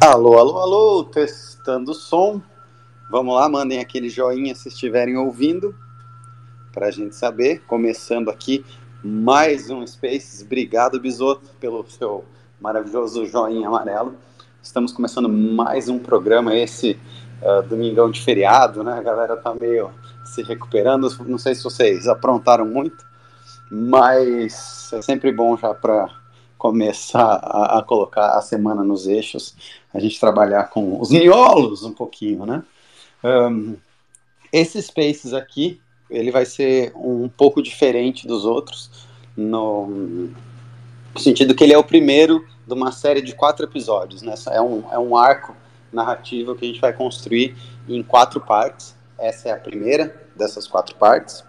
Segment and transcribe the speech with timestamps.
[0.00, 2.40] Alô, alô, alô, testando o som.
[3.10, 5.74] Vamos lá, mandem aquele joinha se estiverem ouvindo,
[6.72, 7.64] para a gente saber.
[7.66, 8.64] Começando aqui
[9.02, 10.40] mais um Spaces.
[10.40, 12.24] Obrigado, Bisoto, pelo seu
[12.60, 14.14] maravilhoso joinha amarelo.
[14.62, 16.96] Estamos começando mais um programa, esse
[17.42, 18.92] uh, domingão de feriado, né?
[18.92, 19.90] A galera tá meio
[20.24, 21.08] se recuperando.
[21.26, 23.04] Não sei se vocês aprontaram muito,
[23.68, 26.08] mas é sempre bom já para
[26.58, 29.54] começar a, a, colocar a semana nos eixos,
[29.94, 32.62] a gente trabalhar com os miolos um pouquinho, né?
[33.24, 33.76] Um,
[34.52, 38.90] esse Spaces aqui, ele vai ser um pouco diferente dos outros,
[39.36, 40.28] no
[41.16, 44.34] sentido que ele é o primeiro de uma série de quatro episódios, né?
[44.50, 45.54] É um, é um arco
[45.92, 47.56] narrativo que a gente vai construir
[47.88, 48.94] em quatro partes.
[49.18, 51.44] Essa é a primeira dessas quatro partes,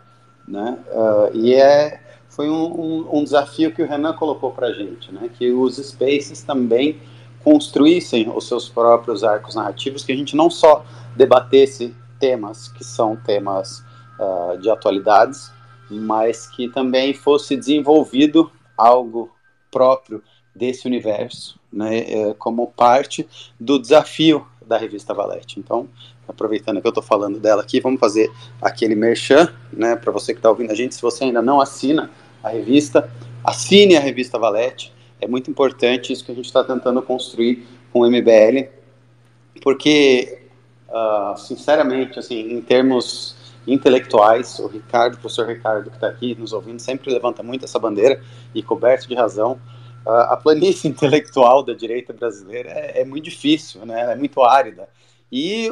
[0.48, 0.78] né?
[0.92, 2.00] Uh, e é
[2.40, 5.30] foi um, um, um, desafio que o Renan colocou para a gente, né?
[5.38, 6.98] Que os spaces também
[7.44, 10.86] construíssem os seus próprios arcos narrativos, que a gente não só
[11.18, 13.84] debatesse temas que são temas
[14.18, 15.52] uh, de atualidades,
[15.92, 19.30] mas que também fosse desenvolvido algo
[19.70, 20.24] próprio
[20.56, 23.28] desse universo, né, é, como parte
[23.60, 25.60] do desafio da revista Valete.
[25.60, 25.90] Então,
[26.26, 30.40] aproveitando que eu estou falando dela aqui, vamos fazer aquele merchan, né, para você que
[30.40, 32.10] está ouvindo a gente, se você ainda não assina
[32.44, 33.10] a revista,
[33.44, 34.94] assine a revista Valete.
[35.22, 38.70] É muito importante isso que a gente está tentando construir com o MBL,
[39.62, 40.44] porque,
[40.88, 43.36] uh, sinceramente, assim, em termos
[43.68, 47.78] intelectuais, o Ricardo, o professor Ricardo, que está aqui nos ouvindo, sempre levanta muito essa
[47.78, 48.22] bandeira
[48.56, 49.60] e coberto de razão.
[50.06, 54.14] Uh, a planície intelectual da direita brasileira é, é muito difícil, né?
[54.14, 54.88] é muito árida.
[55.32, 55.70] E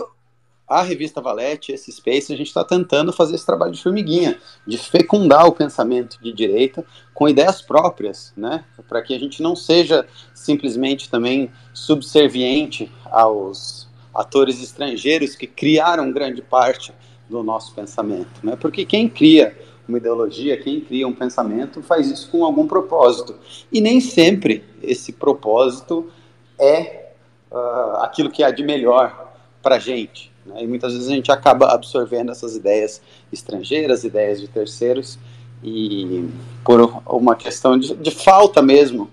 [0.67, 4.77] a revista Valete, esse Space, a gente está tentando fazer esse trabalho de formiguinha, de
[4.77, 8.65] fecundar o pensamento de direita com ideias próprias, né?
[8.87, 16.41] Para que a gente não seja simplesmente também subserviente aos atores estrangeiros que criaram grande
[16.41, 16.91] parte
[17.29, 18.57] do nosso pensamento, né?
[18.59, 19.57] Porque quem cria
[19.87, 23.35] uma ideologia, quem cria um pensamento faz isso com algum propósito.
[23.71, 26.11] E nem sempre esse propósito
[26.59, 27.11] é
[27.49, 30.29] uh, aquilo que há de melhor para a gente.
[30.47, 30.63] Né?
[30.63, 35.19] E muitas vezes a gente acaba absorvendo essas ideias estrangeiras, ideias de terceiros,
[35.63, 36.29] e
[36.63, 39.09] por uma questão de, de falta mesmo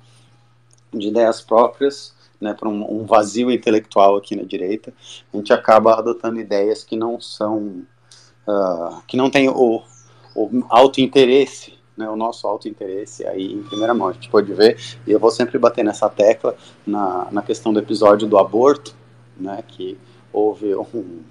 [0.93, 4.93] de ideias próprias, né, por um, um, vazio intelectual aqui na direita,
[5.33, 7.83] a gente acaba adotando ideias que não são,
[8.47, 9.83] uh, que não têm o,
[10.35, 14.09] o auto-interesse, né, o nosso auto-interesse aí em primeira mão.
[14.09, 16.55] A gente pode ver, e eu vou sempre bater nessa tecla
[16.87, 18.95] na, na questão do episódio do aborto,
[19.37, 19.97] né, que
[20.35, 21.23] houve um,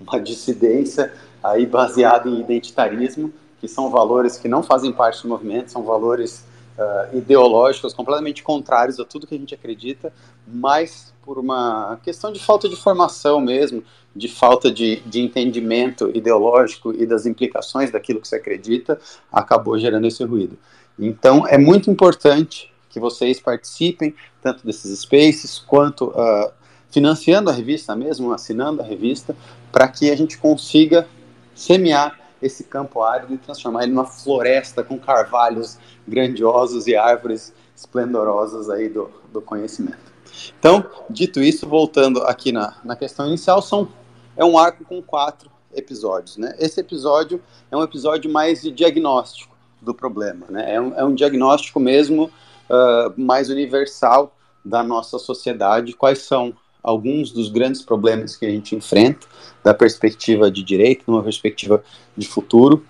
[0.00, 1.12] uma dissidência
[1.42, 6.44] aí baseada em identitarismo, que são valores que não fazem parte do movimento, são valores
[6.78, 10.12] uh, ideológicos completamente contrários a tudo que a gente acredita,
[10.46, 13.84] mas por uma questão de falta de formação mesmo,
[14.14, 19.00] de falta de, de entendimento ideológico e das implicações daquilo que você acredita,
[19.32, 20.58] acabou gerando esse ruído.
[20.98, 26.52] Então, é muito importante que vocês participem tanto desses spaces quanto uh,
[26.92, 29.34] financiando a revista mesmo, assinando a revista,
[29.72, 31.08] para que a gente consiga
[31.54, 38.68] semear esse campo árido e transformar ele numa floresta com carvalhos grandiosos e árvores esplendorosas
[38.68, 40.12] aí do, do conhecimento.
[40.58, 43.88] Então, dito isso, voltando aqui na, na questão inicial, são,
[44.36, 46.36] é um arco com quatro episódios.
[46.36, 46.54] Né?
[46.58, 50.46] Esse episódio é um episódio mais de diagnóstico do problema.
[50.48, 50.74] Né?
[50.74, 57.30] É, um, é um diagnóstico mesmo uh, mais universal da nossa sociedade, quais são alguns
[57.30, 59.26] dos grandes problemas que a gente enfrenta
[59.62, 61.82] da perspectiva de direito, numa perspectiva
[62.16, 62.84] de futuro.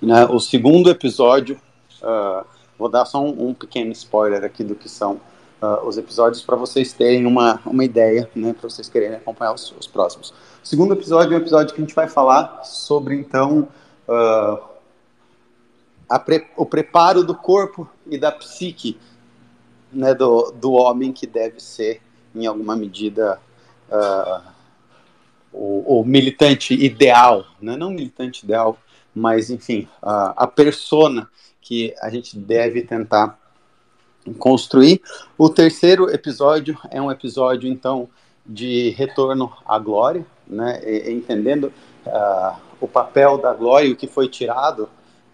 [0.00, 0.24] Né?
[0.26, 1.60] O segundo episódio,
[2.02, 2.44] uh,
[2.78, 5.20] vou dar só um, um, pequeno spoiler aqui do que são
[5.60, 9.72] uh, os episódios para vocês terem uma, uma ideia, né, para vocês quererem acompanhar os,
[9.78, 10.30] os, próximos.
[10.30, 13.68] O segundo episódio é um episódio que a gente vai falar sobre, então,
[14.08, 14.72] uh,
[16.24, 18.98] pre o preparo do corpo e da psique
[19.92, 22.00] né, do, do homem que deve ser
[22.34, 23.40] em alguma medida,
[23.90, 24.42] uh,
[25.52, 27.76] o, o, militante ideal, né?
[27.76, 28.78] não militante ideal,
[29.14, 31.28] mas, enfim, a, a persona
[31.60, 33.38] que a gente deve tentar
[34.38, 35.02] construir.
[35.36, 38.08] O terceiro episódio é um episódio, então,
[38.46, 40.80] de retorno à glória, né?
[40.84, 41.72] E, entendendo
[42.06, 44.88] uh, o papel da glória e o que foi tirado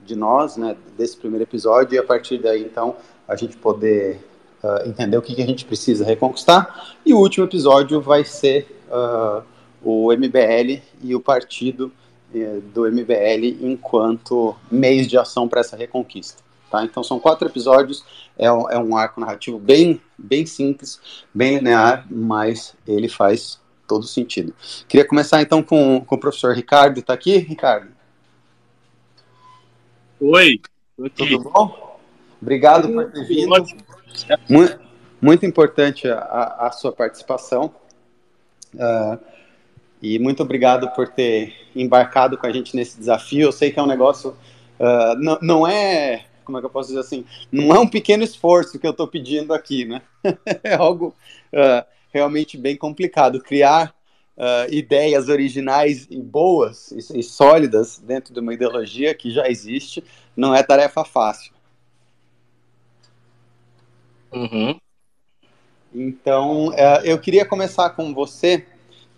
[0.05, 2.97] de nós, né, desse primeiro episódio, e a partir daí, então,
[3.27, 4.27] a gente poder
[4.63, 6.97] uh, entender o que, que, a gente precisa reconquistar.
[7.05, 9.43] E o último episódio vai ser uh,
[9.83, 11.93] o MBL e o partido
[12.35, 16.43] uh, do MBL enquanto meios de ação para essa reconquista.
[16.71, 16.85] Tá?
[16.85, 18.05] Então são quatro episódios,
[18.37, 21.01] é um, é um arco narrativo bem, bem simples,
[21.33, 24.55] bem linear, mas ele faz todo sentido.
[24.87, 27.01] Queria começar então com, com o professor Ricardo.
[27.01, 27.89] Está aqui, Ricardo?
[30.21, 30.61] Oi.
[31.17, 31.88] Tudo bom?
[32.41, 33.49] Obrigado por ter vindo.
[34.49, 34.81] Muito,
[35.21, 37.75] muito importante a, a, sua participação.
[38.75, 39.19] Uh,
[40.01, 43.49] e muito obrigado por ter embarcado com a gente nesse desafio.
[43.49, 44.31] Eu sei que é um negócio.
[44.79, 46.25] Uh, não, não é.
[46.45, 47.25] Como é que eu posso dizer assim?
[47.51, 50.03] Não é um pequeno esforço que eu estou pedindo aqui, né?
[50.63, 51.15] é algo
[51.53, 53.41] uh, realmente bem complicado.
[53.41, 53.95] Criar
[54.39, 60.03] uh, ideias originais e boas e, e, sólidas dentro de uma ideologia que já existe
[60.37, 61.53] não é tarefa fácil.
[64.33, 64.79] Uhum.
[65.95, 68.67] Então, uh, eu queria começar com você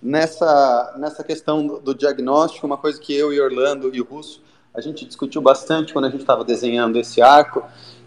[0.02, 4.42] nessa, nessa questão do, do, diagnóstico, uma coisa que eu e Orlando e o Russo,
[4.72, 7.64] a gente discutiu bastante quando a gente estava desenhando esse arco,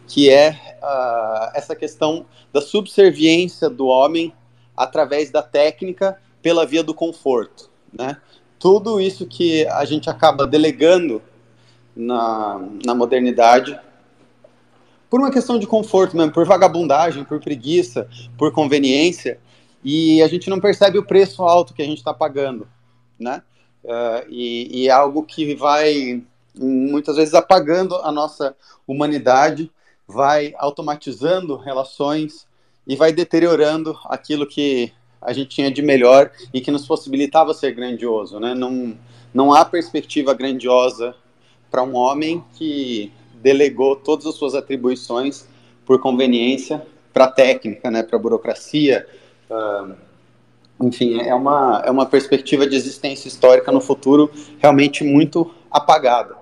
[0.07, 4.33] que é uh, essa questão da subserviência do homem
[4.75, 8.17] através da técnica pela via do conforto, né?
[8.59, 11.21] Tudo isso que a gente acaba delegando
[11.95, 13.77] na, na modernidade
[15.13, 19.39] por uma questão de conforto mesmo, por vagabundagem, por preguiça, por conveniência,
[19.83, 22.67] e a gente não percebe o preço alto que a gente está pagando,
[23.19, 23.43] né?
[23.83, 26.23] Uh, e, e, é algo que vai
[26.57, 28.55] muitas vezes apagando a nossa
[28.87, 29.71] humanidade,
[30.07, 32.47] vai automatizando relações
[32.87, 37.75] e vai deteriorando aquilo que a gente tinha de melhor e que nos possibilitava ser
[37.75, 38.55] grandioso, né?
[38.55, 38.97] Não,
[39.31, 41.13] não há perspectiva grandiosa
[41.69, 43.11] para um homem que
[43.43, 45.45] delegou todas as suas atribuições
[45.85, 46.81] por conveniência
[47.11, 48.01] para a técnica, né?
[48.01, 49.05] Para a burocracia.
[49.49, 49.93] Uh,
[50.81, 56.35] enfim, é uma, é uma perspectiva de existência histórica no futuro realmente muito apagada.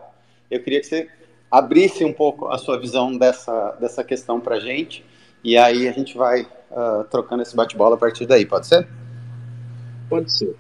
[0.50, 1.10] Eu queria que você
[1.50, 5.04] abrisse um pouco a sua visão dessa, dessa questão para a gente,
[5.44, 8.88] e aí a gente vai uh, trocando esse bate-bola a partir daí, pode ser?
[10.08, 10.56] Pode ser.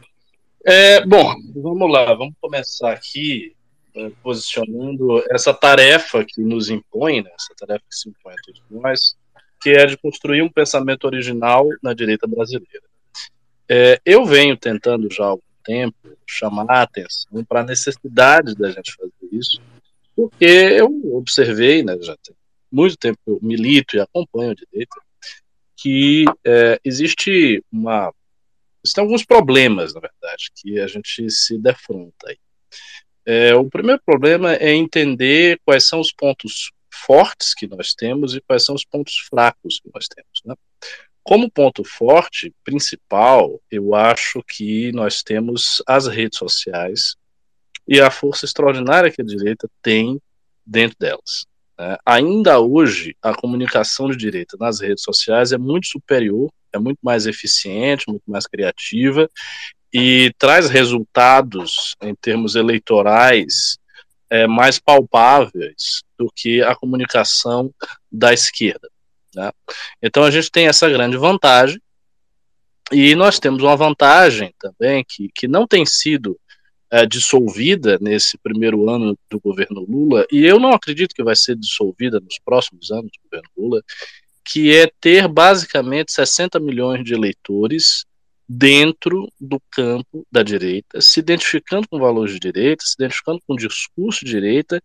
[0.65, 3.55] É, bom, vamos lá, vamos começar aqui
[4.21, 9.15] posicionando essa tarefa que nos impõe, né, essa tarefa que se impõe a todos nós,
[9.61, 12.83] que é de construir um pensamento original na direita brasileira.
[13.69, 18.71] É, eu venho tentando já há algum tempo chamar a atenção para a necessidade da
[18.71, 19.61] gente fazer isso,
[20.15, 22.35] porque eu observei, né, já tem
[22.71, 24.95] muito tempo eu milito e acompanho a direita,
[25.75, 28.13] que é, existe uma.
[28.83, 32.37] Existem alguns problemas, na verdade, que a gente se defronta aí.
[33.25, 38.41] É, o primeiro problema é entender quais são os pontos fortes que nós temos e
[38.41, 40.41] quais são os pontos fracos que nós temos.
[40.45, 40.55] Né?
[41.23, 47.15] Como ponto forte principal, eu acho que nós temos as redes sociais
[47.87, 50.19] e a força extraordinária que a direita tem
[50.65, 51.45] dentro delas.
[51.77, 51.97] Né?
[52.05, 57.27] Ainda hoje, a comunicação de direita nas redes sociais é muito superior, é muito mais
[57.27, 59.29] eficiente, muito mais criativa
[59.93, 63.77] e traz resultados em termos eleitorais
[64.29, 67.73] é, mais palpáveis do que a comunicação
[68.11, 68.89] da esquerda.
[69.35, 69.51] Né?
[70.01, 71.81] Então a gente tem essa grande vantagem
[72.91, 76.39] e nós temos uma vantagem também que, que não tem sido
[76.91, 81.55] é, dissolvida nesse primeiro ano do governo Lula, e eu não acredito que vai ser
[81.55, 83.81] dissolvida nos próximos anos do governo Lula,
[84.43, 88.05] que é ter basicamente 60 milhões de eleitores
[88.53, 94.25] dentro do campo da direita, se identificando com valores de direita, se identificando com discurso
[94.25, 94.83] de direita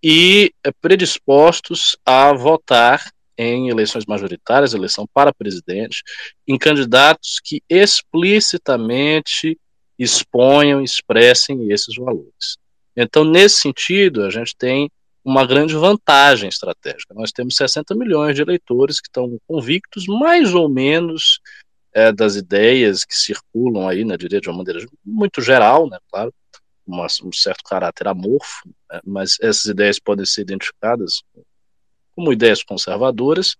[0.00, 3.02] e é, predispostos a votar
[3.36, 6.04] em eleições majoritárias, eleição para presidente,
[6.46, 9.58] em candidatos que explicitamente
[9.98, 12.58] exponham, expressem esses valores.
[12.96, 14.88] Então, nesse sentido, a gente tem
[15.24, 17.12] uma grande vantagem estratégica.
[17.14, 21.40] Nós temos 60 milhões de eleitores que estão convictos, mais ou menos,
[21.92, 26.32] é, das ideias que circulam aí na direita de uma maneira muito geral, né, claro,
[26.86, 31.22] uma, um certo caráter amorfo, né, mas essas ideias podem ser identificadas
[32.14, 33.56] como ideias conservadoras,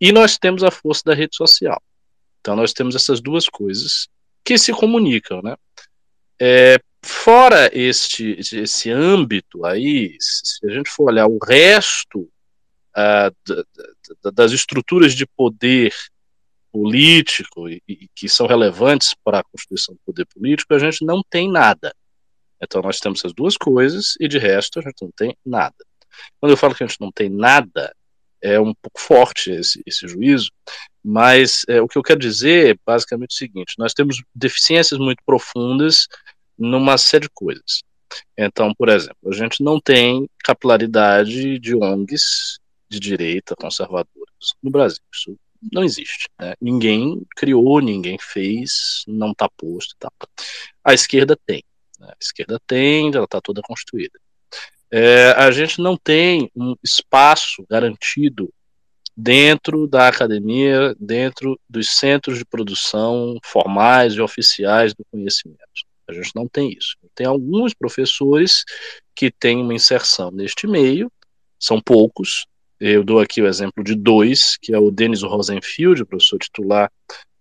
[0.00, 1.80] e nós temos a força da rede social.
[2.40, 4.08] Então, nós temos essas duas coisas
[4.44, 5.56] que se comunicam, né?
[6.38, 12.28] É, fora este, esse âmbito aí, se a gente for olhar o resto
[12.96, 15.94] uh, das estruturas de poder
[16.74, 21.22] político e, e, que são relevantes para a constituição do poder político, a gente não
[21.22, 21.94] tem nada.
[22.60, 25.76] Então nós temos essas duas coisas e de resto a gente não tem nada.
[26.40, 27.94] Quando eu falo que a gente não tem nada,
[28.42, 30.50] é um pouco forte esse, esse juízo,
[31.02, 35.22] mas é, o que eu quero dizer é basicamente o seguinte: nós temos deficiências muito
[35.24, 36.08] profundas
[36.58, 37.84] numa série de coisas.
[38.36, 45.02] Então, por exemplo, a gente não tem capilaridade de ONGs de direita conservadoras no Brasil.
[45.12, 45.36] Isso
[45.72, 46.28] não existe.
[46.38, 46.54] Né?
[46.60, 49.94] Ninguém criou, ninguém fez, não está posto.
[49.98, 50.10] Tá.
[50.84, 51.62] A esquerda tem.
[51.98, 52.08] Né?
[52.08, 54.18] A esquerda tem, ela está toda construída.
[54.90, 58.52] É, a gente não tem um espaço garantido
[59.16, 65.58] dentro da academia, dentro dos centros de produção formais e oficiais do conhecimento.
[66.08, 66.96] A gente não tem isso.
[67.14, 68.64] Tem alguns professores
[69.14, 71.10] que têm uma inserção neste meio,
[71.58, 72.46] são poucos.
[72.80, 76.90] Eu dou aqui o exemplo de dois, que é o Denis Rosenfield, professor titular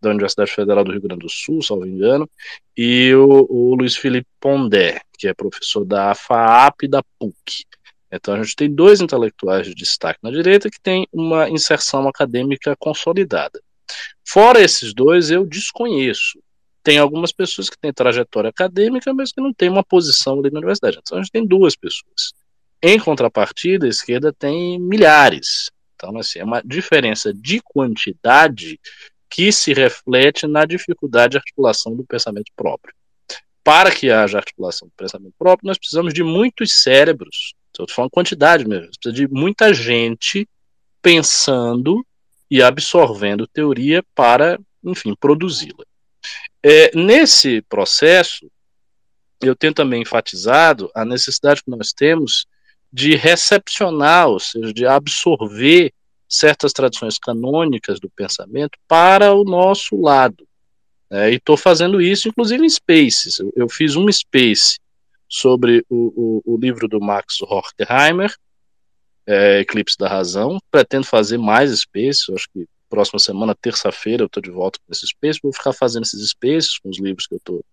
[0.02, 2.30] da Universidade Federal do Rio Grande do Sul, salvo engano,
[2.78, 7.66] e o, o Luiz Felipe Pondé, que é professor da FAAP e da PUC.
[8.12, 12.76] Então a gente tem dois intelectuais de destaque na direita que têm uma inserção acadêmica
[12.78, 13.60] consolidada.
[14.24, 16.40] Fora esses dois, eu desconheço.
[16.84, 20.60] Tem algumas pessoas que têm trajetória acadêmica, mas que não têm uma posição ali na
[20.60, 21.00] universidade.
[21.02, 22.34] Então a gente tem duas pessoas.
[22.84, 25.72] Em contrapartida, a esquerda tem milhares.
[25.96, 28.80] Então, assim, é uma diferença de quantidade
[29.30, 32.94] que se reflete na dificuldade de articulação do pensamento próprio.
[33.64, 38.68] Para que haja articulação do pensamento próprio, nós precisamos de muitos cérebros Estou falando quantidade
[38.68, 38.92] mesmo.
[39.02, 40.48] Precisa de muita gente
[41.02, 42.06] pensando
[42.50, 45.84] e absorvendo teoria para, enfim, produzi-la.
[46.62, 48.50] É, nesse processo,
[49.42, 52.46] eu tenho também enfatizado a necessidade que nós temos
[52.94, 55.92] de recepcionar, ou seja, de absorver
[56.30, 60.48] certas tradições canônicas do pensamento para o nosso lado.
[61.10, 63.40] É, e estou fazendo isso, inclusive, em Spaces.
[63.40, 64.80] Eu, eu fiz um Space
[65.28, 68.36] sobre o, o, o livro do Max Horkheimer,
[69.26, 70.60] é, Eclipse da Razão.
[70.70, 75.10] Pretendo fazer mais spaces, acho que próxima semana, terça-feira, eu estou de volta com esses
[75.10, 77.66] spaces, vou ficar fazendo esses spaces com os livros que eu estou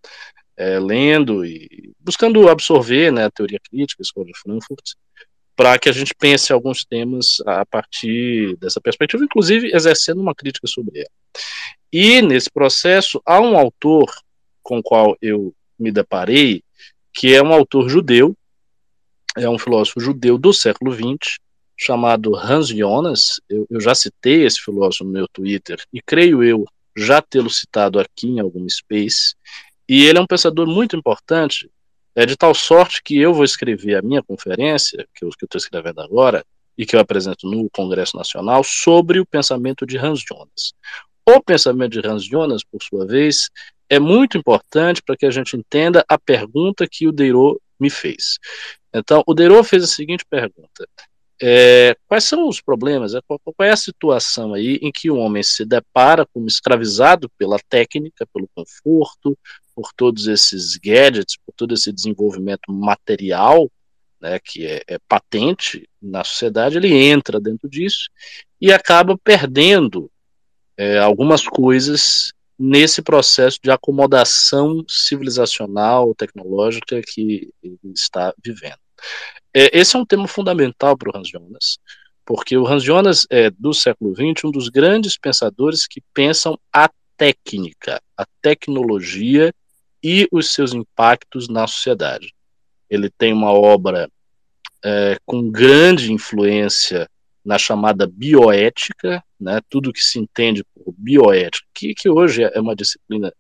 [0.61, 4.93] é, lendo e buscando absorver né, a teoria crítica, a escola de Frankfurt,
[5.57, 10.67] para que a gente pense alguns temas a partir dessa perspectiva, inclusive exercendo uma crítica
[10.67, 11.09] sobre ela.
[11.91, 14.13] E nesse processo, há um autor
[14.63, 16.63] com o qual eu me deparei,
[17.13, 18.37] que é um autor judeu,
[19.37, 21.39] é um filósofo judeu do século XX,
[21.75, 23.41] chamado Hans Jonas.
[23.49, 27.99] Eu, eu já citei esse filósofo no meu Twitter, e creio eu já tê-lo citado
[27.99, 29.35] aqui em algum space.
[29.91, 31.69] E ele é um pensador muito importante,
[32.15, 36.01] é de tal sorte que eu vou escrever a minha conferência, que eu estou escrevendo
[36.01, 36.45] agora,
[36.79, 40.73] e que eu apresento no Congresso Nacional, sobre o pensamento de Hans Jonas.
[41.29, 43.51] O pensamento de Hans Jonas, por sua vez,
[43.89, 48.39] é muito importante para que a gente entenda a pergunta que o Deirô me fez.
[48.95, 50.87] Então, o Deirô fez a seguinte pergunta:
[51.43, 53.15] é, quais são os problemas?
[53.15, 57.31] É, qual, qual, é a situação aí em que o homem se depara como escravizado
[57.39, 59.37] pela técnica, pelo conforto,
[59.75, 63.71] por todos esses gadgets, por todo esse desenvolvimento material,
[64.21, 68.11] né, que é, é patente na sociedade, ele entra dentro disso
[68.61, 70.11] e acaba perdendo
[70.77, 78.79] é, algumas coisas nesse processo de acomodação civilizacional, tecnológica que ele está vivendo.
[79.55, 81.79] É, esse é um tema fundamental para o Hans Jonas,
[82.25, 86.89] porque o Hans Jonas é, do século XX, um dos grandes pensadores que pensam a
[87.17, 89.53] técnica, a tecnologia
[90.03, 92.33] e os seus impactos na sociedade.
[92.89, 94.11] Ele tem uma obra
[94.83, 97.09] é, com grande influência
[97.45, 102.77] na chamada bioética, né, tudo que se entende por bioética, que, que hoje é uma
[102.77, 103.33] disciplina,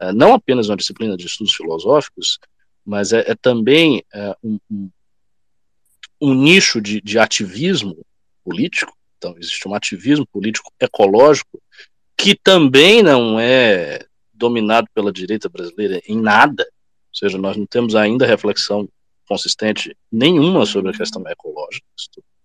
[0.00, 2.38] é, não apenas uma disciplina de estudos filosóficos,
[2.84, 4.58] mas é, é também é, um,
[6.20, 7.96] um, nicho de, de ativismo
[8.44, 11.60] político, então existe um ativismo político ecológico,
[12.16, 17.94] que também não é dominado pela direita brasileira em nada, ou seja, nós não temos
[17.94, 18.88] ainda reflexão
[19.26, 21.86] consistente nenhuma sobre a questão ecológica,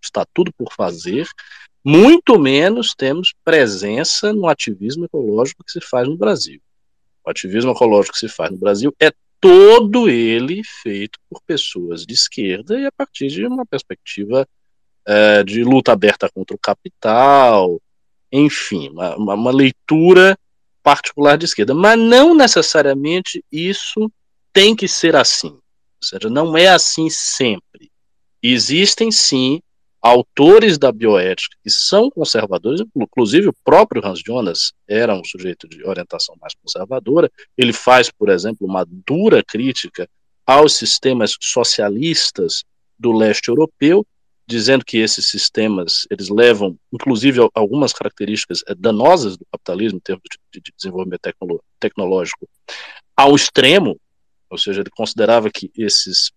[0.02, 1.28] está tudo por fazer,
[1.84, 6.62] muito menos temos presença no ativismo ecológico que se faz no Brasil.
[7.26, 9.12] O ativismo ecológico que se faz no Brasil é
[9.44, 14.48] todo ele feito por pessoas de esquerda e a partir de uma perspectiva
[15.06, 17.78] é, de luta aberta contra o capital,
[18.32, 20.40] enfim, uma, uma leitura
[20.82, 21.74] particular de esquerda.
[21.74, 24.10] Mas não necessariamente isso
[24.54, 25.50] tem que ser assim.
[25.50, 25.62] Ou
[26.02, 27.92] seja, não é assim sempre.
[28.42, 29.60] Existem sim
[30.04, 35.82] autores da bioética que são conservadores, inclusive o próprio Hans Jonas era um sujeito de
[35.86, 40.10] orientação mais conservadora, ele faz, por exemplo, uma dura crítica
[40.46, 42.66] aos sistemas socialistas
[43.00, 44.06] do leste europeu,
[44.46, 50.24] dizendo que esses sistemas eles levam, inclusive, algumas características eh, danosas do capitalismo em termos
[50.54, 51.22] de, de desenvolvimento
[51.80, 52.46] tecnológico
[53.16, 53.98] ao extremo,
[54.50, 56.30] ou seja, ele considerava que esses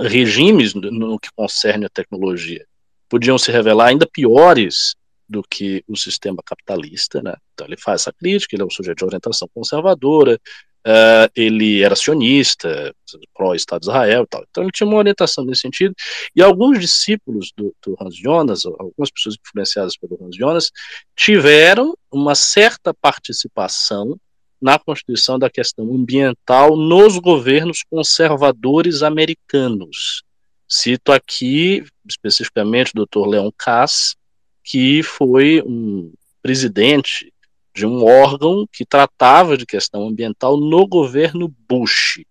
[0.00, 2.64] regimes no que concerne a tecnologia
[3.08, 4.96] podiam se revelar ainda piores
[5.28, 7.34] do que o sistema capitalista, né?
[7.52, 10.38] Então ele faz essa crítica, ele é um sujeito de orientação conservadora,
[10.86, 12.94] uh, ele era sionista,
[13.32, 14.44] pró-Estado de Israel e tal.
[14.50, 15.94] Então ele tinha uma orientação nesse sentido,
[16.34, 20.70] e alguns discípulos do, do Hans Jonas, algumas pessoas influenciadas pelo Hans Jonas,
[21.16, 24.18] tiveram uma certa participação
[24.64, 30.22] na constituição da questão ambiental nos governos conservadores americanos.
[30.66, 33.28] Cito aqui especificamente o Dr.
[33.28, 34.16] Leon Cass,
[34.64, 37.30] que foi um presidente
[37.74, 42.22] de um órgão que tratava de questão ambiental no governo Bush.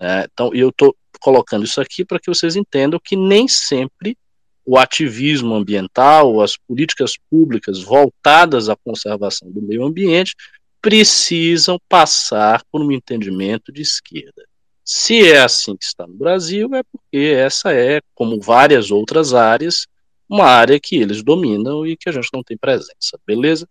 [0.00, 0.26] Né?
[0.32, 4.16] Então, eu estou colocando isso aqui para que vocês entendam que nem sempre
[4.64, 10.36] o ativismo ambiental, as políticas públicas voltadas à conservação do meio ambiente
[10.84, 14.44] precisam passar por um entendimento de esquerda.
[14.84, 19.86] Se é assim que está no Brasil, é porque essa é, como várias outras áreas,
[20.28, 23.66] uma área que eles dominam e que a gente não tem presença, beleza?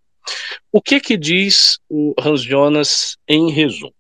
[0.72, 3.94] O que que diz o Hans Jonas em resumo?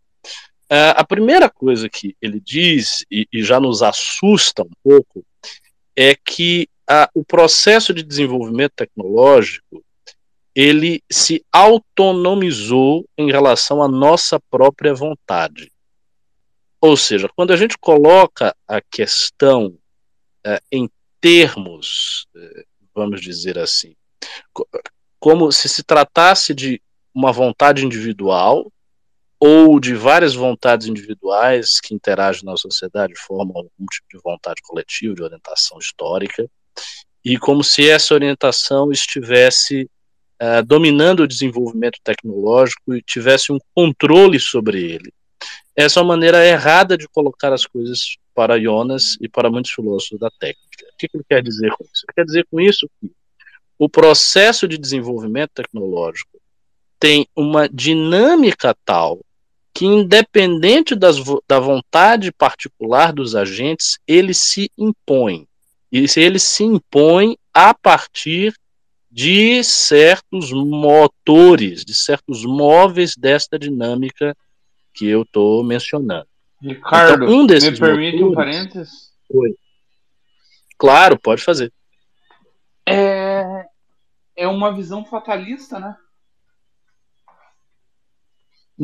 [0.71, 5.23] Uh, a primeira coisa que ele diz, e, e já nos assusta um pouco,
[5.95, 9.83] é que uh, o processo de desenvolvimento tecnológico
[10.55, 15.71] ele se autonomizou em relação à nossa própria vontade.
[16.79, 19.67] Ou seja, quando a gente coloca a questão
[20.45, 23.95] uh, em termos, uh, vamos dizer assim,
[25.19, 26.81] como se se tratasse de
[27.13, 28.71] uma vontade individual
[29.39, 35.15] ou de várias vontades individuais que interagem na sociedade, formam um tipo de vontade coletiva,
[35.15, 36.49] de orientação histórica,
[37.25, 39.89] e como se essa orientação estivesse
[40.43, 45.13] uh, dominando o desenvolvimento tecnológico e tivesse um controle sobre ele.
[45.75, 50.19] Essa é uma maneira errada de colocar as coisas para Jonas e para muitos filósofos
[50.19, 50.85] da técnica.
[50.93, 52.05] O que ele quer dizer com isso?
[52.07, 53.11] Ele quer dizer com isso que
[53.79, 56.39] o processo de desenvolvimento tecnológico
[56.99, 59.19] tem uma dinâmica tal
[59.73, 65.47] que, independente das, da vontade particular dos agentes, ele se impõe.
[65.91, 68.53] E ele se impõe a partir
[69.13, 74.35] de certos motores, de certos móveis desta dinâmica
[74.91, 76.27] que eu estou mencionando.
[76.59, 78.31] Ricardo, então, um desses me permite motores...
[78.31, 79.11] um parênteses?
[79.29, 79.55] Oi.
[80.79, 81.71] Claro, pode fazer.
[82.89, 83.67] É,
[84.35, 85.95] é uma visão fatalista, né?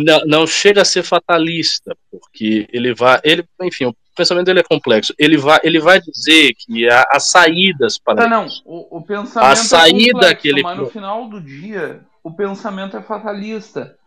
[0.02, 4.64] Não, não chega a ser fatalista, porque ele vai, ele, enfim, o pensamento dele é
[4.64, 5.14] complexo.
[5.18, 9.52] Ele vai, ele vai dizer que há, há saídas para tá, não, o, o pensamento
[9.52, 13.98] a saída é complexo, que ele mas no final do dia o pensamento é fatalista.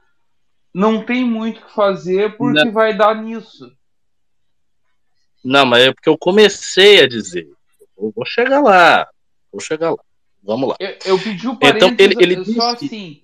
[0.75, 2.73] Não tem muito o que fazer porque não.
[2.73, 3.71] vai dar nisso.
[5.45, 7.47] Não, mas é porque eu comecei a dizer.
[7.99, 9.07] Eu vou chegar lá,
[9.53, 9.99] vou chegar lá.
[10.43, 10.77] Vamos lá.
[10.81, 13.22] Eu, eu pedi o então, ele, ele só assim,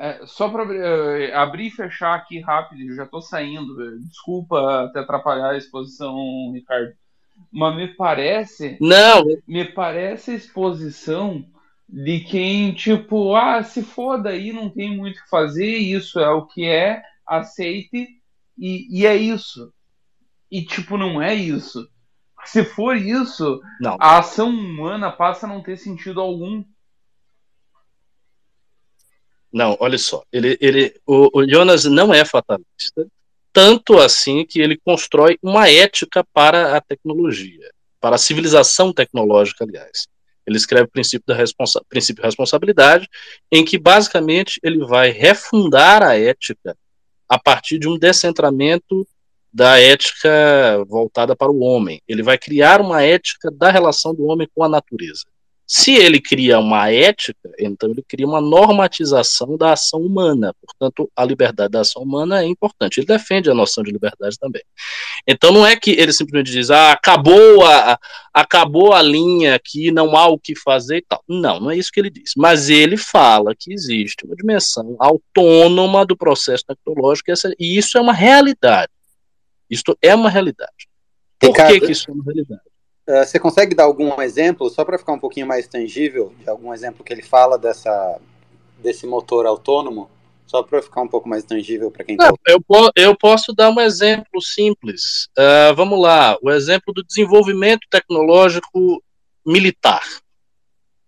[0.00, 4.00] é, só para é, abrir e fechar aqui rápido, já estou saindo.
[4.00, 6.16] Desculpa até atrapalhar a exposição,
[6.54, 6.94] Ricardo.
[7.52, 8.78] Mas me parece.
[8.80, 9.24] Não!
[9.46, 11.44] Me parece a exposição
[11.86, 16.30] de quem, tipo, ah, se foda aí, não tem muito o que fazer, isso é
[16.30, 18.08] o que é, aceite,
[18.56, 19.70] e, e é isso.
[20.50, 21.86] E, tipo, não é isso.
[22.44, 23.96] Se for isso, não.
[24.00, 26.64] a ação humana passa a não ter sentido algum.
[29.52, 33.06] Não, olha só, ele, ele, o, o Jonas não é fatalista,
[33.52, 37.68] tanto assim que ele constrói uma ética para a tecnologia,
[38.00, 40.06] para a civilização tecnológica, aliás.
[40.46, 43.08] Ele escreve o princípio da responsa princípio de responsabilidade,
[43.50, 46.76] em que basicamente ele vai refundar a ética
[47.28, 49.06] a partir de um descentramento
[49.52, 52.00] da ética voltada para o homem.
[52.08, 55.24] Ele vai criar uma ética da relação do homem com a natureza.
[55.72, 60.52] Se ele cria uma ética, então ele cria uma normatização da ação humana.
[60.60, 62.98] Portanto, a liberdade da ação humana é importante.
[62.98, 64.64] Ele defende a noção de liberdade também.
[65.28, 67.96] Então não é que ele simplesmente diz, ah, acabou a,
[68.34, 71.22] acabou a linha aqui, não há o que fazer e tal.
[71.28, 72.32] Não, não é isso que ele diz.
[72.36, 77.30] Mas ele fala que existe uma dimensão autônoma do processo tecnológico
[77.60, 78.90] e isso é uma realidade.
[79.70, 80.88] Isto é uma realidade.
[81.38, 82.69] Por Ricardo, que, que isso é uma realidade?
[83.10, 86.72] Uh, você consegue dar algum exemplo, só para ficar um pouquinho mais tangível, de algum
[86.72, 88.20] exemplo que ele fala dessa,
[88.78, 90.08] desse motor autônomo?
[90.46, 92.32] Só para ficar um pouco mais tangível para quem está.
[92.46, 92.60] Eu,
[92.94, 95.28] eu posso dar um exemplo simples.
[95.36, 99.02] Uh, vamos lá, o exemplo do desenvolvimento tecnológico
[99.44, 100.02] militar.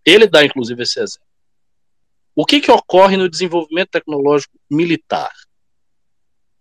[0.05, 1.27] Ele dá, inclusive, esse exemplo.
[2.35, 5.33] O que, que ocorre no desenvolvimento tecnológico militar?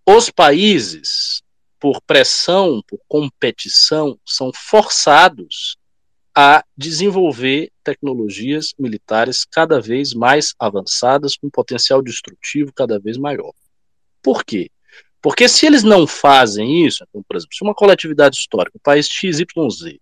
[0.06, 1.42] Os países
[1.82, 5.76] por pressão, por competição, são forçados
[6.34, 13.52] a desenvolver tecnologias militares cada vez mais avançadas, com potencial destrutivo cada vez maior.
[14.22, 14.70] Por quê?
[15.20, 19.08] Porque se eles não fazem isso, então, por exemplo, se uma coletividade histórica, o país
[19.08, 19.98] XYZ,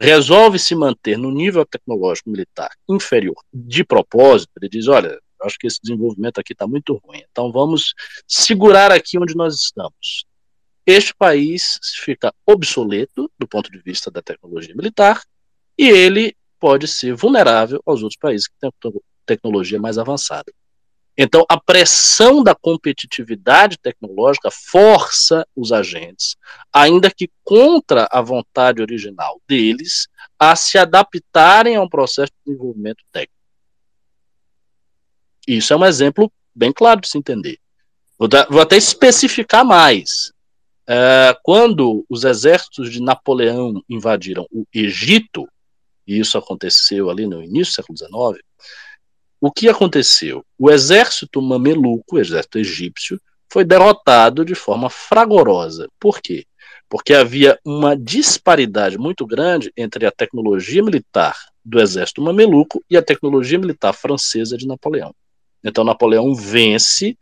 [0.00, 5.66] resolve se manter no nível tecnológico militar inferior de propósito, ele diz: olha, acho que
[5.66, 7.94] esse desenvolvimento aqui está muito ruim, então vamos
[8.26, 10.24] segurar aqui onde nós estamos.
[10.90, 15.22] Este país fica obsoleto do ponto de vista da tecnologia militar
[15.78, 18.72] e ele pode ser vulnerável aos outros países que têm
[19.24, 20.52] tecnologia mais avançada.
[21.16, 26.34] Então, a pressão da competitividade tecnológica força os agentes,
[26.72, 33.04] ainda que contra a vontade original deles, a se adaptarem a um processo de desenvolvimento
[33.12, 33.40] técnico.
[35.46, 37.60] Isso é um exemplo bem claro de se entender.
[38.18, 40.32] Vou, dar, vou até especificar mais.
[40.92, 45.46] É, quando os exércitos de Napoleão invadiram o Egito,
[46.04, 48.44] e isso aconteceu ali no início do século XIX,
[49.40, 50.44] o que aconteceu?
[50.58, 53.20] O exército mameluco, o exército egípcio,
[53.52, 55.88] foi derrotado de forma fragorosa.
[56.00, 56.44] Por quê?
[56.88, 63.02] Porque havia uma disparidade muito grande entre a tecnologia militar do exército mameluco e a
[63.02, 65.14] tecnologia militar francesa de Napoleão.
[65.62, 67.16] Então Napoleão vence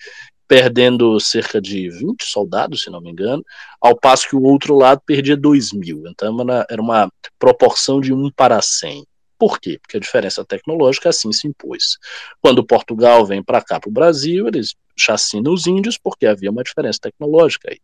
[0.49, 3.45] perdendo cerca de 20 soldados, se não me engano,
[3.79, 6.05] ao passo que o outro lado perdia 2 mil.
[6.07, 6.35] Então
[6.69, 9.05] era uma proporção de 1 para 100.
[9.39, 9.79] Por quê?
[9.81, 11.99] Porque a diferença tecnológica assim se impôs.
[12.41, 16.65] Quando Portugal vem para cá, para o Brasil, eles chacinam os índios porque havia uma
[16.65, 17.79] diferença tecnológica aí.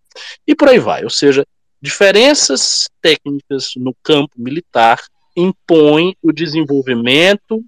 [0.47, 1.05] E por aí vai.
[1.05, 1.47] Ou seja,
[1.81, 5.01] diferenças técnicas no campo militar
[5.37, 7.63] impõem o desenvolvimento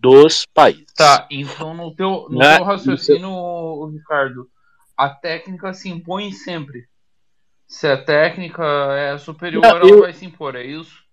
[0.00, 0.92] dos países.
[0.96, 2.56] Tá, então no teu, no né?
[2.56, 4.48] teu raciocínio, Ricardo,
[4.96, 6.86] a técnica se impõe sempre.
[7.66, 8.64] Se a técnica
[8.96, 9.88] é superior, não, eu...
[9.88, 11.04] ela vai se impor, é isso?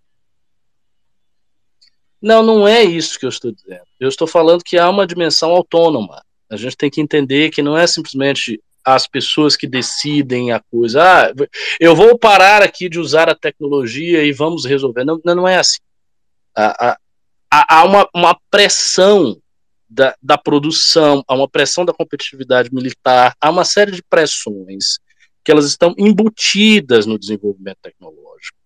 [2.21, 3.83] Não, não é isso que eu estou dizendo.
[3.99, 6.23] Eu estou falando que há uma dimensão autônoma.
[6.49, 11.03] A gente tem que entender que não é simplesmente as pessoas que decidem a coisa.
[11.03, 11.33] Ah,
[11.79, 15.03] eu vou parar aqui de usar a tecnologia e vamos resolver.
[15.03, 15.79] Não, não é assim.
[16.55, 16.97] A, a,
[17.49, 19.39] há uma, uma pressão
[19.89, 24.99] da, da produção, há uma pressão da competitividade militar, há uma série de pressões
[25.43, 28.57] que elas estão embutidas no desenvolvimento tecnológico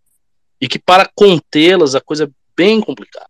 [0.61, 3.29] e que para contê-las a coisa é bem complicada.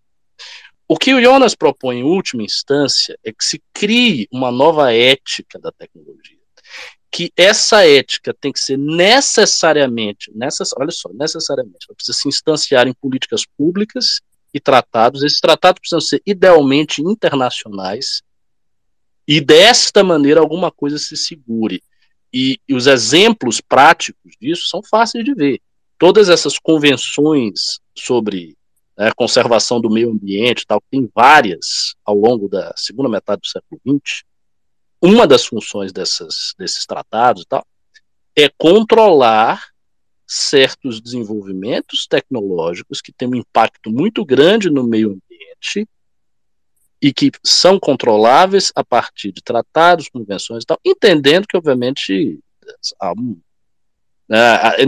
[0.87, 5.59] O que o Jonas propõe em última instância é que se crie uma nova ética
[5.59, 6.37] da tecnologia.
[7.11, 12.87] Que essa ética tem que ser necessariamente, necess, olha só, necessariamente, ela precisa se instanciar
[12.87, 14.21] em políticas públicas
[14.53, 15.23] e tratados.
[15.23, 18.21] Esses tratados precisam ser idealmente internacionais
[19.27, 21.83] e desta maneira alguma coisa se segure.
[22.33, 25.61] E, e os exemplos práticos disso são fáceis de ver.
[25.97, 28.57] Todas essas convenções sobre
[28.97, 33.79] né, conservação do meio ambiente, tal, tem várias ao longo da segunda metade do século
[33.87, 34.23] XX.
[35.01, 37.65] Uma das funções dessas, desses tratados tal,
[38.35, 39.68] é controlar
[40.31, 45.89] certos desenvolvimentos tecnológicos que têm um impacto muito grande no meio ambiente
[47.01, 52.39] e que são controláveis a partir de tratados, convenções e tal, entendendo que, obviamente,
[54.27, 54.37] né,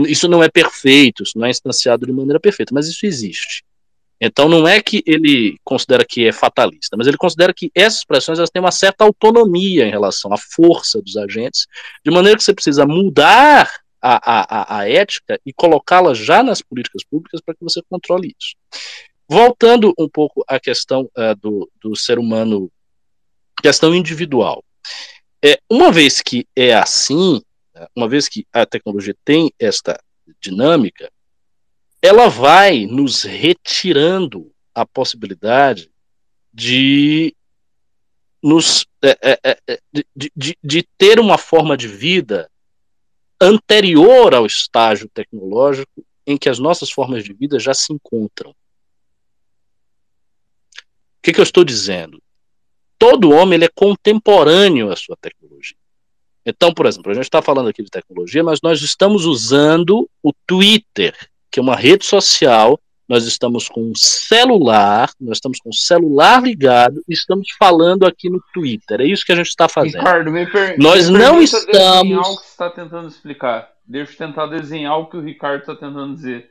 [0.08, 3.64] isso não é perfeito, isso não é instanciado de maneira perfeita, mas isso existe.
[4.20, 8.38] Então não é que ele considera que é fatalista, mas ele considera que essas pressões
[8.38, 11.66] elas têm uma certa autonomia em relação à força dos agentes,
[12.04, 17.04] de maneira que você precisa mudar a, a, a ética e colocá-la já nas políticas
[17.04, 18.56] públicas para que você controle isso.
[19.28, 22.70] Voltando um pouco à questão uh, do, do ser humano,
[23.62, 24.64] questão individual.
[25.44, 27.40] É, uma vez que é assim,
[27.74, 29.98] né, uma vez que a tecnologia tem esta
[30.40, 31.10] dinâmica,
[32.02, 35.90] ela vai nos retirando a possibilidade
[36.52, 37.34] de
[38.42, 42.50] nos é, é, de, de, de, ter uma forma de vida
[43.42, 48.50] anterior ao estágio tecnológico em que as nossas formas de vida já se encontram.
[48.50, 48.54] O
[51.22, 52.22] que, que eu estou dizendo?
[52.98, 55.76] Todo homem ele é contemporâneo à sua tecnologia.
[56.46, 60.32] Então, por exemplo, a gente está falando aqui de tecnologia, mas nós estamos usando o
[60.46, 61.16] Twitter,
[61.50, 62.80] que é uma rede social
[63.12, 68.30] nós estamos com um celular, nós estamos com o celular ligado e estamos falando aqui
[68.30, 69.02] no Twitter.
[69.02, 69.98] É isso que a gente está fazendo.
[69.98, 72.26] Ricardo, me per nós me não estamos.
[72.26, 73.70] o que você está tentando explicar.
[73.84, 76.48] Deixa eu tentar desenhar o que o Ricardo está tentando dizer.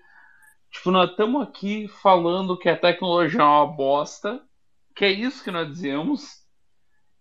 [0.70, 4.40] Tipo, nós estamos aqui falando que a tecnologia é uma bosta,
[4.96, 6.42] que é isso que nós dizemos,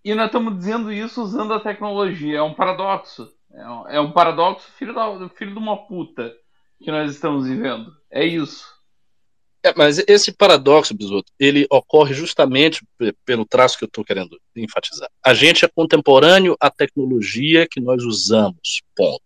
[0.05, 2.41] e nós estamos dizendo isso usando a tecnologia.
[2.41, 3.27] É um paradoxo.
[3.55, 6.31] É um, é um paradoxo filho, da, filho de uma puta
[6.79, 7.91] que nós estamos vivendo.
[8.11, 8.79] É isso.
[9.63, 12.83] É, mas esse paradoxo, Bisoto, ele ocorre justamente
[13.27, 15.11] pelo traço que eu estou querendo enfatizar.
[15.25, 19.23] A gente é contemporâneo à tecnologia que nós usamos, ponto.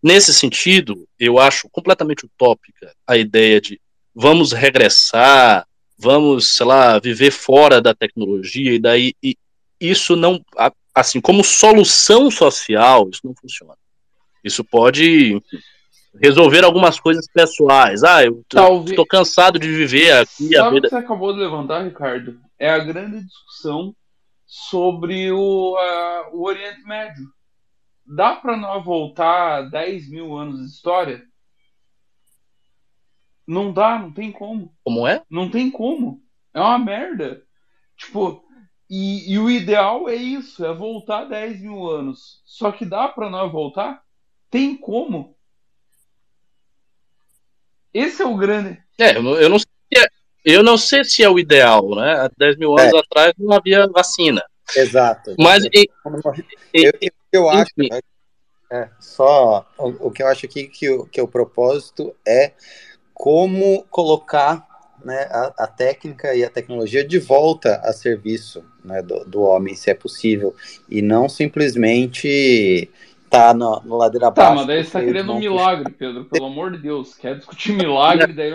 [0.00, 3.80] Nesse sentido, eu acho completamente utópica a ideia de
[4.14, 5.66] vamos regressar,
[5.98, 9.36] vamos, sei lá, viver fora da tecnologia e daí e
[9.80, 10.40] isso não,
[10.94, 13.74] assim, como solução social, isso não funciona.
[14.44, 15.58] Isso pode enfim,
[16.22, 18.02] resolver algumas coisas pessoais.
[18.02, 18.96] Ah, eu Talvez...
[18.96, 20.88] tô cansado de viver aqui Sabe a vida.
[20.88, 22.38] que você acabou de levantar, Ricardo?
[22.58, 23.94] É a grande discussão
[24.44, 27.26] sobre o, uh, o Oriente Médio.
[28.06, 31.22] Dá para nós voltar 10 mil anos de história?
[33.46, 34.74] Não dá, não tem como.
[34.84, 35.22] Como é?
[35.30, 36.20] Não tem como.
[36.52, 37.42] É uma merda.
[37.96, 38.42] Tipo,
[38.90, 42.42] e, e o ideal é isso, é voltar 10 mil anos.
[42.44, 44.02] Só que dá para nós voltar?
[44.50, 45.37] Tem como.
[47.92, 48.78] Esse é o grande.
[48.98, 50.08] É, eu não, eu não, sei, se é,
[50.44, 52.12] eu não sei se é o ideal, né?
[52.12, 52.98] Há 10 mil anos é.
[52.98, 54.42] atrás não havia vacina.
[54.76, 55.34] Exato.
[55.38, 55.88] Mas e,
[56.72, 57.72] eu, eu, eu acho.
[58.70, 62.52] É, só o, o, que eu acho aqui que o, que o propósito é
[63.14, 64.66] como colocar
[65.02, 69.74] né, a, a, técnica e a tecnologia de volta a serviço né, do, do homem,
[69.74, 70.54] se é possível,
[70.88, 72.90] e não simplesmente
[73.28, 74.50] tá no, no ladeira abaixo.
[74.50, 77.14] Tá, mas daí você tá querendo um milagre, Pedro, pelo amor de Deus.
[77.14, 78.50] Quer discutir milagre, daí,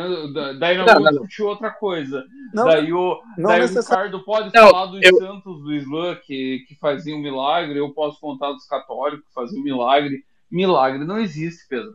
[0.59, 2.23] daí não, não vou discutir outra coisa.
[2.53, 5.17] Não, daí o, não daí o Ricardo pode não, falar dos eu...
[5.17, 10.23] santos do Islã que, que faziam milagre, eu posso contar dos católicos que faziam milagre.
[10.49, 11.93] Milagre não existe, Pedro.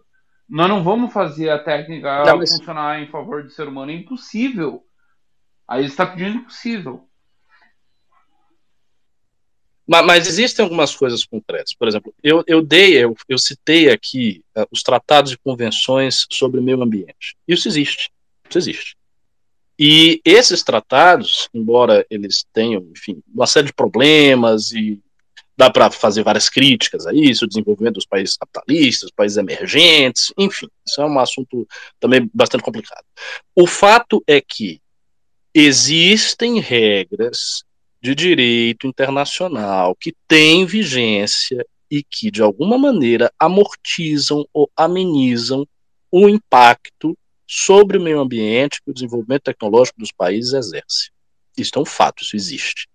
[0.48, 2.56] Nós não vamos fazer a técnica não, mas...
[2.56, 4.82] funcionar em favor do ser humano, é impossível.
[5.66, 7.07] Aí está pedindo impossível.
[9.88, 11.74] Mas, mas, existem algumas coisas concretas.
[11.74, 16.60] Por exemplo, eu, eu dei, eu, eu citei aqui uh, os tratados e convenções sobre
[16.60, 17.36] o meio ambiente.
[17.46, 18.10] Isso existe.
[18.48, 18.96] Isso existe.
[19.78, 25.00] E esses tratados, embora eles tenham, enfim, uma série de problemas e
[25.56, 30.68] dá para fazer várias críticas a isso, o desenvolvimento dos países capitalistas, países emergentes, enfim,
[30.86, 31.66] isso é um assunto
[31.98, 33.04] também bastante complicado.
[33.56, 34.80] O fato é que
[35.54, 37.64] existem regras
[38.00, 45.66] de direito internacional que têm vigência e que, de alguma maneira, amortizam ou amenizam
[46.10, 51.10] o impacto sobre o meio ambiente que o desenvolvimento tecnológico dos países exerce.
[51.56, 52.88] Isso é um fato, isso existe.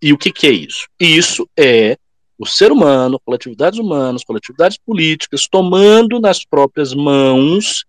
[0.00, 0.86] E o que, que é isso?
[0.98, 1.98] Isso é
[2.38, 7.84] o ser humano, coletividades humanas, coletividades políticas, tomando nas próprias mãos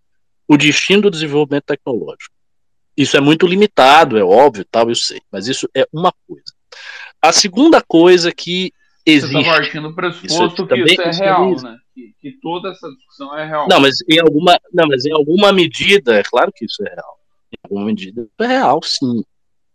[0.47, 2.33] o destino do desenvolvimento tecnológico.
[2.99, 6.43] Isso é muito limitado, é óbvio, tal, eu sei, mas isso é uma coisa.
[7.21, 8.73] A segunda coisa que
[9.05, 9.31] existe.
[9.31, 11.77] Você está partindo do pressuposto que isso é real, né?
[11.95, 13.69] Que, que, toda essa discussão é real.
[13.69, 17.17] Não, mas em alguma, não, mas em alguma medida, é claro que isso é real.
[17.53, 19.23] Em alguma medida é real, sim.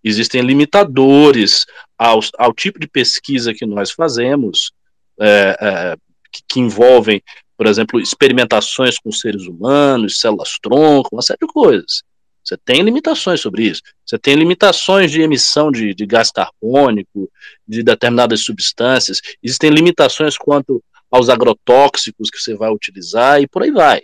[0.05, 1.65] Existem limitadores
[1.97, 4.71] ao, ao tipo de pesquisa que nós fazemos,
[5.19, 5.97] é, é,
[6.31, 7.23] que, que envolvem,
[7.57, 12.03] por exemplo, experimentações com seres humanos, células-tronco, uma série de coisas.
[12.45, 13.81] Você tem limitações sobre isso.
[14.05, 17.31] Você tem limitações de emissão de, de gás carbônico,
[17.67, 19.21] de determinadas substâncias.
[19.43, 24.03] Existem limitações quanto aos agrotóxicos que você vai utilizar e por aí vai.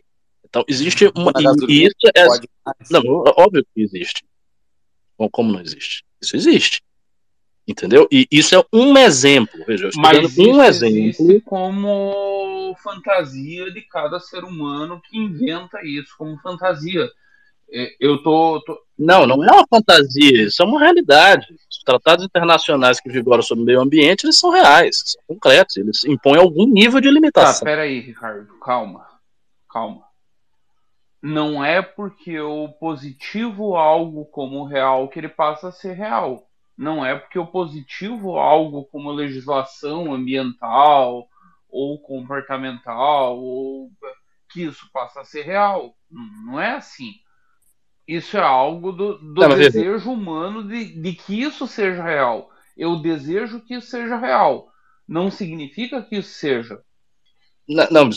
[0.48, 1.32] Então, existe uma.
[1.68, 2.26] E isso é.
[2.90, 3.02] Não,
[3.36, 4.24] óbvio que existe.
[5.18, 6.02] Bom, como não existe?
[6.20, 6.82] Isso existe.
[7.68, 8.08] Entendeu?
[8.10, 9.64] E isso é um exemplo.
[9.66, 11.40] Veja, eu estou Mas dando um exemplo.
[11.42, 17.08] como fantasia de cada ser humano que inventa isso como fantasia.
[17.72, 21.46] É, eu tô, tô, Não, não é uma fantasia, isso é uma realidade.
[21.70, 26.04] Os tratados internacionais que vigoram sobre o meio ambiente, eles são reais, são concretos, eles
[26.04, 27.60] impõem algum nível de limitação.
[27.60, 29.06] Tá, peraí, Ricardo, calma,
[29.68, 30.02] calma.
[31.22, 36.48] Não é porque eu positivo algo como real que ele passa a ser real.
[36.76, 41.28] Não é porque eu positivo algo como legislação ambiental
[41.68, 43.90] ou comportamental ou
[44.50, 45.94] que isso passa a ser real.
[46.10, 47.12] Não é assim
[48.16, 52.50] isso é algo do, do não, desejo humano de, de que isso seja real.
[52.76, 54.68] Eu desejo que isso seja real.
[55.06, 56.80] Não significa que isso seja.
[57.68, 58.10] Não, não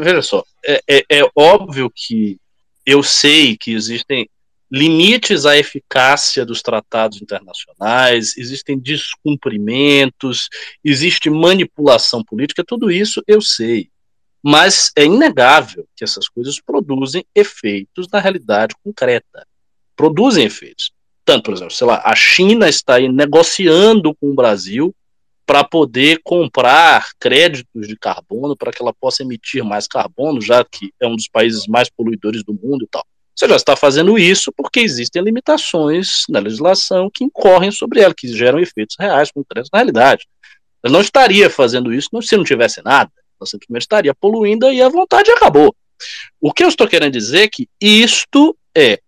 [0.00, 0.42] veja só.
[0.64, 2.38] É, é, é óbvio que
[2.86, 4.28] eu sei que existem
[4.70, 10.48] limites à eficácia dos tratados internacionais, existem descumprimentos,
[10.82, 13.90] existe manipulação política, tudo isso eu sei.
[14.44, 19.46] Mas é inegável que essas coisas produzem efeitos na realidade concreta.
[19.96, 20.92] Produzem efeitos.
[21.24, 24.94] Tanto, por exemplo, sei lá, a China está aí negociando com o Brasil
[25.46, 30.92] para poder comprar créditos de carbono para que ela possa emitir mais carbono, já que
[31.00, 33.04] é um dos países mais poluidores do mundo e tal.
[33.34, 38.28] Você já está fazendo isso porque existem limitações na legislação que incorrem sobre ela, que
[38.28, 40.26] geram efeitos reais, concretos na realidade.
[40.82, 43.10] Eu não estaria fazendo isso se não tivesse nada.
[43.46, 45.74] Simplesmente estaria poluindo e a vontade acabou.
[46.40, 49.00] O que eu estou querendo dizer é que isto é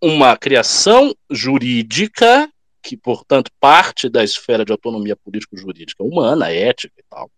[0.00, 2.50] uma criação jurídica
[2.82, 7.30] que, portanto, parte da esfera de autonomia político-jurídica humana, ética e tal,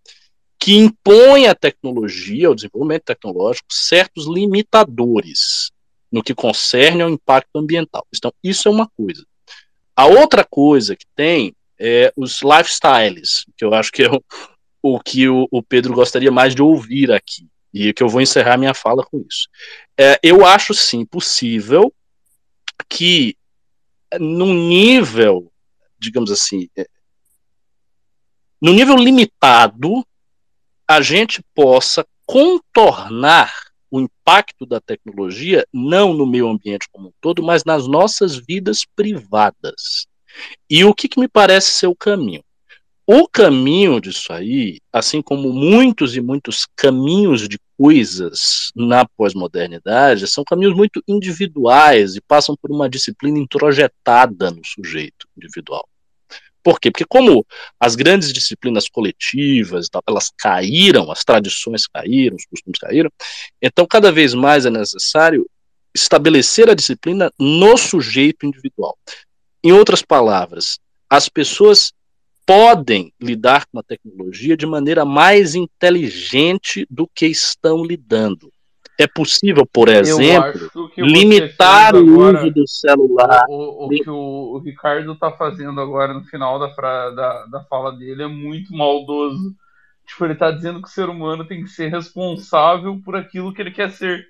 [0.58, 5.70] que impõe à tecnologia, ao desenvolvimento tecnológico, certos limitadores
[6.10, 8.06] no que concerne ao impacto ambiental.
[8.14, 9.26] Então, isso é uma coisa.
[9.94, 14.08] A outra coisa que tem é os lifestyles, que eu acho que é
[14.86, 18.58] o que o, o, Pedro gostaria mais de ouvir aqui, e que eu vou encerrar
[18.58, 19.48] minha fala com isso.
[19.98, 21.90] É, eu acho sim possível
[22.86, 23.34] que,
[24.20, 25.50] num nível,
[25.98, 26.86] digamos assim, é,
[28.60, 30.06] no nível limitado,
[30.86, 33.50] a gente possa contornar
[33.90, 38.84] o impacto da tecnologia não no meio ambiente como um todo, mas nas nossas vidas
[38.94, 40.06] privadas.
[40.68, 42.43] E o que, que me parece ser o caminho?
[43.06, 50.42] O caminho disso aí, assim como muitos e muitos caminhos de coisas na pós-modernidade, são
[50.42, 55.86] caminhos muito individuais e passam por uma disciplina introjetada no sujeito individual.
[56.62, 56.90] Por quê?
[56.90, 57.44] Porque como
[57.78, 63.10] as grandes disciplinas coletivas, elas caíram, as tradições caíram, os costumes caíram,
[63.60, 65.46] então cada vez mais é necessário
[65.94, 68.96] estabelecer a disciplina no sujeito individual.
[69.62, 70.78] Em outras palavras,
[71.10, 71.92] as pessoas
[72.46, 78.52] podem lidar com a tecnologia de maneira mais inteligente do que estão lidando
[78.98, 83.44] é possível, por exemplo, limitar o uso do celular.
[83.48, 84.16] O, o, o que o,
[84.54, 89.54] o Ricardo está fazendo agora no final da, da, da fala dele é muito maldoso.
[90.06, 93.60] Tipo, ele está dizendo que o ser humano tem que ser responsável por aquilo que
[93.60, 94.24] ele quer ser.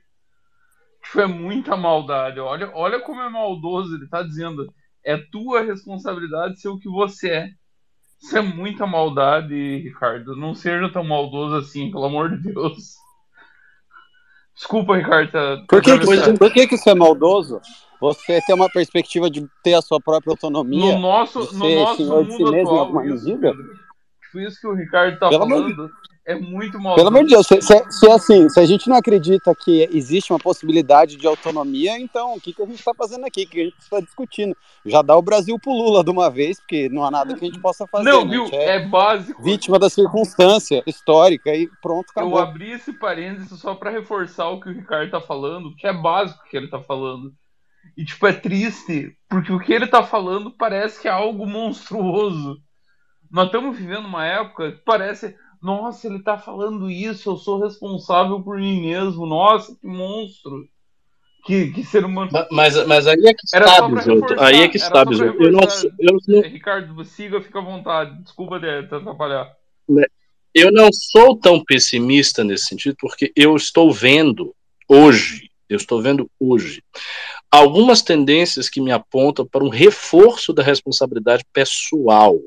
[1.03, 2.40] Tipo, é muita maldade.
[2.40, 3.94] Olha, olha como é maldoso.
[3.94, 4.72] Ele está dizendo:
[5.05, 7.48] é tua responsabilidade ser o que você é.
[8.22, 10.37] Isso é muita maldade, Ricardo.
[10.37, 12.94] Não seja tão maldoso assim, pelo amor de Deus.
[14.55, 15.31] Desculpa, Ricardo.
[15.31, 15.64] Tá...
[15.68, 17.61] Por, que, que, por que, que isso é maldoso?
[18.00, 20.92] Você ter uma perspectiva de ter a sua própria autonomia?
[20.94, 23.38] No nosso, no nosso mundo si atual, isso,
[24.35, 25.90] Tipo, isso que o Ricardo tá Pelo falando
[26.26, 26.94] é muito mal.
[26.94, 30.32] Pelo amor de Deus, se, se, se, assim, se a gente não acredita que existe
[30.32, 33.44] uma possibilidade de autonomia, então o que, que a gente está fazendo aqui?
[33.44, 34.56] O que a gente está discutindo?
[34.87, 37.48] Já dá o Brasil pro Lula de uma vez, porque não há nada que a
[37.48, 38.10] gente possa fazer.
[38.10, 38.48] Não, viu?
[38.52, 39.42] É, é, básico.
[39.42, 42.38] Vítima da circunstância histórica e pronto, acabou.
[42.38, 45.92] Eu abri esse parênteses só para reforçar o que o Ricardo tá falando, que é
[45.92, 47.32] básico que ele tá falando.
[47.96, 52.56] E, tipo, é triste, porque o que ele tá falando parece que é algo monstruoso.
[53.30, 58.38] Nós estamos vivendo uma época que parece nossa, ele tá falando isso, eu sou responsável
[58.42, 59.24] por mim mesmo.
[59.24, 60.68] Nossa, que monstro.
[61.46, 62.31] Que, que ser humano.
[62.50, 64.40] Mas, mas aí é que está, Bisoto.
[64.40, 65.42] Aí é que está, Bisoto.
[65.42, 65.62] Eu não,
[65.98, 66.42] eu não...
[66.42, 68.22] Ricardo, siga, fica à vontade.
[68.22, 69.57] Desculpa de atrapalhar.
[69.88, 70.05] Né,
[70.53, 74.55] eu não sou tão pessimista nesse sentido, porque eu estou vendo
[74.87, 76.83] hoje, eu estou vendo hoje,
[77.50, 82.38] algumas tendências que me apontam para um reforço da responsabilidade pessoal.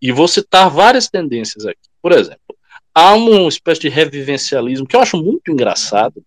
[0.00, 1.93] E vou citar várias tendências aqui.
[2.04, 2.54] Por exemplo,
[2.94, 6.22] há uma espécie de revivencialismo que eu acho muito engraçado.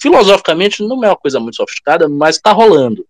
[0.00, 3.06] Filosoficamente não é uma coisa muito sofisticada, mas está rolando.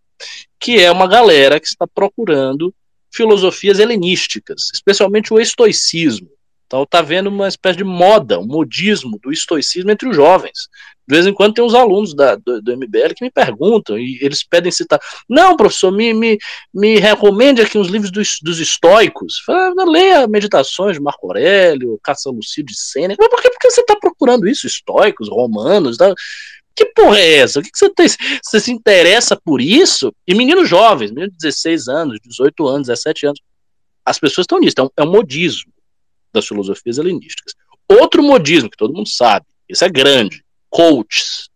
[0.59, 2.75] Que é uma galera que está procurando
[3.13, 6.29] filosofias helenísticas, especialmente o estoicismo.
[6.67, 10.69] Então está vendo uma espécie de moda, um modismo do estoicismo entre os jovens.
[11.07, 14.19] De vez em quando tem uns alunos da, do, do, MBL que me perguntam e
[14.23, 14.99] eles pedem citar.
[15.29, 16.39] Não, professor, me, me,
[16.73, 19.39] me recomende aqui uns livros dos, dos estoicos.
[19.45, 23.17] Fala, leia Meditações de Marco Aurélio, Caça Lucídio de Sêneca.
[23.21, 24.67] Mas por que, por que você está procurando isso?
[24.67, 26.13] Estoicos, romanos, tá?
[26.75, 27.61] Que porra é essa?
[27.61, 28.07] O que, que você tem?
[28.09, 30.13] Você se interessa por isso?
[30.27, 33.41] E meninos jovens, meninos de 16 anos, 18 anos, 17 anos.
[34.05, 35.73] As pessoas estão nisso, é é um modismo
[36.33, 37.55] das filosofias helenísticas.
[37.89, 40.44] Outro modismo que todo mundo sabe, isso é grande,
[40.75, 41.49] coaches.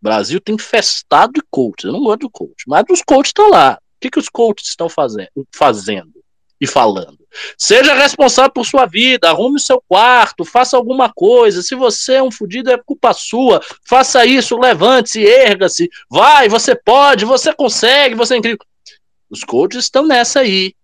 [0.00, 1.84] O Brasil tem festado de coaches.
[1.84, 3.74] Eu não gosto de coach, mas os coaches estão lá.
[3.74, 6.12] O que, que os coaches estão fazendo, fazendo
[6.58, 7.18] e falando?
[7.58, 11.62] Seja responsável por sua vida, arrume o seu quarto, faça alguma coisa.
[11.62, 13.60] Se você é um fudido, é culpa sua.
[13.86, 15.90] Faça isso, levante-se, erga-se.
[16.10, 18.64] Vai, você pode, você consegue, você é incrível.
[19.28, 20.74] Os coaches estão nessa aí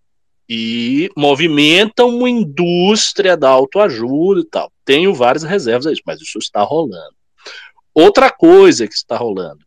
[0.49, 4.71] e movimentam uma indústria da autoajuda e tal.
[4.85, 7.20] Tenho várias reservas a isso, mas isso está rolando.
[7.95, 9.65] Outra coisa que está rolando,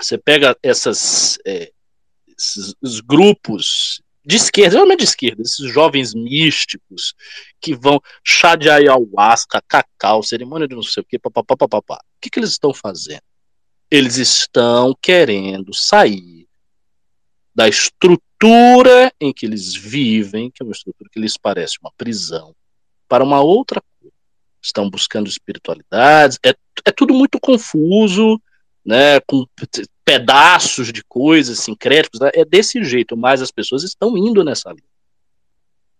[0.00, 1.72] você pega essas, é,
[2.26, 7.14] esses grupos de esquerda, realmente de esquerda, esses jovens místicos
[7.60, 11.96] que vão chá de ayahuasca, cacau, cerimônia de não sei o que, papapá, papapá.
[11.96, 13.22] O que, que eles estão fazendo?
[13.90, 16.46] Eles estão querendo sair
[17.54, 22.54] da estrutura em que eles vivem, que é uma estrutura que lhes parece uma prisão,
[23.08, 23.82] para uma outra.
[24.62, 26.54] Estão buscando espiritualidades, é,
[26.84, 28.40] é tudo muito confuso,
[28.84, 29.46] né, com
[30.04, 34.82] pedaços de coisas sincréticos, né, é desse jeito, mas as pessoas estão indo nessa linha.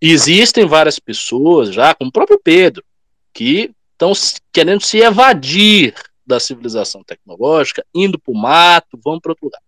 [0.00, 2.82] Existem várias pessoas já, como o próprio Pedro,
[3.32, 4.12] que estão
[4.52, 5.94] querendo se evadir
[6.26, 9.60] da civilização tecnológica, indo para o mato, vão para outro lugar.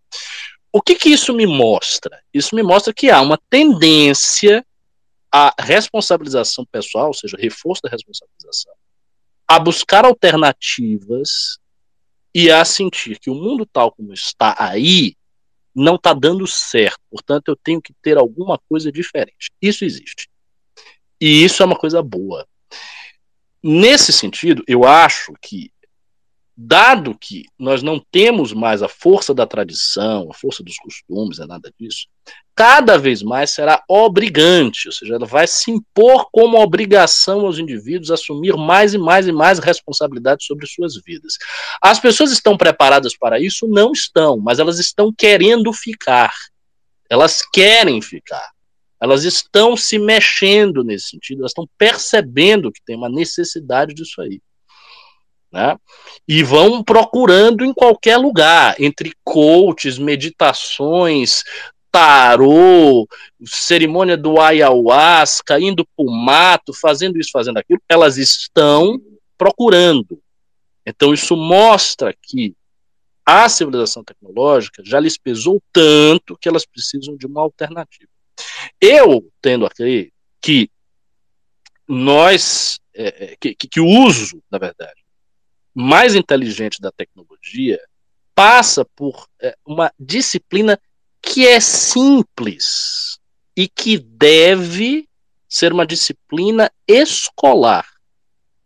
[0.72, 2.22] O que, que isso me mostra?
[2.32, 4.64] Isso me mostra que há uma tendência
[5.30, 8.72] à responsabilização pessoal, ou seja, reforço da responsabilização,
[9.54, 11.58] a buscar alternativas
[12.34, 15.14] e a sentir que o mundo tal como está aí
[15.74, 17.00] não está dando certo.
[17.10, 19.50] Portanto, eu tenho que ter alguma coisa diferente.
[19.60, 20.28] Isso existe.
[21.20, 22.46] E isso é uma coisa boa.
[23.62, 25.71] Nesse sentido, eu acho que,
[26.64, 31.46] dado que nós não temos mais a força da tradição, a força dos costumes, é
[31.46, 32.06] nada disso,
[32.54, 38.10] cada vez mais será obrigante, ou seja, ela vai se impor como obrigação aos indivíduos
[38.10, 41.34] assumir mais e mais e mais responsabilidades sobre suas vidas.
[41.82, 43.66] As pessoas estão preparadas para isso?
[43.66, 46.32] Não estão, mas elas estão querendo ficar.
[47.10, 48.52] Elas querem ficar
[49.02, 54.40] elas estão se mexendo nesse sentido, elas estão percebendo que tem uma necessidade disso aí.
[55.52, 55.76] Né?
[56.26, 61.44] E vão procurando em qualquer lugar, entre coaches, meditações,
[61.90, 63.06] tarô,
[63.44, 68.98] cerimônia do ayahuasca, indo para o mato, fazendo isso, fazendo aquilo, elas estão
[69.36, 70.18] procurando.
[70.86, 72.54] Então, isso mostra que
[73.24, 78.10] a civilização tecnológica já lhes pesou tanto que elas precisam de uma alternativa.
[78.80, 80.68] Eu tendo a crer que
[81.86, 85.01] nós, é, é, que, que o uso, na verdade,
[85.74, 87.80] mais inteligente da tecnologia
[88.34, 90.78] passa por é, uma disciplina
[91.20, 93.18] que é simples
[93.56, 95.08] e que deve
[95.48, 97.86] ser uma disciplina escolar.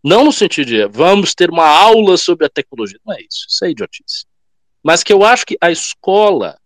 [0.02, 2.98] Não no sentido de vamos ter uma aula sobre a tecnologia.
[3.04, 4.24] Não é isso, isso é idiotice.
[4.82, 6.56] Mas que eu acho que a escola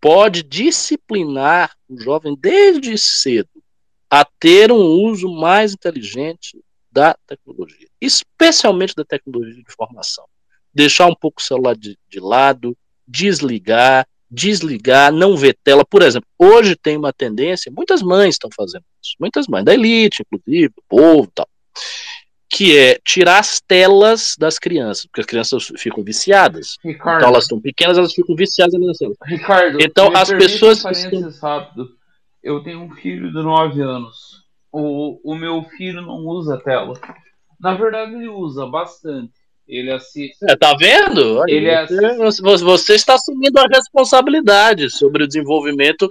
[0.00, 3.62] pode disciplinar o jovem desde cedo
[4.10, 6.58] a ter um uso mais inteligente
[6.98, 10.24] da tecnologia, especialmente da tecnologia de informação.
[10.74, 12.76] Deixar um pouco o celular de, de lado,
[13.06, 15.84] desligar, desligar, não ver tela.
[15.84, 20.22] Por exemplo, hoje tem uma tendência, muitas mães estão fazendo isso, muitas mães da elite,
[20.22, 21.48] inclusive, do povo tal,
[22.50, 26.78] que é tirar as telas das crianças, porque as crianças ficam viciadas.
[26.84, 29.16] Ricardo, então elas estão pequenas, elas ficam viciadas nas telas.
[29.24, 31.30] Ricardo, então as pessoas estão...
[31.40, 31.96] rápido.
[32.42, 34.37] Eu tenho um filho de 9 anos.
[34.72, 36.94] O, o meu filho não usa tela.
[37.58, 39.32] Na verdade, ele usa bastante.
[39.66, 40.38] Ele assiste.
[40.48, 41.42] É, tá vendo?
[41.46, 42.40] Ele assiste...
[42.40, 46.08] Você está assumindo a responsabilidade sobre o desenvolvimento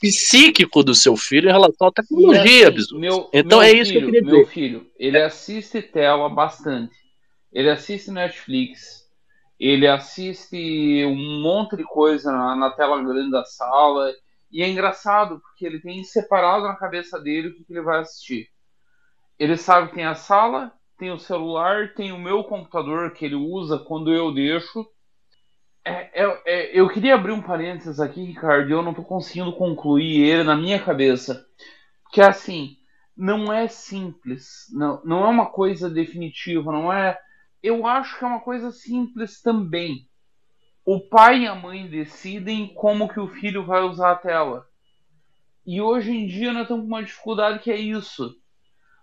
[0.00, 4.00] psíquico do seu filho em relação à tecnologia, assim, meu, Então meu é isso filho,
[4.00, 4.36] que eu queria dizer.
[4.36, 6.94] Meu filho, ele assiste tela bastante.
[7.52, 9.04] Ele assiste Netflix.
[9.60, 14.12] Ele assiste um monte de coisa na, na tela grande da sala.
[14.54, 17.98] E é engraçado, porque ele tem separado na cabeça dele o que, que ele vai
[17.98, 18.48] assistir.
[19.36, 23.34] Ele sabe que tem a sala, tem o celular, tem o meu computador que ele
[23.34, 24.86] usa quando eu deixo.
[25.84, 29.52] É, é, é, eu queria abrir um parênteses aqui, Ricardo, e eu não estou conseguindo
[29.56, 31.44] concluir ele na minha cabeça.
[32.12, 32.76] Que é assim,
[33.16, 37.18] não é simples, não, não é uma coisa definitiva, não é.
[37.60, 40.08] Eu acho que é uma coisa simples também.
[40.84, 44.66] O pai e a mãe decidem como que o filho vai usar a tela.
[45.66, 48.34] E hoje em dia nós estamos com uma dificuldade que é isso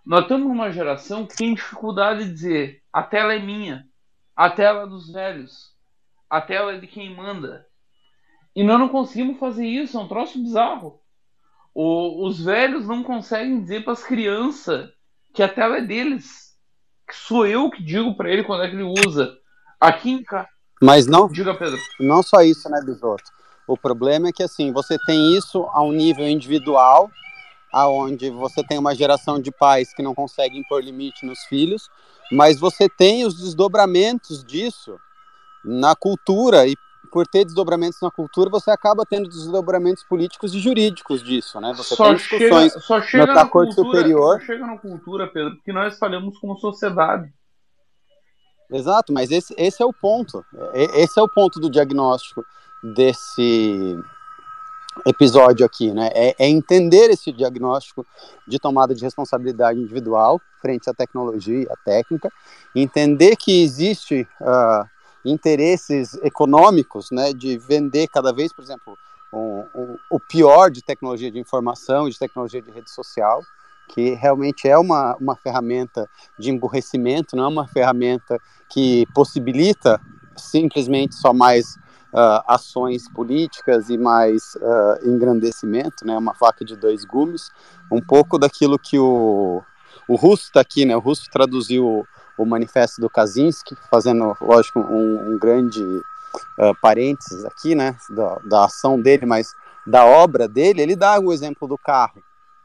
[0.04, 3.86] nós estamos numa geração que tem dificuldade de dizer a tela é minha,
[4.34, 5.76] a tela é dos velhos,
[6.28, 7.66] a tela é de quem manda.
[8.54, 11.00] E nós não conseguimos fazer isso, é um troço bizarro.
[11.72, 14.90] O, os velhos não conseguem dizer para as crianças
[15.32, 16.52] que a tela é deles.
[17.08, 19.38] Que sou eu que digo para ele quando é que ele usa.
[19.80, 20.48] Aqui em casa.
[20.82, 21.28] Mas não.
[21.28, 21.78] Diga, Pedro.
[22.00, 23.30] Não só isso, né, Bisoto?
[23.66, 27.08] O problema é que assim, você tem isso a um nível individual
[27.72, 31.88] aonde você tem uma geração de pais que não conseguem pôr limite nos filhos,
[32.30, 34.98] mas você tem os desdobramentos disso
[35.64, 36.74] na cultura e
[37.10, 41.72] por ter desdobramentos na cultura, você acaba tendo desdobramentos políticos e jurídicos disso, né?
[41.76, 44.40] Você só tem discussões chega, só chega na, corte cultura, superior.
[44.40, 47.30] Só chega na cultura, Pedro, porque nós falhamos como sociedade.
[48.72, 50.44] Exato, mas esse, esse é o ponto.
[50.94, 52.44] Esse é o ponto do diagnóstico
[52.82, 53.98] desse
[55.06, 56.10] episódio aqui, né?
[56.12, 58.06] É, é, entender esse diagnóstico
[58.46, 62.30] de tomada de responsabilidade individual frente à tecnologia, à técnica,
[62.74, 64.86] entender que existe uh,
[65.24, 68.96] interesses econômicos, né, de vender cada vez, por exemplo,
[69.32, 73.42] um, um, o pior de tecnologia de informação, de tecnologia de rede social,
[73.92, 78.38] que realmente é uma, uma ferramenta de emburrecimento, não é uma ferramenta
[78.70, 80.00] que possibilita
[80.34, 81.76] simplesmente só mais
[82.12, 87.50] uh, ações políticas e mais uh, engrandecimento, né, uma faca de dois gumes,
[87.90, 89.62] um pouco daquilo que o,
[90.08, 92.06] o Russo está aqui, né, o Russo traduziu
[92.38, 98.64] o manifesto do Kaczynski, fazendo, lógico, um, um grande uh, parênteses aqui, né, da, da,
[98.64, 99.54] ação dele, mas
[99.86, 102.22] da obra dele, ele dá o exemplo do carro,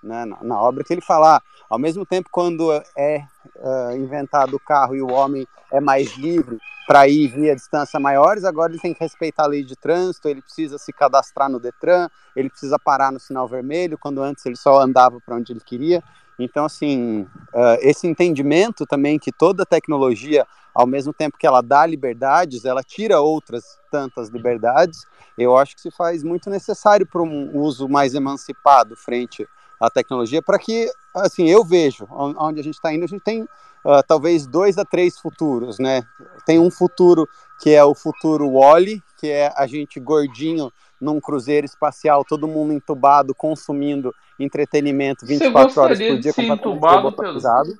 [0.07, 3.23] né, na, obra que ele fala, ah, ao mesmo tempo quando é
[3.55, 8.45] uh, inventado o carro e o homem é mais livre para ir via distância maiores,
[8.45, 12.07] agora ele tem que respeitar a lei de trânsito, ele precisa se cadastrar no Detran,
[12.33, 16.01] ele precisa parar no sinal vermelho, quando antes ele só andava para onde ele queria.
[16.39, 21.85] Então, assim, uh, esse entendimento também que toda tecnologia, ao mesmo tempo que ela dá
[21.85, 25.05] liberdades, ela tira outras tantas liberdades,
[25.37, 29.47] eu acho que se faz muito necessário para um uso mais emancipado frente
[29.80, 33.43] à tecnologia, para que, assim, eu vejo onde a gente está indo, a gente tem
[33.43, 36.03] uh, talvez dois a três futuros, né?
[36.45, 37.28] Tem um futuro
[37.59, 42.73] que é o futuro Wally, que é a gente gordinho num cruzeiro espacial, todo mundo
[42.73, 47.78] entubado, consumindo entretenimento 24 horas por dia, completamente robotizado.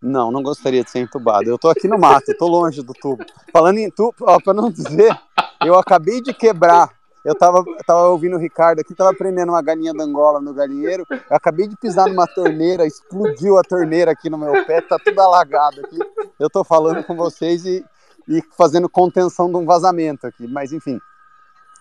[0.00, 1.48] Não, não gostaria de ser entubado.
[1.48, 3.24] Eu tô aqui no mato, tô longe do tubo.
[3.52, 5.16] Falando em tubo, ó, pra não dizer,
[5.64, 6.90] eu acabei de quebrar.
[7.24, 11.06] Eu tava, tava ouvindo o Ricardo aqui, tava prendendo uma galinha da Angola no galinheiro.
[11.08, 15.20] Eu acabei de pisar numa torneira, explodiu a torneira aqui no meu pé, tá tudo
[15.20, 15.98] alagado aqui.
[16.38, 17.84] Eu tô falando com vocês e,
[18.28, 21.00] e fazendo contenção de um vazamento aqui, mas enfim.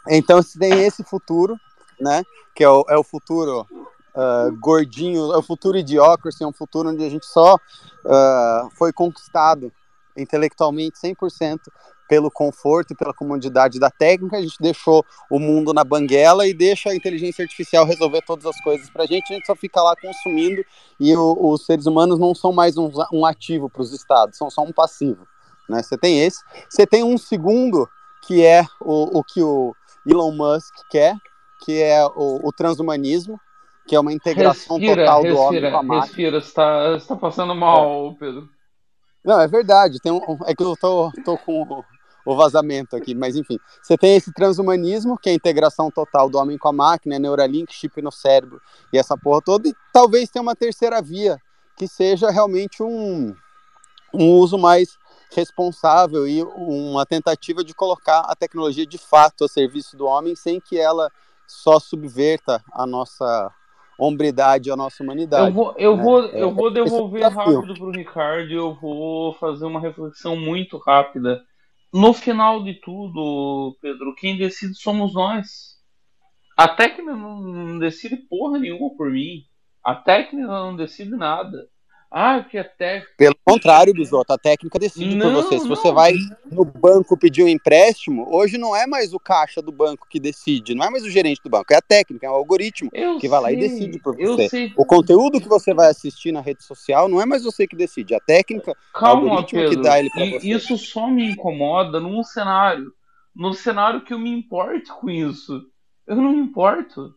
[0.08, 1.58] Então tem esse futuro,
[2.00, 2.24] né?
[2.56, 3.66] Que é o, é o futuro
[4.16, 8.94] uh, gordinho, é o futuro idiocracy, é um futuro onde a gente só uh, foi
[8.94, 9.72] conquistado
[10.16, 11.60] intelectualmente 100%
[12.12, 16.54] pelo conforto e pela comodidade da técnica, a gente deixou o mundo na banguela e
[16.54, 19.82] deixa a inteligência artificial resolver todas as coisas para a gente, a gente só fica
[19.82, 20.62] lá consumindo
[21.00, 24.50] e o, os seres humanos não são mais um, um ativo para os estados, são
[24.50, 25.26] só um passivo.
[25.70, 25.82] Né?
[25.82, 26.44] Você tem esse.
[26.70, 27.88] Você tem um segundo,
[28.28, 29.74] que é o, o que o
[30.06, 31.16] Elon Musk quer,
[31.64, 33.40] que é o, o transhumanismo,
[33.88, 36.02] que é uma integração respira, total respira, do homem com a máquina.
[36.02, 38.50] Respira, você está tá passando mal, Pedro.
[39.24, 40.00] Não, é verdade.
[40.02, 41.84] Tem um, é que eu tô, tô com
[42.26, 43.58] o, vazamento aqui, mas enfim.
[43.82, 47.74] Você tem esse transhumanismo, que é a integração total do homem com a máquina, Neuralink,
[47.74, 48.62] chip no cérebro
[48.92, 51.38] e essa porra toda, e talvez tenha uma terceira via,
[51.78, 53.36] que seja realmente um,
[54.14, 54.98] um uso mais
[55.34, 60.60] responsável e uma tentativa de colocar a tecnologia de fato a serviço do homem sem
[60.60, 61.10] que ela
[61.48, 63.52] só subverta a nossa
[63.98, 65.48] hombridade, a nossa humanidade.
[65.48, 66.04] Eu vou, eu né?
[66.04, 69.80] vou, eu é, vou devolver é rápido para o Ricardo e eu vou fazer uma
[69.80, 71.44] reflexão muito rápida.
[71.94, 75.78] No final de tudo, Pedro, quem decide somos nós.
[76.56, 79.46] A técnica não decide porra nenhuma por mim.
[79.84, 81.70] A técnica não decide nada.
[82.14, 83.14] Ah, que é técnica.
[83.18, 85.58] Pelo contrário, Bisoto, a técnica decide não, por você.
[85.58, 86.14] Se não, você vai
[86.52, 90.76] no banco pedir um empréstimo, hoje não é mais o caixa do banco que decide,
[90.76, 93.30] não é mais o gerente do banco, é a técnica, é o algoritmo eu que
[93.30, 94.50] vai lá e decide por você.
[94.50, 94.74] Sei.
[94.76, 98.14] O conteúdo que você vai assistir na rede social não é mais você que decide,
[98.14, 100.48] é a técnica, Calma, o algoritmo Pedro, que dá ele para você.
[100.50, 102.92] Isso só me incomoda num cenário,
[103.34, 105.62] no cenário que eu me importo com isso.
[106.06, 107.14] Eu não me importo.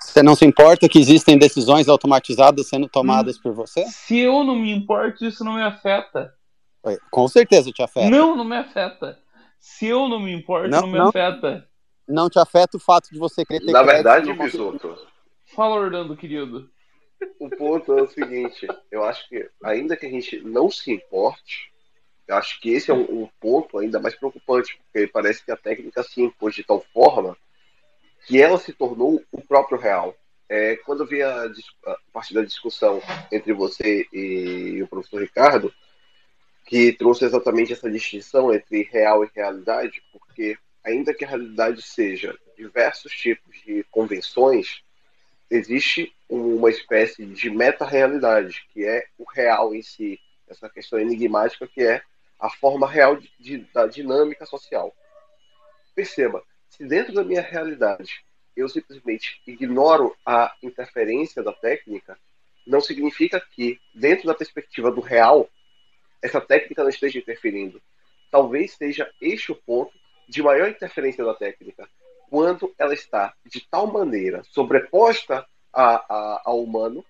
[0.00, 3.84] Você não se importa que existem decisões automatizadas sendo tomadas hum, por você?
[3.86, 6.34] Se eu não me importo, isso não me afeta.
[7.10, 8.08] Com certeza te afeta.
[8.08, 9.18] Não, não me afeta.
[9.60, 11.68] Se eu não me importo, não, não me não, afeta.
[12.06, 14.96] Não te afeta o fato de você querer ter Na verdade, Bisoto.
[15.54, 16.70] Fala, Orlando, querido.
[17.38, 21.70] O ponto é o seguinte: eu acho que, ainda que a gente não se importe,
[22.26, 25.56] eu acho que esse é um, um ponto ainda mais preocupante, porque parece que a
[25.56, 27.36] técnica se impôs de tal forma
[28.28, 30.14] que ela se tornou o próprio real.
[30.50, 31.44] É, quando eu vi a,
[31.86, 33.00] a partir da discussão
[33.32, 35.72] entre você e o professor Ricardo,
[36.66, 42.38] que trouxe exatamente essa distinção entre real e realidade, porque ainda que a realidade seja
[42.54, 44.82] diversos tipos de convenções,
[45.50, 51.82] existe uma espécie de meta-realidade, que é o real em si, essa questão enigmática que
[51.82, 52.02] é
[52.38, 54.94] a forma real de, de, da dinâmica social.
[55.94, 58.24] Perceba, se dentro da minha realidade
[58.56, 62.18] eu simplesmente ignoro a interferência da técnica,
[62.66, 65.48] não significa que, dentro da perspectiva do real,
[66.20, 67.80] essa técnica não esteja interferindo.
[68.30, 69.92] Talvez seja este o ponto
[70.28, 71.88] de maior interferência da técnica,
[72.28, 77.04] quando ela está de tal maneira sobreposta a, a, ao humano,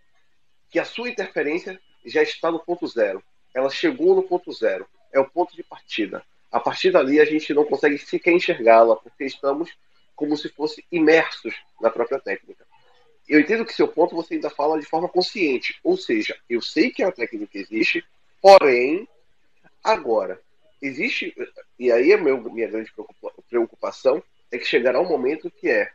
[0.71, 3.23] que a sua interferência já está no ponto zero.
[3.55, 4.87] Ela chegou no ponto zero.
[5.13, 6.23] É o ponto de partida.
[6.51, 9.71] A partir dali, a gente não consegue sequer enxergá-la, porque estamos
[10.17, 12.67] como se fosse imersos na própria técnica.
[13.29, 16.91] Eu entendo que seu ponto você ainda fala de forma consciente, ou seja, eu sei
[16.91, 18.03] que a técnica existe,
[18.41, 19.07] porém,
[19.85, 20.41] agora,
[20.81, 21.35] existe,
[21.79, 22.91] e aí é meu, minha grande
[23.49, 25.91] preocupação, é que chegará um momento que é,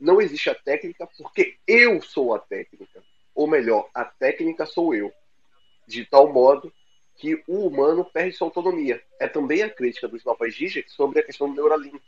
[0.00, 3.02] não existe a técnica porque eu sou a técnica,
[3.34, 5.12] ou melhor, a técnica sou eu,
[5.86, 6.72] de tal modo
[7.18, 9.02] que o humano perde sua autonomia.
[9.18, 12.00] É também a crítica do Snopas Zizek sobre a questão do Neuralink.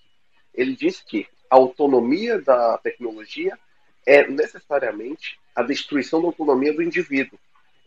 [0.54, 3.58] Ele diz que a autonomia da tecnologia
[4.06, 7.38] é necessariamente a destruição da autonomia do indivíduo.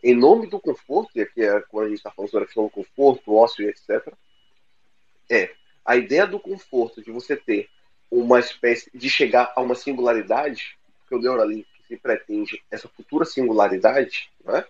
[0.02, 2.64] Em nome do conforto, e aqui é quando a gente está falando sobre a questão
[2.64, 4.12] do conforto, ócio e etc.,
[5.30, 5.50] é
[5.82, 7.68] a ideia do conforto, de você ter
[8.10, 14.30] uma espécie de chegar a uma singularidade, que o Neuralink se pretende essa futura singularidade,
[14.44, 14.64] né?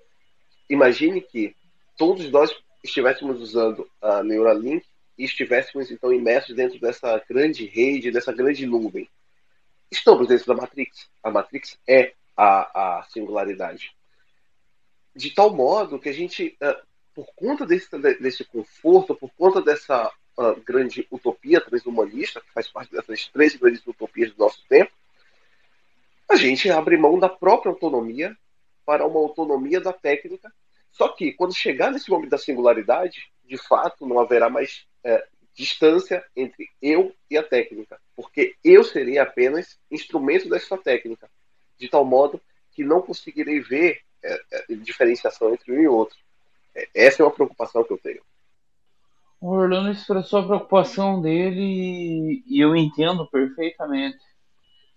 [0.68, 1.54] imagine que
[1.96, 4.84] todos nós estivéssemos usando a Neuralink
[5.16, 9.08] e estivéssemos então imersos dentro dessa grande rede, dessa grande nuvem.
[9.90, 11.08] Estamos dentro da Matrix.
[11.22, 13.94] A Matrix é a, a singularidade.
[15.14, 17.88] De tal modo que a gente, uh, por conta desse,
[18.20, 23.86] desse conforto, por conta dessa uh, grande utopia transhumanista, que faz parte dessas três grandes
[23.86, 24.90] utopias do nosso tempo,
[26.28, 28.36] a gente abre mão da própria autonomia
[28.84, 30.52] para uma autonomia da técnica
[30.94, 36.24] só que, quando chegar nesse momento da singularidade, de fato, não haverá mais é, distância
[36.36, 41.28] entre eu e a técnica, porque eu serei apenas instrumento dessa técnica,
[41.76, 42.40] de tal modo
[42.70, 46.16] que não conseguirei ver é, é, diferenciação entre um e outro.
[46.72, 48.22] É, essa é uma preocupação que eu tenho.
[49.40, 54.18] O Orlando expressou a preocupação dele e eu entendo perfeitamente.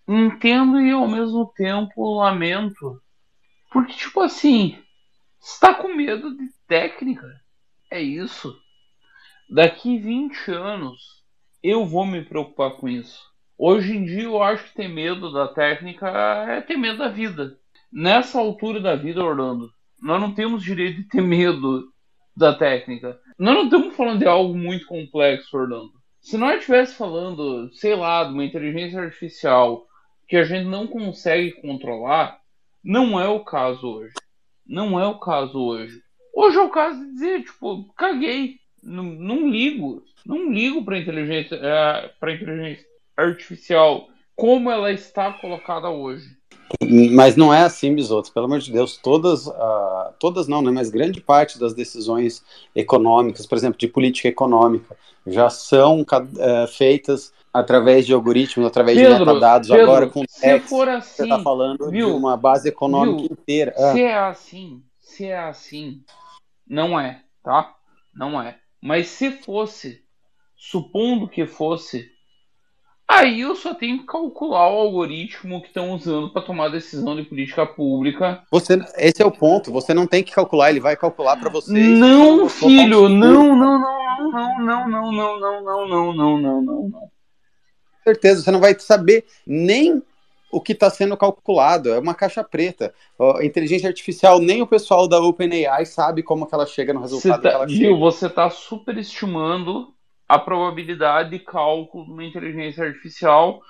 [0.07, 3.01] Entendo e ao mesmo tempo lamento.
[3.71, 4.81] Porque, tipo assim,
[5.47, 7.25] está com medo de técnica.
[7.89, 8.53] É isso.
[9.49, 11.23] Daqui 20 anos
[11.63, 13.25] eu vou me preocupar com isso.
[13.57, 16.09] Hoje em dia eu acho que ter medo da técnica
[16.49, 17.57] é ter medo da vida.
[17.91, 19.71] Nessa altura da vida, Orlando,
[20.01, 21.85] nós não temos direito de ter medo
[22.35, 23.17] da técnica.
[23.39, 25.93] Nós não estamos falando de algo muito complexo, Orlando.
[26.19, 29.87] Se nós estivéssemos falando, sei lá, de uma inteligência artificial
[30.27, 32.37] que a gente não consegue controlar,
[32.83, 34.13] não é o caso hoje.
[34.67, 36.01] Não é o caso hoje.
[36.33, 38.57] Hoje é o caso de dizer, tipo, caguei.
[38.83, 40.03] Não, não ligo.
[40.25, 46.37] Não ligo para inteligência, é, para inteligência artificial como ela está colocada hoje.
[47.11, 50.89] Mas não é assim, Bisotos, pelo amor de Deus, todas, uh, todas não, né, mas
[50.89, 52.43] grande parte das decisões
[52.75, 54.95] econômicas, por exemplo, de política econômica,
[55.25, 60.59] já são uh, feitas através de algoritmos, através Pedro, de metadados, Pedro, agora com se
[60.59, 63.73] for assim, você está falando viu, de uma base econômica viu, inteira.
[63.75, 63.93] Ah.
[63.93, 66.01] Se é assim, se é assim,
[66.67, 67.73] não é, tá?
[68.13, 68.57] Não é.
[68.81, 70.01] Mas se fosse,
[70.55, 72.05] supondo que fosse,
[73.07, 77.23] aí eu só tenho que calcular o algoritmo que estão usando para tomar decisão de
[77.23, 78.43] política pública.
[78.51, 79.71] Você, esse é o ponto.
[79.71, 81.73] Você não tem que calcular, ele vai calcular para você.
[81.73, 83.79] Não, filho, não, não, não,
[84.31, 87.16] não, não, não, não, não, não, não, não, não, não, não
[88.07, 90.01] certeza, você não vai saber nem
[90.51, 92.93] o que está sendo calculado, é uma caixa preta.
[93.41, 97.49] Inteligência artificial, nem o pessoal da OpenAI sabe como que ela chega no resultado tá,
[97.49, 97.99] que ela Gil, chega.
[97.99, 99.93] você está superestimando
[100.27, 103.61] a probabilidade de cálculo de uma inteligência artificial.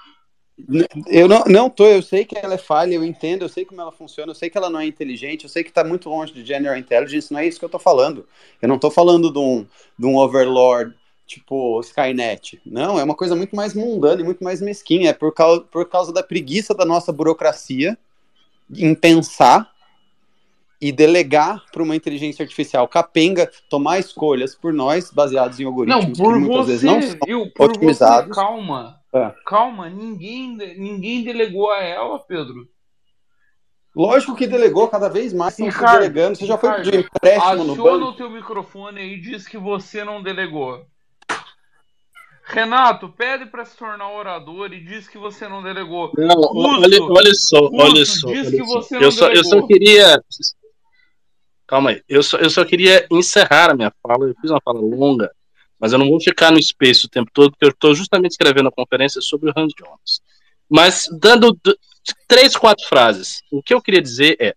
[1.08, 3.80] Eu não, não tô, eu sei que ela é falha, eu entendo, eu sei como
[3.80, 6.34] ela funciona, eu sei que ela não é inteligente, eu sei que está muito longe
[6.34, 8.28] de General Intelligence, não é isso que eu estou falando.
[8.60, 9.68] Eu não estou falando de um,
[9.98, 10.96] de um overlord
[11.28, 12.60] tipo Skynet.
[12.66, 15.10] Não, é uma coisa muito mais mundana e muito mais mesquinha.
[15.12, 17.98] É por causa, por causa da preguiça da nossa burocracia
[18.74, 19.72] em pensar
[20.80, 26.26] e delegar para uma inteligência artificial capenga tomar escolhas por nós baseados em algoritmos não,
[26.26, 28.30] por que muitas você, vezes não são eu, por otimizados.
[28.30, 29.34] Você, calma, é.
[29.46, 32.68] calma, ninguém, ninguém delegou a ela, Pedro.
[33.96, 36.38] Lógico que delegou cada vez mais, estão delegando.
[36.38, 37.88] Você já foi pedir empréstimo no banco?
[37.88, 40.86] Aciona o teu microfone aí e diz que você não delegou.
[42.50, 46.14] Renato, pede para se tornar orador e diz que você não delegou.
[46.18, 48.28] Não, olha, olha só, olha só.
[48.30, 48.82] Diz olha que só.
[48.82, 49.54] você não eu, só, delegou.
[49.54, 50.24] eu só queria.
[51.68, 52.02] Calma aí.
[52.08, 54.30] Eu só, eu só queria encerrar a minha fala.
[54.30, 55.30] Eu fiz uma fala longa,
[55.78, 58.70] mas eu não vou ficar no space o tempo todo, porque eu estou justamente escrevendo
[58.70, 60.22] a conferência sobre o Hans Jones.
[60.70, 61.58] Mas dando
[62.30, 63.42] três, quatro frases.
[63.52, 64.56] O que eu queria dizer é: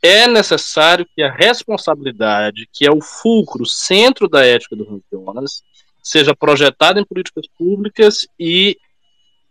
[0.00, 5.62] é necessário que a responsabilidade, que é o fulcro, centro da ética do Hans Jonas,
[6.06, 8.78] seja projetada em políticas públicas e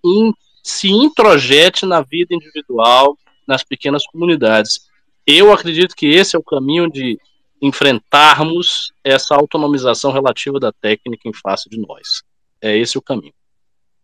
[0.01, 0.31] in,
[0.63, 4.87] se introjete na vida individual, nas pequenas comunidades.
[5.27, 7.19] Eu acredito que esse é o caminho de
[7.61, 12.23] enfrentarmos essa autonomização relativa da técnica em face de nós.
[12.61, 13.33] É esse o caminho.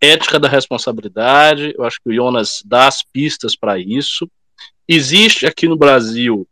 [0.02, 4.30] Ética da responsabilidade, eu acho que o Jonas dá as pistas para isso.
[4.86, 6.46] Existe aqui no Brasil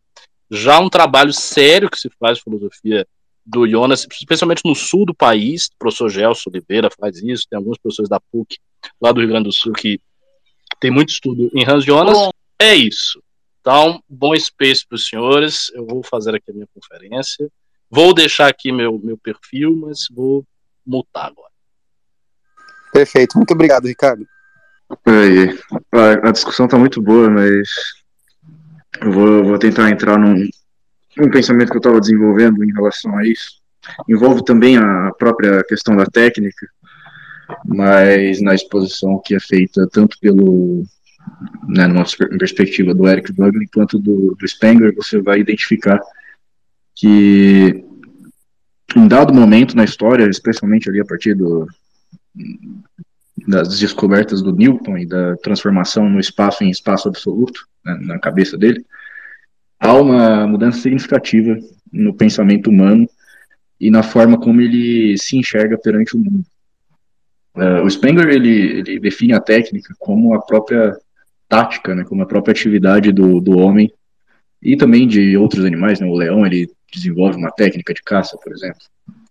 [0.50, 3.06] já um trabalho sério que se faz de filosofia
[3.44, 5.66] do Jonas, especialmente no sul do país.
[5.66, 8.58] O professor Gelson Oliveira faz isso, tem alguns professores da PUC
[9.00, 10.00] lá do Rio Grande do Sul que
[10.80, 12.16] tem muito estudo em Hans Jonas.
[12.16, 12.30] Bom.
[12.58, 13.22] É isso.
[13.60, 15.70] Então, bom space para os senhores.
[15.74, 17.50] Eu vou fazer aqui a minha conferência.
[17.90, 20.44] Vou deixar aqui meu, meu perfil, mas vou
[20.86, 21.50] mutar agora.
[22.92, 23.36] Perfeito.
[23.36, 24.26] Muito obrigado, Ricardo.
[25.06, 25.58] Aí,
[26.22, 27.68] a discussão está muito boa, mas
[29.00, 30.48] eu vou, vou tentar entrar num,
[31.20, 33.60] num pensamento que eu estava desenvolvendo em relação a isso.
[34.08, 36.66] Envolve também a própria questão da técnica,
[37.64, 40.84] mas na exposição que é feita tanto pelo
[41.68, 42.04] né, numa
[42.38, 46.00] perspectiva do Eric Wagner quanto do, do Spengler, você vai identificar
[46.94, 47.84] que
[48.96, 51.66] em dado momento na história, especialmente ali a partir do,
[53.46, 58.58] das descobertas do Newton e da transformação no espaço em espaço absoluto, né, na cabeça
[58.58, 58.84] dele,
[59.80, 61.58] há uma mudança significativa
[61.90, 63.08] no pensamento humano
[63.80, 66.44] e na forma como ele se enxerga perante o mundo.
[67.54, 70.96] Uh, o Spengler ele, ele, define a técnica como a própria
[71.48, 73.92] tática, né, como a própria atividade do, do homem
[74.62, 75.98] e também de outros animais.
[75.98, 78.80] Né, o leão ele desenvolve uma técnica de caça, por exemplo.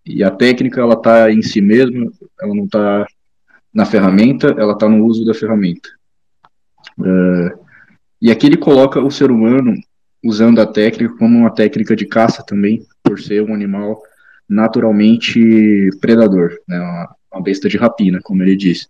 [0.06, 3.06] E a técnica ela está em si mesma, ela não está
[3.74, 5.88] na ferramenta, ela está no uso da ferramenta.
[6.98, 7.66] Uh,
[8.22, 9.76] e aqui ele coloca o ser humano
[10.24, 14.02] usando a técnica como uma técnica de caça também, por ser um animal
[14.48, 16.80] naturalmente predador, né,
[17.32, 18.88] uma, besta de rapina, como ele diz.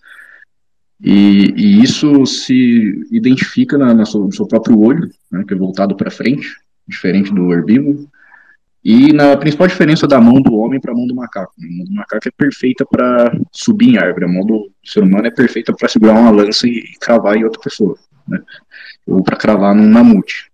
[1.02, 5.58] E, e isso se identifica na, na sua, no seu próprio olho, né, que é
[5.58, 6.48] voltado para frente,
[6.88, 8.08] diferente do herbívoro,
[8.84, 11.54] e na principal diferença da mão do homem para a mão do macaco.
[11.62, 15.28] A mão do macaco é perfeita para subir em árvore, a mão do ser humano
[15.28, 18.42] é perfeita para segurar uma lança e, e cravar em outra pessoa, né?
[19.06, 20.49] ou para cravar num mamute.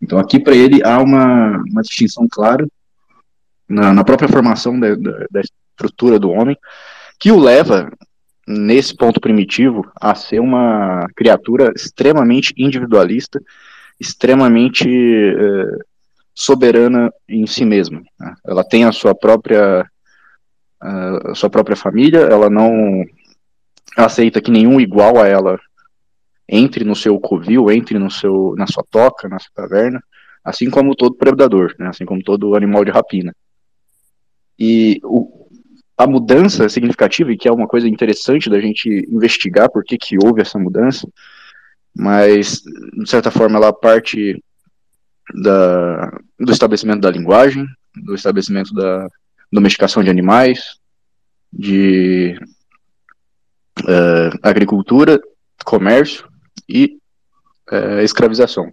[0.00, 2.66] Então aqui para ele há uma, uma distinção clara
[3.68, 6.56] na, na própria formação da, da, da estrutura do homem,
[7.18, 7.90] que o leva
[8.46, 13.40] nesse ponto primitivo a ser uma criatura extremamente individualista,
[13.98, 15.78] extremamente eh,
[16.34, 18.02] soberana em si mesma.
[18.18, 18.34] Né?
[18.44, 19.88] Ela tem a sua própria
[20.82, 23.04] a sua própria família, ela não
[23.94, 25.60] aceita que nenhum igual a ela
[26.50, 30.02] entre no seu covil, entre no seu na sua toca, na sua caverna,
[30.44, 31.88] assim como todo predador, né?
[31.88, 33.34] assim como todo animal de rapina.
[34.58, 35.48] E o,
[35.96, 40.16] a mudança significativa, e que é uma coisa interessante da gente investigar por que, que
[40.22, 41.08] houve essa mudança,
[41.94, 44.42] mas, de certa forma, ela parte
[45.42, 49.08] da, do estabelecimento da linguagem, do estabelecimento da
[49.52, 50.78] domesticação de animais,
[51.52, 52.38] de
[53.80, 55.20] uh, agricultura,
[55.64, 56.29] comércio
[56.70, 56.98] e
[57.72, 58.70] uh, escravização.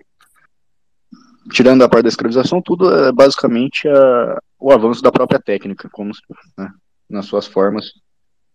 [1.51, 6.11] Tirando a parte da escravização, tudo é basicamente a, o avanço da própria técnica, como
[6.57, 6.71] né,
[7.09, 7.91] nas suas formas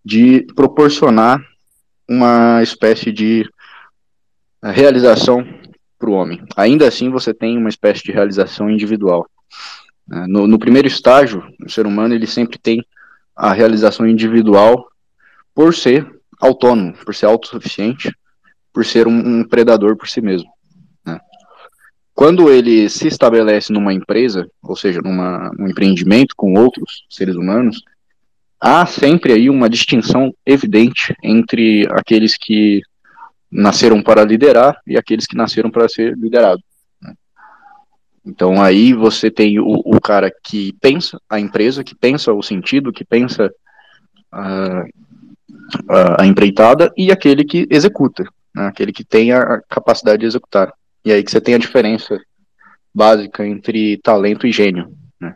[0.04, 1.40] de proporcionar
[2.08, 3.48] uma espécie de
[4.62, 5.46] eh, realização
[5.98, 6.44] para o homem.
[6.56, 9.26] Ainda assim, você tem uma espécie de realização individual.
[10.06, 10.26] Né?
[10.28, 12.84] No, no, primeiro estágio, o ser humano ele sempre tem
[13.34, 14.88] a realização individual
[15.54, 18.12] por ser autônomo, por ser autossuficiente,
[18.72, 20.50] por ser um, um predador por si mesmo.
[21.04, 21.20] Né?
[22.14, 27.82] Quando ele se estabelece numa empresa, ou seja, num empreendimento com outros seres humanos,
[28.60, 32.80] há sempre aí uma distinção evidente entre aqueles que
[33.50, 36.62] nasceram para liderar e aqueles que nasceram para ser liderado.
[37.00, 37.12] Né?
[38.24, 42.92] Então aí você tem o, o, cara que pensa a empresa, que pensa o sentido,
[42.92, 43.52] que pensa
[44.30, 44.84] a,
[46.18, 48.66] a empreitada e aquele que executa, né?
[48.66, 50.72] aquele que tem a capacidade de executar.
[51.04, 52.20] E aí que você tem a diferença
[52.94, 54.96] básica entre talento e gênio.
[55.20, 55.34] Né?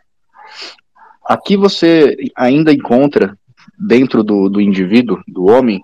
[1.25, 3.37] Aqui você ainda encontra
[3.77, 5.81] dentro do, do indivíduo, do homem,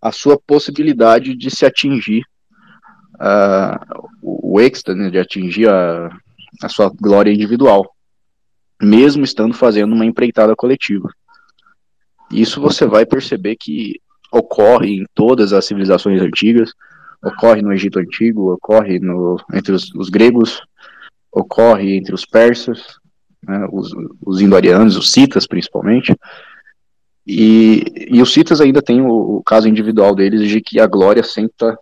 [0.00, 2.22] a sua possibilidade de se atingir
[3.14, 6.08] uh, o êxtase, né, de atingir a,
[6.62, 7.92] a sua glória individual,
[8.80, 11.08] mesmo estando fazendo uma empreitada coletiva.
[12.30, 14.00] Isso você vai perceber que
[14.32, 16.72] ocorre em todas as civilizações antigas,
[17.22, 20.60] ocorre no Egito Antigo, ocorre no, entre os, os gregos,
[21.32, 22.98] ocorre entre os persas,
[23.42, 23.92] né, os,
[24.24, 26.14] os indo-arianos, os citas principalmente,
[27.26, 31.22] e, e os citas ainda têm o, o, caso individual deles de que a glória
[31.22, 31.78] sempre está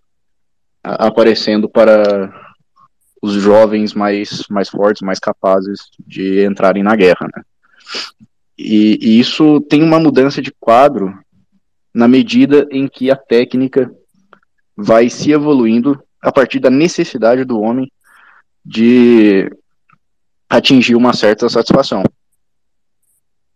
[0.82, 2.32] aparecendo para
[3.22, 7.28] os jovens mais, mais fortes, mais capazes de entrarem na guerra.
[7.34, 7.42] Né?
[8.59, 11.16] E, e isso tem uma mudança de quadro
[11.97, 13.90] na medida em que a técnica
[14.76, 17.90] vai se evoluindo a partir da necessidade do homem
[18.62, 19.51] de
[20.47, 22.03] atingir uma certa satisfação.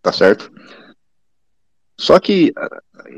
[0.01, 0.51] Tá certo?
[1.99, 2.51] Só que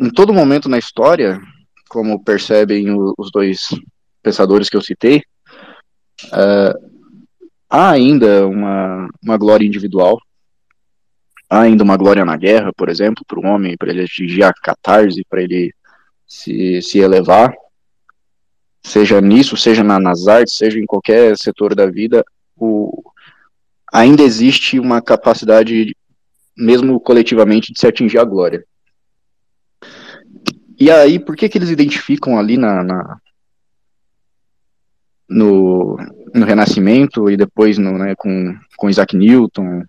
[0.00, 1.40] em todo momento na história,
[1.88, 3.68] como percebem os dois
[4.24, 5.22] pensadores que eu citei,
[6.32, 6.90] uh,
[7.70, 10.20] há ainda uma, uma glória individual,
[11.52, 14.54] há ainda uma glória na guerra, por exemplo, para o homem, para ele atingir a
[14.54, 15.70] catarse, para ele
[16.26, 17.52] se, se elevar,
[18.82, 22.24] seja nisso, seja na, nas artes, seja em qualquer setor da vida,
[22.56, 23.02] o,
[23.92, 25.94] ainda existe uma capacidade,
[26.56, 28.64] mesmo coletivamente, de se atingir a glória.
[30.80, 33.18] E aí, por que que eles identificam ali na, na
[35.28, 35.98] no,
[36.34, 39.84] no Renascimento e depois no, né, com, com Isaac Newton,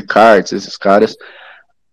[0.00, 1.16] Descartes, esses caras,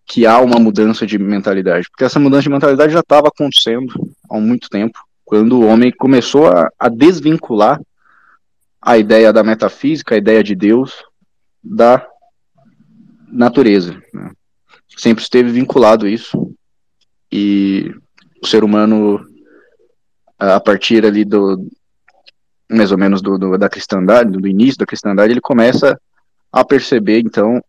[0.05, 1.87] que há uma mudança de mentalidade?
[1.89, 3.93] Porque essa mudança de mentalidade já estava acontecendo
[4.29, 7.79] há muito tempo, quando o homem começou a, a desvincular
[8.81, 11.03] a ideia da metafísica, a ideia de Deus,
[11.63, 12.05] da
[13.31, 14.01] natureza.
[14.13, 14.31] Né?
[14.97, 16.53] Sempre esteve vinculado isso.
[17.31, 17.95] E
[18.43, 19.25] o ser humano,
[20.37, 21.65] a partir ali do,
[22.69, 25.97] mais ou menos do, do, da cristandade, do início da cristandade, ele começa
[26.51, 27.63] a perceber, então,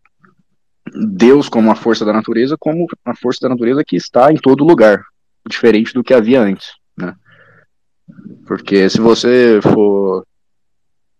[0.93, 4.63] Deus como uma força da natureza, como uma força da natureza que está em todo
[4.63, 5.03] lugar,
[5.47, 7.15] diferente do que havia antes, né?
[8.45, 10.25] Porque se você for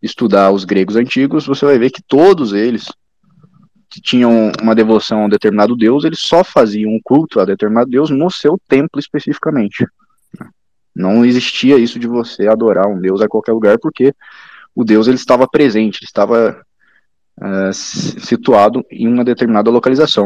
[0.02, 2.88] estudar os gregos antigos, você vai ver que todos eles
[3.90, 7.90] que tinham uma devoção a um determinado deus, eles só faziam um culto a determinado
[7.90, 9.88] deus no seu templo especificamente.
[10.96, 14.14] Não existia isso de você adorar um deus a qualquer lugar, porque
[14.76, 16.62] o deus ele estava presente, ele estava
[17.42, 20.26] uh, situado em uma determinada localização.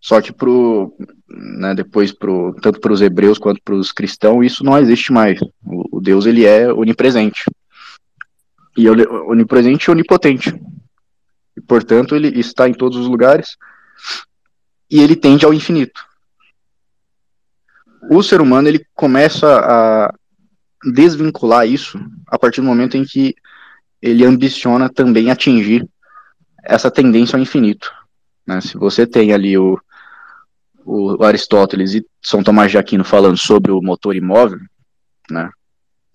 [0.00, 0.94] Só que pro,
[1.26, 5.40] né, depois pro, tanto para os hebreus quanto para os cristãos isso não existe mais.
[5.64, 7.44] O, o, Deus ele é onipresente
[8.76, 10.54] e onipresente e onipotente.
[11.56, 13.56] E portanto ele está em todos os lugares
[14.90, 16.04] e ele tende ao infinito.
[18.10, 20.14] O ser humano ele começa a
[20.92, 23.34] desvincular isso a partir do momento em que
[24.02, 25.88] ele ambiciona também atingir
[26.64, 27.92] essa tendência ao infinito.
[28.46, 28.60] Né?
[28.60, 29.78] Se você tem ali o,
[30.84, 34.58] o Aristóteles e São Tomás de Aquino falando sobre o motor imóvel,
[35.30, 35.50] né,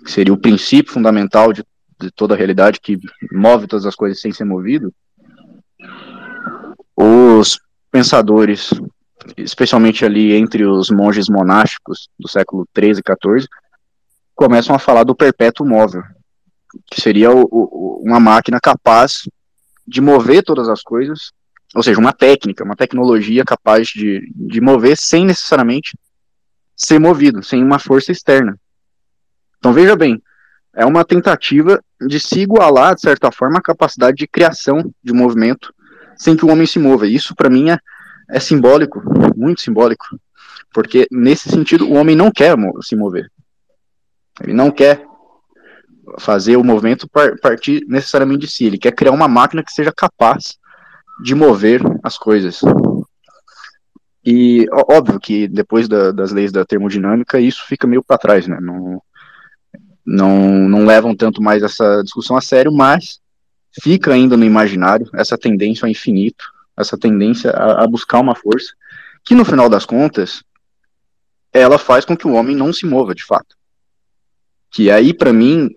[0.03, 1.63] que seria o princípio fundamental de,
[1.99, 2.97] de toda a realidade que
[3.31, 4.93] move todas as coisas sem ser movido,
[6.95, 7.59] os
[7.91, 8.71] pensadores,
[9.37, 13.47] especialmente ali entre os monges monásticos do século XIII e XIV,
[14.35, 16.03] começam a falar do perpétuo móvel,
[16.91, 19.23] que seria o, o, uma máquina capaz
[19.89, 21.31] de mover todas as coisas
[21.75, 25.97] ou seja, uma técnica, uma tecnologia capaz de, de mover sem necessariamente
[26.75, 28.57] ser movido, sem uma força externa.
[29.57, 30.21] Então veja bem,
[30.73, 35.73] é uma tentativa de se igualar, de certa forma, a capacidade de criação de movimento
[36.15, 37.07] sem que o homem se mova.
[37.07, 37.77] Isso, para mim, é,
[38.29, 39.01] é simbólico,
[39.35, 40.05] muito simbólico,
[40.73, 43.29] porque nesse sentido o homem não quer se mover.
[44.41, 45.05] Ele não quer
[46.17, 47.07] fazer o movimento
[47.41, 50.57] partir necessariamente de si, ele quer criar uma máquina que seja capaz
[51.21, 52.61] de mover as coisas.
[54.25, 58.59] E óbvio que depois da, das leis da termodinâmica isso fica meio para trás, né?
[58.61, 59.01] Não,
[60.05, 60.39] não,
[60.69, 63.19] não levam tanto mais essa discussão a sério, mas
[63.81, 66.45] fica ainda no imaginário essa tendência ao infinito,
[66.77, 68.73] essa tendência a, a buscar uma força
[69.23, 70.43] que no final das contas
[71.51, 73.55] ela faz com que o homem não se mova de fato.
[74.71, 75.69] Que aí para mim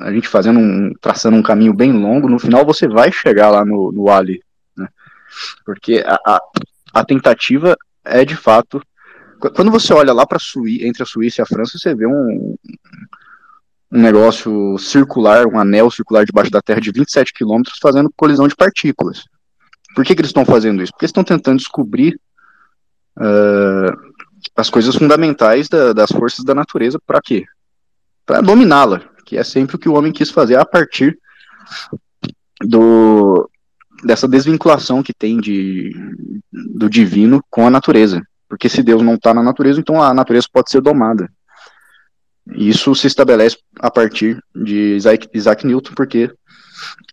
[0.00, 3.64] a gente fazendo um, traçando um caminho bem longo, no final você vai chegar lá
[3.64, 4.42] no, no Ali,
[5.64, 6.40] porque a, a,
[6.94, 8.82] a tentativa é de fato.
[9.54, 10.38] Quando você olha lá para
[10.80, 12.56] entre a Suíça e a França, você vê um,
[13.90, 18.54] um negócio circular, um anel circular debaixo da Terra de 27 quilômetros fazendo colisão de
[18.54, 19.24] partículas.
[19.94, 20.92] Por que, que eles estão fazendo isso?
[20.92, 22.18] Porque estão tentando descobrir
[23.18, 24.12] uh,
[24.56, 27.44] as coisas fundamentais da, das forças da natureza para quê?
[28.24, 31.18] Para dominá-la, que é sempre o que o homem quis fazer a partir
[32.60, 33.48] do,
[34.04, 35.90] dessa desvinculação que tem de,
[36.52, 38.20] do divino com a natureza.
[38.46, 41.32] Porque se Deus não está na natureza, então a natureza pode ser domada.
[42.46, 46.30] Isso se estabelece a partir de Isaac, Isaac Newton, porque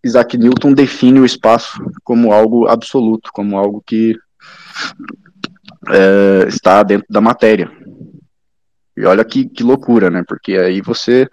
[0.03, 4.20] Isaac Newton define o espaço como algo absoluto, como algo que
[5.88, 7.72] é, está dentro da matéria.
[9.00, 10.26] E olha que, que loucura, né?
[10.28, 11.26] Porque aí você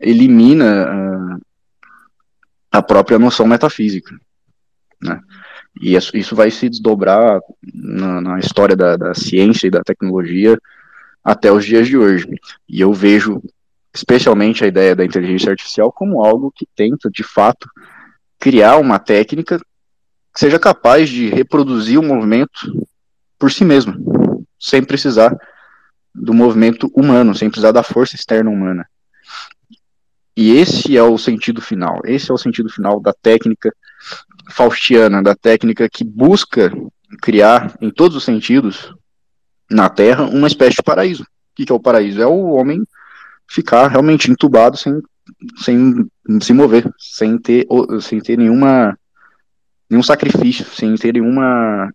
[0.00, 1.40] elimina uh,
[2.72, 4.18] a própria noção metafísica.
[5.02, 5.20] Né?
[5.82, 7.42] E isso vai se desdobrar
[7.74, 10.58] na, na história da, da, ciência e da tecnologia
[11.22, 12.26] até os dias de hoje.
[12.66, 13.42] E eu vejo
[13.92, 17.68] especialmente a ideia da inteligência artificial como algo que tenta, de fato,
[18.38, 22.86] criar uma técnica que seja capaz de reproduzir o movimento
[23.38, 23.94] por si mesma,
[24.58, 25.36] sem precisar
[26.14, 28.86] do movimento humano, sem precisar da força externa humana.
[30.36, 32.00] E esse é o sentido final.
[32.04, 33.74] Esse é o sentido final da técnica
[34.50, 36.72] faustiana, da técnica que busca
[37.22, 38.94] criar, em todos os sentidos,
[39.70, 41.22] na Terra, uma espécie de paraíso.
[41.22, 42.20] O que é o paraíso?
[42.20, 42.84] É o homem
[43.48, 45.00] ficar realmente entubado sem,
[45.58, 46.06] sem
[46.40, 47.66] se mover, sem ter,
[48.00, 48.98] sem ter nenhuma,
[49.88, 51.90] nenhum sacrifício, sem ter nenhuma,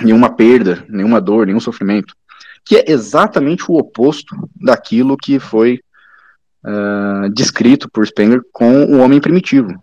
[0.00, 2.14] nenhuma perda, nenhuma dor, nenhum sofrimento.
[2.68, 5.80] Que é exatamente o oposto daquilo que foi
[6.64, 9.82] uh, descrito por Spengler com o homem primitivo.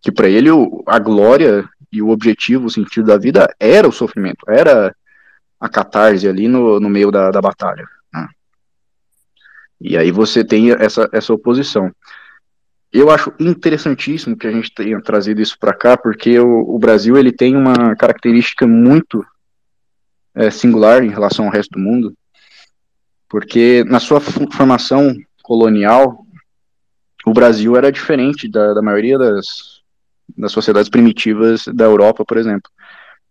[0.00, 0.48] Que para ele
[0.86, 4.94] a glória e o objetivo, o sentido da vida era o sofrimento, era
[5.60, 7.86] a catarse ali no, no meio da, da batalha.
[8.12, 8.26] Né?
[9.80, 11.92] E aí você tem essa, essa oposição.
[12.92, 17.16] Eu acho interessantíssimo que a gente tenha trazido isso para cá, porque o, o, Brasil
[17.16, 19.24] ele tem uma característica muito
[20.34, 22.14] é, singular em relação ao resto do mundo,
[23.28, 26.24] porque na sua formação colonial,
[27.26, 29.46] o Brasil era diferente da, da maioria das,
[30.36, 32.70] das sociedades primitivas da Europa, por exemplo.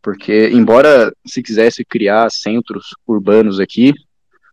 [0.01, 3.93] Porque, embora se quisesse criar centros urbanos aqui,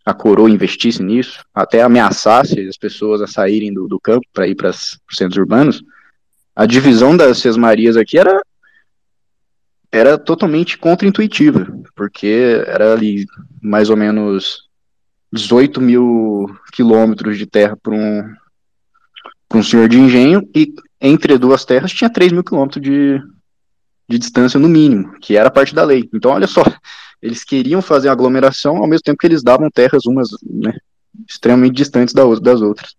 [0.04, 4.54] a coroa investisse nisso, até ameaçasse as pessoas a saírem do, do campo para ir
[4.54, 5.82] para os centros urbanos,
[6.54, 8.40] a divisão das sesmarias aqui era
[9.92, 11.66] era totalmente contraintuitiva,
[11.96, 13.26] porque era ali
[13.60, 14.68] mais ou menos
[15.32, 18.34] 18 mil quilômetros de terra para um,
[19.54, 23.20] um senhor de engenho, e entre duas terras tinha 3 mil quilômetros de,
[24.08, 26.08] de distância no mínimo, que era parte da lei.
[26.14, 26.62] Então, olha só,
[27.20, 30.72] eles queriam fazer aglomeração ao mesmo tempo que eles davam terras umas né,
[31.28, 32.94] extremamente distantes das outras.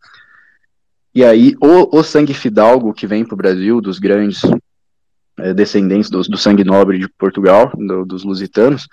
[1.13, 4.41] E aí, o, o sangue fidalgo que vem para o Brasil, dos grandes
[5.39, 8.87] é, descendentes do, do, sangue nobre de Portugal, do, dos lusitanos,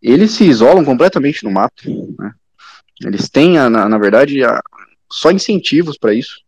[0.00, 1.82] eles se isolam completamente no mato.
[2.18, 2.32] Né?
[3.04, 4.62] Eles têm, na, na verdade, a,
[5.10, 6.40] só incentivos para isso.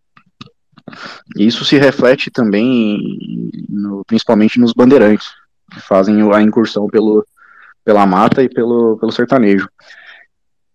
[1.37, 5.29] E isso se reflete também, no, principalmente nos bandeirantes,
[5.71, 7.27] que fazem a incursão pelo,
[7.85, 9.69] pela mata e pelo, pelo sertanejo.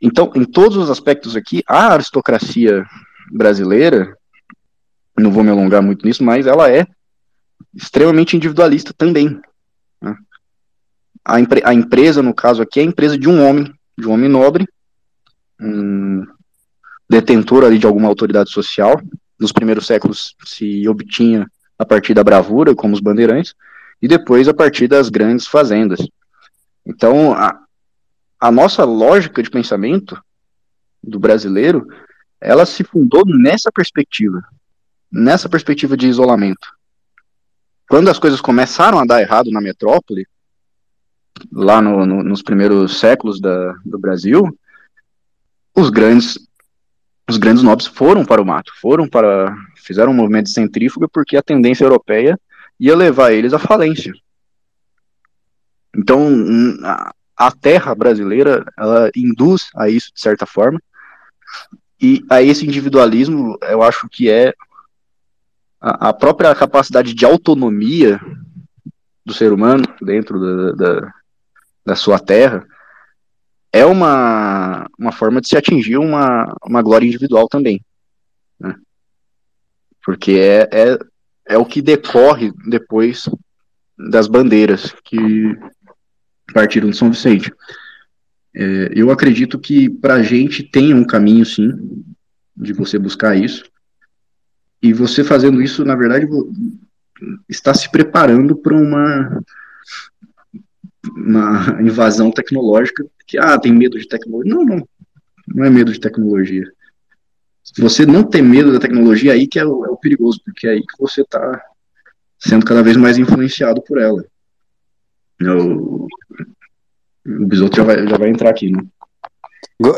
[0.02, 2.86] Então, em todos os aspectos aqui, a aristocracia
[3.32, 4.16] brasileira,
[5.18, 6.86] não vou me alongar muito nisso, mas ela é
[7.74, 9.39] extremamente individualista também.
[10.01, 10.15] Né?
[11.26, 14.30] A, a empresa, no caso aqui, é a empresa de um homem, de um homem
[14.30, 14.67] nobre,
[15.59, 16.26] um
[17.09, 19.01] detentor ali de alguma autoridade social.
[19.39, 23.55] Nos primeiros séculos se obtinha a partir da bravura, como os bandeirantes,
[24.01, 25.99] e depois a partir das grandes fazendas.
[26.86, 27.57] Então, a,
[28.39, 30.21] a nossa lógica de pensamento
[31.01, 31.88] do brasileiro,
[32.39, 34.43] ela se fundou nessa perspectiva,
[35.11, 36.67] nessa perspectiva de isolamento.
[37.88, 40.25] Quando as coisas começaram a dar errado na metrópole,
[41.51, 44.57] lá no, no, nos primeiros séculos da, do Brasil,
[45.75, 46.38] os grandes
[47.29, 51.38] os grandes nobres foram para o mato, foram para fizeram um movimento de centrífuga porque
[51.38, 52.38] a tendência europeia
[52.79, 54.13] ia levar eles à falência.
[55.95, 56.29] Então,
[56.84, 60.81] a, a terra brasileira, ela induz a isso de certa forma,
[62.01, 64.53] e a esse individualismo, eu acho que é
[65.84, 68.19] a, própria capacidade de autonomia
[69.25, 71.13] do ser humano dentro da, da,
[71.86, 72.65] da sua terra,
[73.71, 77.84] é uma, uma forma de se atingir uma, uma glória individual também.
[78.57, 78.75] Né?
[80.05, 80.99] Porque é, é,
[81.47, 83.27] é o que decorre depois
[83.97, 85.57] das bandeiras que
[86.53, 87.51] partiram de São Vicente.
[88.55, 91.71] É, eu acredito que para a gente tem um caminho, sim,
[92.55, 93.65] de você buscar isso.
[94.84, 96.27] E você fazendo isso, na verdade,
[97.47, 99.41] está se preparando para uma
[101.15, 104.53] uma invasão tecnológica que, ah, tem medo de tecnologia.
[104.53, 104.88] Não, não.
[105.47, 106.69] Não é medo de tecnologia.
[107.77, 110.71] Você não tem medo da tecnologia, aí que é o, é o perigoso, porque é
[110.71, 111.61] aí que você está
[112.39, 114.23] sendo cada vez mais influenciado por ela.
[115.41, 116.07] O,
[117.25, 118.84] o Bisoto já vai, já vai entrar aqui, né?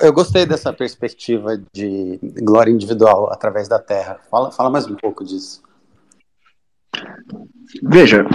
[0.02, 4.20] Eu gostei dessa perspectiva de glória individual através da Terra.
[4.32, 5.62] Fala, fala mais um pouco disso.
[7.84, 8.26] Veja,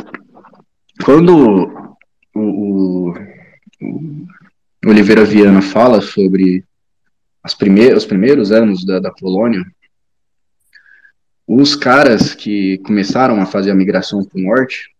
[1.04, 1.66] quando
[2.32, 3.10] o, o,
[4.84, 6.64] o Oliveira Viana fala sobre
[7.42, 9.64] as primeiras, os primeiros anos da, da colônia,
[11.48, 14.94] os caras que começaram a fazer a migração para o norte,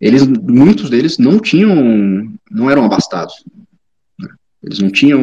[0.00, 3.44] eles, muitos deles não tinham, não eram abastados.
[4.62, 5.20] Eles não tinham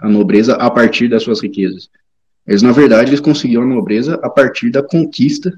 [0.00, 1.88] a nobreza a partir das suas riquezas.
[2.46, 5.52] Eles, na verdade, eles conseguiam a nobreza a partir da conquista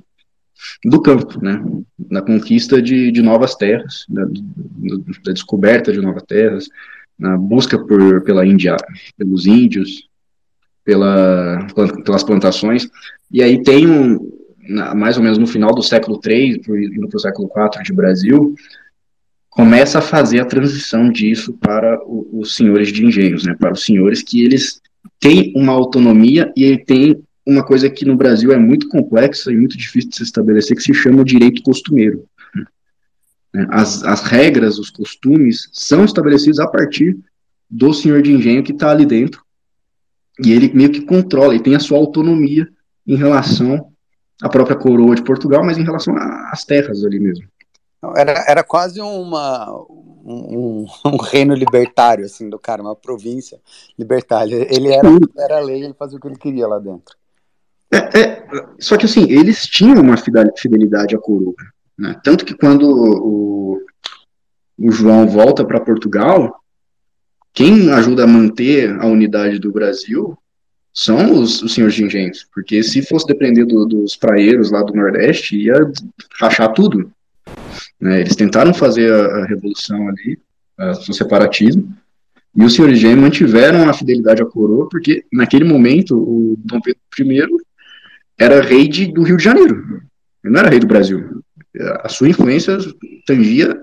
[0.84, 1.62] do campo, né?
[2.10, 6.68] Na conquista de, de novas terras, da, da, descoberta de novas terras,
[7.18, 8.76] na busca por, pela Índia,
[9.16, 10.08] pelos índios,
[10.84, 11.66] pela,
[12.04, 12.88] pelas plantações.
[13.30, 14.18] E aí tem um,
[14.94, 18.54] mais ou menos no final do século III, indo para o século IV de Brasil,
[19.52, 23.84] começa a fazer a transição disso para o, os senhores de engenhos, né, para os
[23.84, 24.80] senhores que eles
[25.20, 29.76] têm uma autonomia e tem uma coisa que no Brasil é muito complexa e muito
[29.76, 32.24] difícil de se estabelecer, que se chama direito costumeiro.
[33.68, 37.18] As, as regras, os costumes são estabelecidos a partir
[37.68, 39.42] do senhor de engenho que está ali dentro
[40.42, 42.66] e ele meio que controla, ele tem a sua autonomia
[43.06, 43.92] em relação
[44.40, 47.51] à própria coroa de Portugal, mas em relação às terras ali mesmo.
[48.16, 53.60] Era, era quase uma, um, um, reino libertário, assim, do cara, uma província
[53.98, 54.66] libertária.
[54.74, 57.16] Ele era, era lei, ele fazia o que ele queria lá dentro.
[57.92, 58.46] É, é,
[58.78, 61.54] só que, assim, eles tinham uma fidelidade à coroa.
[61.96, 62.18] Né?
[62.24, 63.80] Tanto que quando o,
[64.78, 66.60] o João volta para Portugal,
[67.52, 70.36] quem ajuda a manter a unidade do Brasil
[70.92, 74.94] são os, os senhores de engenhos, porque se fosse depender do, dos praeiros lá do
[74.94, 75.74] Nordeste, ia
[76.40, 77.10] rachar tudo.
[78.00, 78.20] Né?
[78.20, 80.38] Eles tentaram fazer a, a revolução ali,
[80.78, 81.94] a, o separatismo,
[82.54, 87.00] e os senhores engenho mantiveram a fidelidade à coroa, porque naquele momento o Dom Pedro
[87.18, 87.46] I
[88.38, 90.02] era rei de, do Rio de Janeiro,
[90.44, 91.42] ele não era rei do Brasil.
[92.02, 92.76] A sua influência
[93.26, 93.80] tangia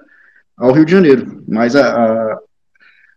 [0.58, 2.40] ao Rio de Janeiro, mas a, a,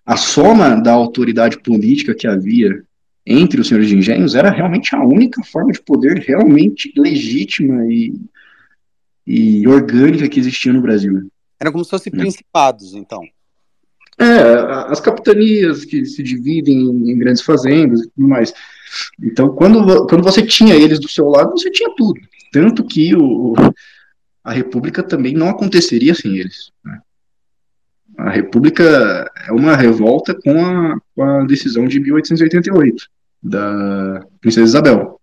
[0.06, 2.82] a soma da autoridade política que havia
[3.26, 8.14] entre os senhores de engenhos era realmente a única forma de poder realmente legítima e,
[9.26, 11.30] e orgânica que existia no Brasil.
[11.60, 13.22] Era como se fossem principados, então.
[14.18, 14.42] É,
[14.88, 18.52] as capitanias que se dividem em grandes fazendas e tudo mais.
[19.22, 22.20] Então, quando, quando você tinha eles do seu lado, você tinha tudo.
[22.52, 23.54] Tanto que o,
[24.44, 26.70] a República também não aconteceria sem eles.
[26.84, 26.98] Né?
[28.18, 33.08] A República é uma revolta com a, com a decisão de 1888
[33.42, 35.20] da Princesa Isabel.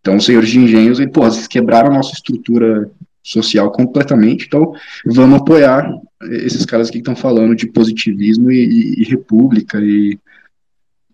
[0.00, 2.90] Então, os senhores de engenhos, pô, eles quebraram a nossa estrutura
[3.30, 4.72] social completamente, então
[5.04, 5.90] vamos apoiar
[6.30, 9.78] esses caras que estão falando de positivismo e, e, e república.
[9.80, 10.18] E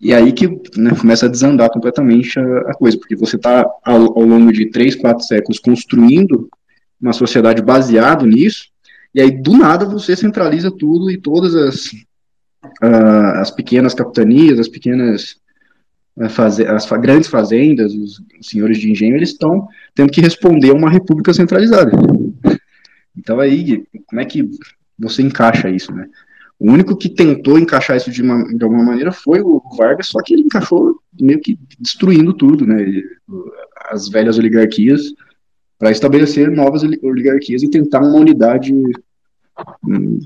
[0.01, 0.47] e aí que
[0.77, 4.67] né, começa a desandar completamente a, a coisa, porque você está ao, ao, longo de
[4.71, 6.47] três, quatro séculos construindo
[7.01, 8.67] uma sociedade baseada nisso,
[9.15, 11.87] e aí, do nada, você centraliza tudo e todas as,
[12.83, 15.37] uh, as pequenas capitanias, as pequenas
[16.29, 20.91] faze as grandes fazendas, os, senhores de engenho, eles estão tendo que responder a uma
[20.91, 21.91] república centralizada.
[23.17, 24.49] Então aí, como é que
[24.99, 26.09] você encaixa isso, né?
[26.59, 30.23] O único que tentou encaixar isso de, uma, de alguma maneira foi o Vargas, só
[30.23, 33.03] que ele encaixou meio que destruindo tudo, né?
[33.91, 35.13] As velhas oligarquias
[35.79, 38.73] para estabelecer novas oligarquias e tentar uma unidade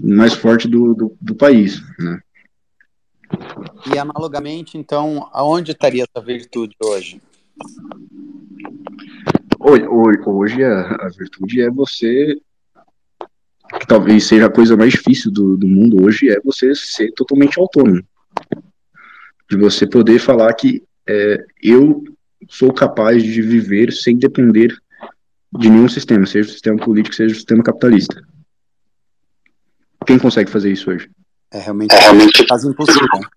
[0.03, 1.83] mais forte do, do, do país.
[1.99, 2.21] Né?
[3.93, 7.21] E analogamente, então, aonde estaria essa virtude hoje?
[9.59, 9.85] Hoje,
[10.27, 12.41] hoje a, a, virtude é você,
[13.79, 17.59] que talvez seja a coisa mais difícil do, do mundo hoje, é você ser totalmente
[17.59, 18.03] autônomo.
[19.51, 22.05] De você poder falar que é, eu
[22.49, 24.77] sou capaz de viver sem depender
[25.59, 28.23] de nenhum sistema, seja o sistema político, seja o sistema capitalista.
[30.07, 31.11] Quem consegue fazer isso hoje?
[31.51, 33.09] É realmente, é realmente quase impossível.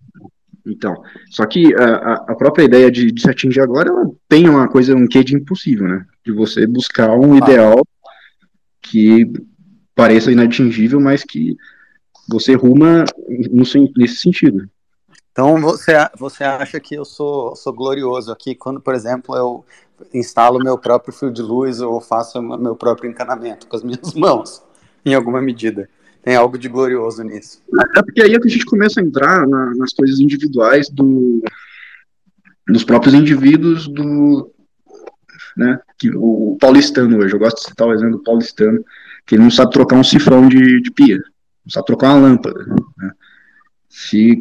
[0.64, 0.94] Então,
[1.28, 4.94] só que a, a própria ideia de, de, se atingir agora, ela tem uma coisa,
[4.94, 6.06] um quê de impossível, né?
[6.24, 7.38] De você buscar um ah.
[7.38, 7.82] ideal
[8.80, 9.26] que
[9.92, 11.56] pareça inatingível, mas que
[12.28, 13.04] você ruma
[13.50, 13.64] no,
[13.96, 14.68] nesse sentido.
[15.32, 19.64] Então você, você acha que eu sou, sou glorioso aqui quando, por exemplo, eu
[20.12, 24.62] instalo meu próprio fio de luz ou faço meu próprio encanamento com as minhas mãos,
[25.04, 25.88] em alguma medida.
[26.22, 27.60] Tem algo de glorioso nisso.
[27.96, 31.42] É porque aí é que a gente começa a entrar na, nas coisas individuais do,
[32.68, 34.52] dos próprios indivíduos do,
[35.56, 38.84] né, que o, paulistano hoje, eu gosto de citar o exemplo do paulistano,
[39.26, 41.18] que ele não sabe trocar um sifão de, de pia,
[41.64, 42.64] não sabe trocar uma lâmpada,
[42.96, 43.12] né.
[43.94, 44.38] Se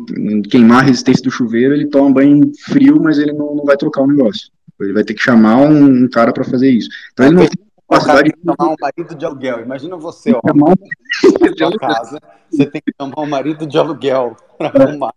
[0.49, 4.02] queimar a resistência do chuveiro, ele toma banho frio, mas ele não, não vai trocar
[4.02, 4.49] o negócio.
[4.80, 6.90] Ele vai ter que chamar um, um cara para fazer isso.
[7.12, 7.60] Então ele não tem
[7.92, 9.60] capacidade de tomar um marido de aluguel.
[9.60, 12.20] Imagina você, ó, de casa,
[12.50, 15.14] você tem que tomar um marido de aluguel para arrumar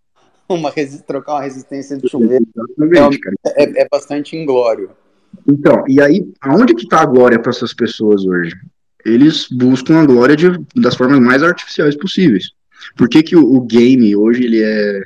[0.47, 0.71] uma
[1.07, 2.45] trocar uma resistência de chuveiro.
[3.45, 4.91] É, é, é, bastante inglório.
[5.47, 8.55] Então, e aí, aonde que está a glória para essas pessoas hoje?
[9.03, 12.51] Eles buscam a glória de, das formas mais artificiais possíveis.
[12.97, 15.01] Por que, que o, o game hoje ele é,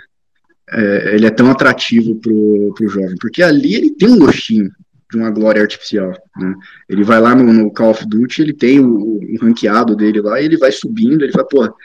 [0.72, 3.16] é, ele é tão atrativo pro, pro jovem?
[3.20, 4.72] Porque ali ele tem um gostinho
[5.10, 6.14] de uma glória artificial.
[6.38, 6.54] Né?
[6.88, 10.40] Ele vai lá no, no, Call of Duty, ele tem o, o, ranqueado dele lá,
[10.40, 11.76] e ele vai subindo, ele fala, pô,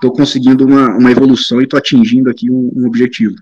[0.00, 3.34] tô conseguindo uma, uma evolução e tô atingindo aqui um, um objetivo.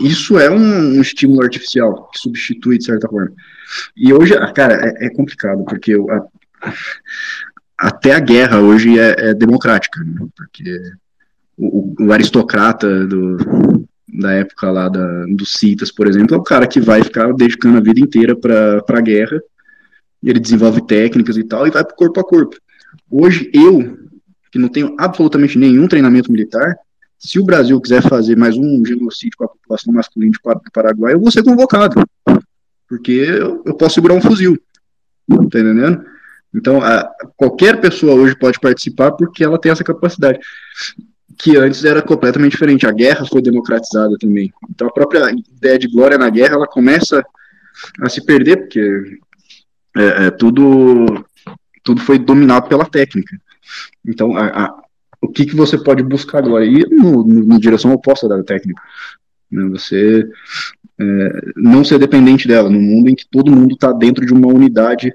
[0.00, 3.32] Isso é um, um, estímulo artificial que substitui de certa forma.
[3.96, 6.70] E hoje, cara, é, é complicado, porque a,
[7.78, 10.26] até a guerra hoje é, é democrática, né?
[10.36, 10.80] porque
[11.56, 13.77] o, o aristocrata do,
[14.12, 17.78] da época lá da, dos citas, por exemplo, é o cara que vai ficar dedicando
[17.78, 19.40] a vida inteira para a guerra,
[20.22, 22.56] ele desenvolve técnicas e tal, e vai pro corpo a corpo.
[23.10, 23.98] Hoje, eu,
[24.50, 26.76] que não tenho absolutamente nenhum treinamento militar,
[27.18, 31.20] se o Brasil quiser fazer mais um genocídio com a população masculina do Paraguai, eu
[31.20, 32.02] vou ser convocado,
[32.88, 34.56] porque eu, eu posso segurar um fuzil,
[35.28, 36.04] tá entendendo?
[36.54, 40.38] Então, a, qualquer pessoa hoje pode participar porque ela tem essa capacidade
[41.36, 42.86] que antes era completamente diferente.
[42.86, 44.52] A guerra foi democratizada também.
[44.70, 47.24] Então a própria ideia de glória na guerra ela começa
[48.00, 49.18] a se perder porque
[49.96, 51.24] é, é, tudo
[51.82, 53.36] tudo foi dominado pela técnica.
[54.06, 54.82] Então a, a,
[55.20, 56.64] o que, que você pode buscar agora?
[56.64, 58.80] E no, no, na direção oposta da técnica.
[59.50, 59.68] Né?
[59.70, 60.28] Você
[61.00, 64.48] é, não ser dependente dela, num mundo em que todo mundo está dentro de uma
[64.48, 65.12] unidade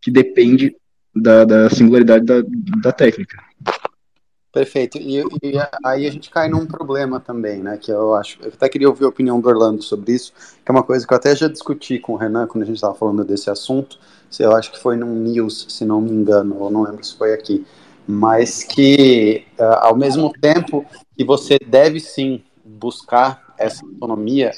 [0.00, 0.74] que depende
[1.14, 2.42] da, da singularidade da,
[2.82, 3.36] da técnica.
[4.52, 4.98] Perfeito.
[4.98, 5.54] E, e,
[5.84, 7.76] aí a gente cai num problema também, né?
[7.76, 8.38] Que eu acho.
[8.42, 11.12] Eu até queria ouvir a opinião do Orlando sobre isso, que é uma coisa que
[11.12, 13.98] eu até já discuti com o Renan quando a gente estava falando desse assunto.
[14.38, 17.32] Eu acho que foi num news, se não me engano, ou não lembro se foi
[17.32, 17.64] aqui.
[18.06, 20.84] Mas que, uh, ao mesmo tempo
[21.16, 24.50] que você deve sim buscar essa autonomia,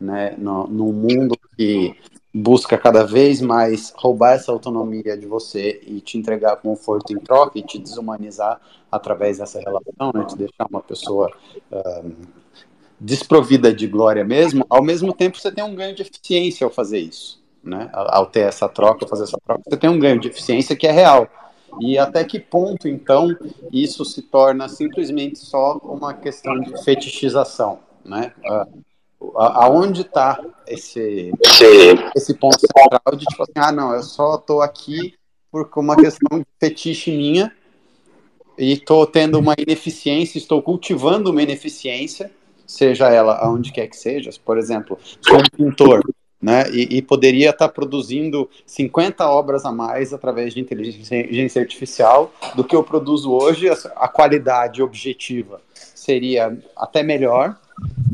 [0.00, 1.96] né, no, no mundo que
[2.32, 7.58] busca cada vez mais roubar essa autonomia de você e te entregar conforto em troca
[7.58, 8.60] e te desumanizar
[8.90, 11.30] através dessa relação, né, te deixar uma pessoa
[13.00, 16.98] desprovida de glória mesmo, ao mesmo tempo você tem um ganho de eficiência ao fazer
[16.98, 20.76] isso, né, ao ter essa troca, fazer essa troca, você tem um ganho de eficiência
[20.76, 21.28] que é real.
[21.80, 23.28] E até que ponto, então,
[23.70, 28.32] isso se torna simplesmente só uma questão de fetichização, né?
[28.38, 28.82] Uh,
[29.34, 31.32] aonde está esse,
[32.14, 35.14] esse ponto central de tipo assim, ah, não, eu só estou aqui
[35.50, 37.52] por uma questão de fetiche minha
[38.56, 42.30] e estou tendo uma ineficiência, estou cultivando uma ineficiência,
[42.66, 44.30] seja ela aonde quer que seja.
[44.44, 46.02] Por exemplo, sou um pintor,
[46.40, 52.32] né, e, e poderia estar tá produzindo 50 obras a mais através de inteligência artificial
[52.54, 57.58] do que eu produzo hoje, a qualidade objetiva seria até melhor,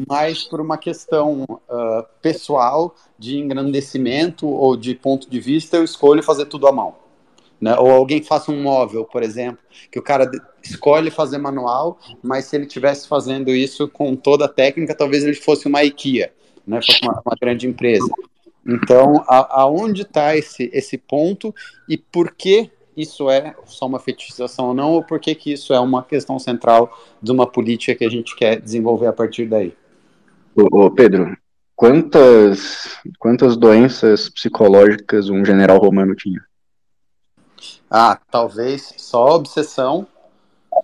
[0.08, 6.22] mas por uma questão uh, pessoal de engrandecimento ou de ponto de vista, eu escolho
[6.22, 6.96] fazer tudo à mão.
[7.60, 7.76] Né?
[7.78, 9.58] Ou alguém faça um móvel, por exemplo,
[9.90, 10.30] que o cara
[10.62, 15.34] escolhe fazer manual, mas se ele tivesse fazendo isso com toda a técnica, talvez ele
[15.34, 16.32] fosse uma IKEA,
[16.66, 16.80] né?
[16.82, 18.08] fosse uma, uma grande empresa.
[18.66, 21.54] Então, a, aonde está esse, esse ponto
[21.88, 25.74] e por que isso é só uma fetichização ou não, ou por que, que isso
[25.74, 29.76] é uma questão central de uma política que a gente quer desenvolver a partir daí?
[30.54, 31.36] Ô, Pedro,
[31.74, 36.40] quantas, quantas doenças psicológicas um general romano tinha?
[37.90, 40.06] Ah, talvez só obsessão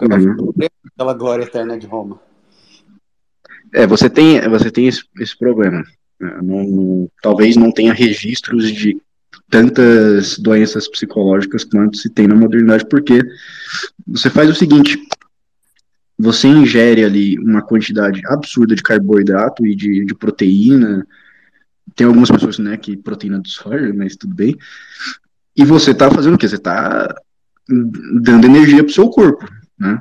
[0.01, 0.53] uhum.
[0.97, 2.21] pela glória eterna de Roma.
[3.73, 5.85] É, você tem, você tem esse, esse problema.
[6.21, 9.01] Não, não, talvez não tenha registros de
[9.49, 13.23] tantas doenças psicológicas quanto se tem na modernidade, porque
[14.07, 14.99] você faz o seguinte:
[16.19, 21.07] você ingere ali uma quantidade absurda de carboidrato e de, de proteína.
[21.97, 24.57] Tem algumas pessoas, né, que proteína do soja, mas tudo bem.
[25.57, 26.47] E você tá fazendo o quê?
[26.47, 27.13] Você tá
[27.69, 29.49] dando energia pro seu corpo,
[29.79, 30.01] né?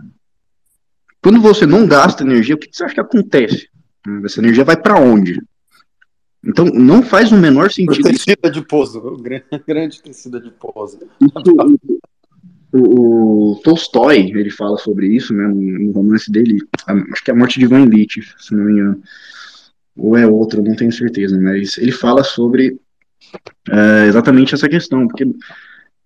[1.22, 3.70] Quando você não gasta energia, o que você acha que acontece?
[4.24, 5.42] Essa energia vai para onde?
[6.44, 8.10] Então, não faz o menor sentido.
[8.10, 9.02] Tecido de pouso,
[9.68, 11.00] grande tecido de pouso.
[12.72, 16.60] O, o, Tolstói, ele fala sobre isso, né, no romance dele,
[17.12, 19.02] acho que é a morte de Van Lit, se não me engano,
[19.98, 22.80] ou é outro, não tenho certeza, mas ele fala sobre
[23.70, 25.26] é, exatamente essa questão, porque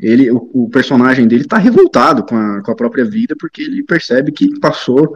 [0.03, 3.83] ele, o, o personagem dele está revoltado com a, com a própria vida, porque ele
[3.83, 5.15] percebe que passou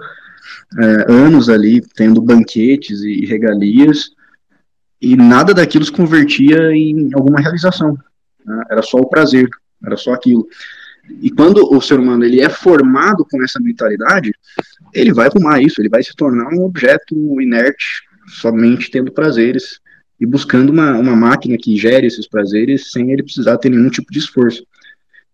[0.80, 4.12] é, anos ali tendo banquetes e regalias,
[5.02, 7.98] e nada daquilo se convertia em alguma realização,
[8.46, 8.64] né?
[8.72, 9.48] era só o prazer,
[9.86, 10.48] era só aquilo.
[11.22, 14.32] E quando o ser humano ele é formado com essa mentalidade,
[14.94, 19.80] ele vai arrumar isso, ele vai se tornar um objeto inerte, somente tendo prazeres
[20.20, 24.12] e buscando uma, uma máquina que gere esses prazeres sem ele precisar ter nenhum tipo
[24.12, 24.66] de esforço.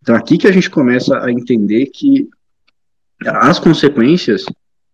[0.03, 2.30] Então, aqui que a gente começa a entender que
[3.25, 4.43] as consequências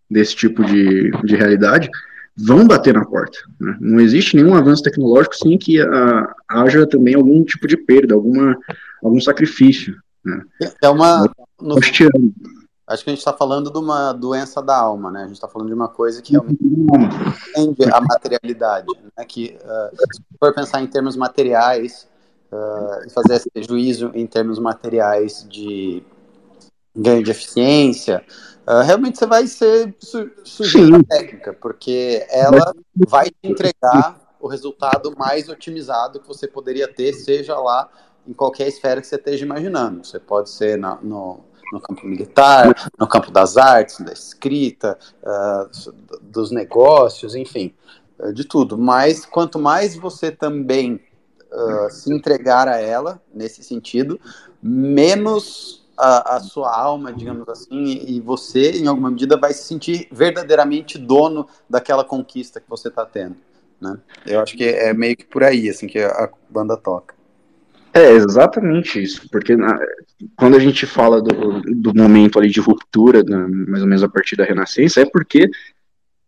[0.08, 1.90] desse tipo de, de realidade
[2.36, 3.36] vão bater na porta.
[3.60, 3.76] Né?
[3.80, 8.56] Não existe nenhum avanço tecnológico sem que a, haja também algum tipo de perda, alguma,
[9.02, 9.96] algum sacrifício.
[10.24, 10.44] Né?
[10.80, 11.28] É uma.
[11.60, 12.04] No, acho que
[12.86, 15.22] a gente está falando de uma doença da alma, né?
[15.22, 19.24] A gente está falando de uma coisa que realmente entende a materialidade, né?
[19.24, 22.08] Que uh, se for pensar em termos materiais
[22.52, 26.02] uh, e fazer esse juízo em termos materiais de
[26.94, 28.24] ganho de eficiência,
[28.66, 32.74] uh, realmente você vai ser su sujeito à técnica, porque ela
[33.08, 37.88] vai te entregar o resultado mais otimizado que você poderia ter, seja lá
[38.26, 40.04] em qualquer esfera que você esteja imaginando.
[40.04, 41.40] Você pode ser na, no,
[41.72, 47.74] no campo militar, no campo das artes, da escrita, uh, dos negócios, enfim,
[48.34, 48.78] de tudo.
[48.78, 51.00] Mas quanto mais você também
[51.52, 54.20] uh, se entregar a ela, nesse sentido,
[54.62, 60.08] menos a, a, sua alma, digamos assim, e você, em alguma medida, vai se sentir
[60.10, 63.36] verdadeiramente dono daquela conquista que você está tendo.
[63.80, 63.98] Né?
[64.26, 67.14] Eu acho que é meio que por aí assim que a banda toca.
[67.92, 69.78] É exatamente isso, porque na,
[70.36, 74.08] quando a gente fala do, do momento ali de ruptura, né, mais ou menos a
[74.08, 75.50] partir da Renascença, é porque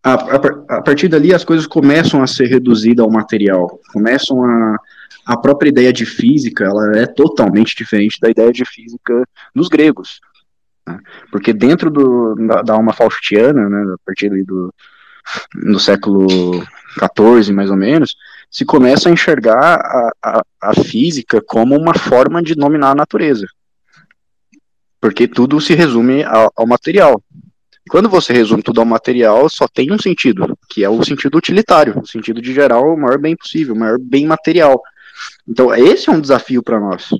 [0.02, 0.36] a, a,
[0.78, 4.76] a, partir dali as coisas começam a ser reduzidas ao material, começam a,
[5.24, 9.24] a própria ideia de física ela é totalmente diferente da ideia de física
[9.54, 10.20] dos gregos.
[10.86, 10.98] Né?
[11.30, 14.74] Porque dentro do, da, da, alma faustiana, né, a partir do,
[15.54, 16.26] do século
[16.92, 18.16] XIV, mais ou menos,
[18.50, 23.46] se começa a enxergar a, a, a física como uma forma de dominar a natureza.
[25.00, 27.22] Porque tudo se resume ao, ao material.
[27.88, 31.98] Quando você resume tudo ao material, só tem um sentido, que é o sentido utilitário,
[31.98, 34.80] o sentido de gerar o maior bem possível, o maior bem material.
[35.48, 37.10] Então, esse é um desafio para nós.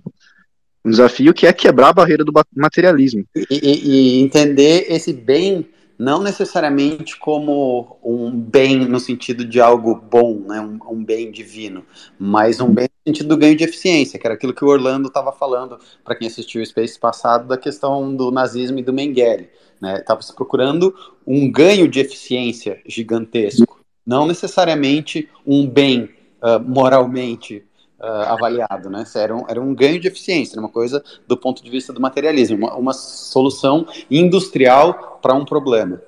[0.84, 3.24] Um desafio que é quebrar a barreira do materialismo.
[3.34, 5.68] E, e, e, entender esse bem
[6.02, 11.84] não necessariamente como um bem no sentido de algo bom, né, um, um bem divino,
[12.18, 15.06] mas um bem no sentido do ganho de eficiência, que era aquilo que o Orlando
[15.06, 19.48] estava falando, para quem assistiu o Space passado, da questão do nazismo e do Mengele.
[19.80, 20.92] Estava né, se procurando
[21.24, 26.10] um ganho de eficiência gigantesco, não necessariamente um bem
[26.42, 27.64] uh, moralmente
[28.02, 29.04] uh, avaliado, né?
[29.14, 32.56] Era um, era um ganho de eficiência, uma coisa do ponto de vista do materialismo,
[32.56, 36.02] uma, uma solução industrial para um problema.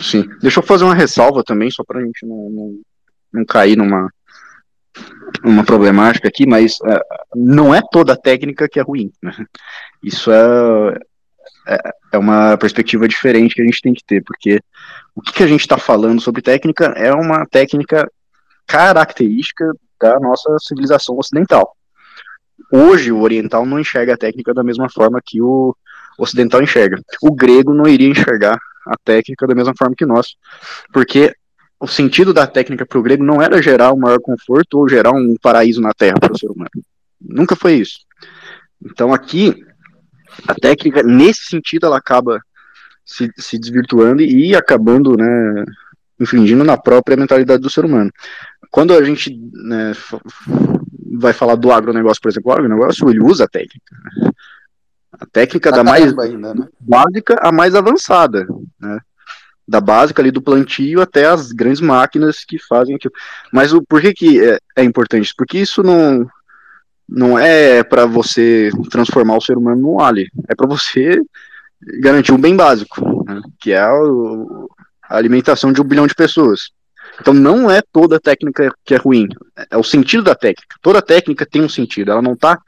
[0.00, 0.28] Sim.
[0.40, 2.80] Deixa eu fazer uma ressalva também, só para a gente não, não,
[3.32, 4.10] não, cair numa
[5.44, 7.00] uma problemática aqui, mas uh,
[7.34, 9.12] não é toda técnica que é ruim.
[9.22, 9.32] Né?
[10.02, 10.98] Isso é,
[11.68, 11.78] é,
[12.12, 14.60] é, uma perspectiva diferente que a gente tem que ter, porque
[15.14, 18.10] o que, que a gente está falando sobre técnica é uma técnica
[18.66, 21.76] característica da nossa civilização ocidental.
[22.72, 25.74] Hoje, o oriental não enxerga a técnica da mesma forma que o
[26.18, 27.00] ocidental enxerga.
[27.22, 30.36] O grego não iria enxergar a técnica da mesma forma que nós,
[30.92, 31.32] porque
[31.78, 35.12] o sentido da técnica para o grego não era gerar um maior conforto ou gerar
[35.12, 36.70] um paraíso na Terra para o ser humano.
[37.20, 37.98] Nunca foi isso.
[38.84, 39.54] Então, aqui,
[40.46, 42.40] a técnica, nesse sentido, ela acaba
[43.04, 45.64] se, se desvirtuando e acabando, né,
[46.18, 48.10] infringindo na própria mentalidade do ser humano.
[48.70, 49.92] Quando a gente né,
[51.18, 53.96] vai falar do agronegócio, por exemplo, o agronegócio ele usa a técnica.
[54.16, 54.30] Né?
[55.12, 56.68] A técnica da mais ainda, né?
[56.78, 58.46] básica a mais avançada,
[58.78, 58.98] né?
[59.68, 63.12] Da básica ali do plantio até as grandes máquinas que fazem aquilo.
[63.52, 65.34] Mas o, por que, que é, é importante?
[65.36, 66.28] Porque isso não,
[67.08, 71.20] não é para você transformar o ser humano num alien, é para você
[72.00, 73.40] garantir um bem básico, né?
[73.58, 74.68] que é o,
[75.08, 76.70] a alimentação de um bilhão de pessoas.
[77.20, 79.28] Então não é toda técnica que é ruim,
[79.70, 80.76] é o sentido da técnica.
[80.82, 82.58] Toda técnica tem um sentido, ela não tá.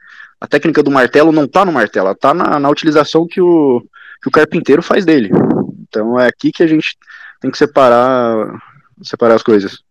[0.41, 3.81] A técnica do martelo não tá no martelo, ela tá na, na utilização que o,
[4.21, 5.29] que o carpinteiro faz dele.
[5.87, 6.97] Então é aqui que a gente
[7.39, 8.59] tem que separar,
[9.03, 9.83] separar as coisas.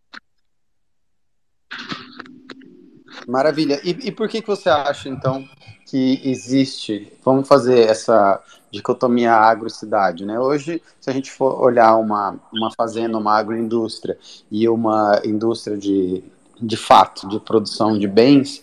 [3.26, 3.80] Maravilha.
[3.84, 5.46] E, e por que, que você acha, então,
[5.88, 7.10] que existe?
[7.24, 10.38] Vamos fazer essa dicotomia agro-cidade, né?
[10.38, 14.18] Hoje, se a gente for olhar uma, uma fazenda, uma agroindústria
[14.50, 16.22] e uma indústria de,
[16.60, 18.62] de fato, de produção de bens,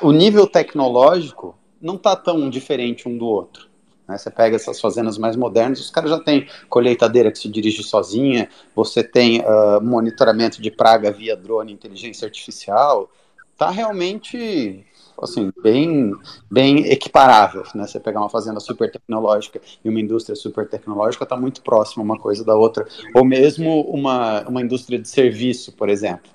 [0.00, 3.68] o nível tecnológico não está tão diferente um do outro.
[4.06, 4.16] Né?
[4.16, 8.48] Você pega essas fazendas mais modernas, os caras já têm colheitadeira que se dirige sozinha,
[8.76, 13.10] você tem uh, monitoramento de praga via drone, inteligência artificial,
[13.58, 14.86] tá realmente
[15.22, 16.12] assim, bem,
[16.50, 17.86] bem equiparável, né?
[17.86, 22.18] Você pegar uma fazenda super tecnológica e uma indústria super tecnológica está muito próxima uma
[22.18, 26.30] coisa da outra, ou mesmo uma, uma indústria de serviço, por exemplo.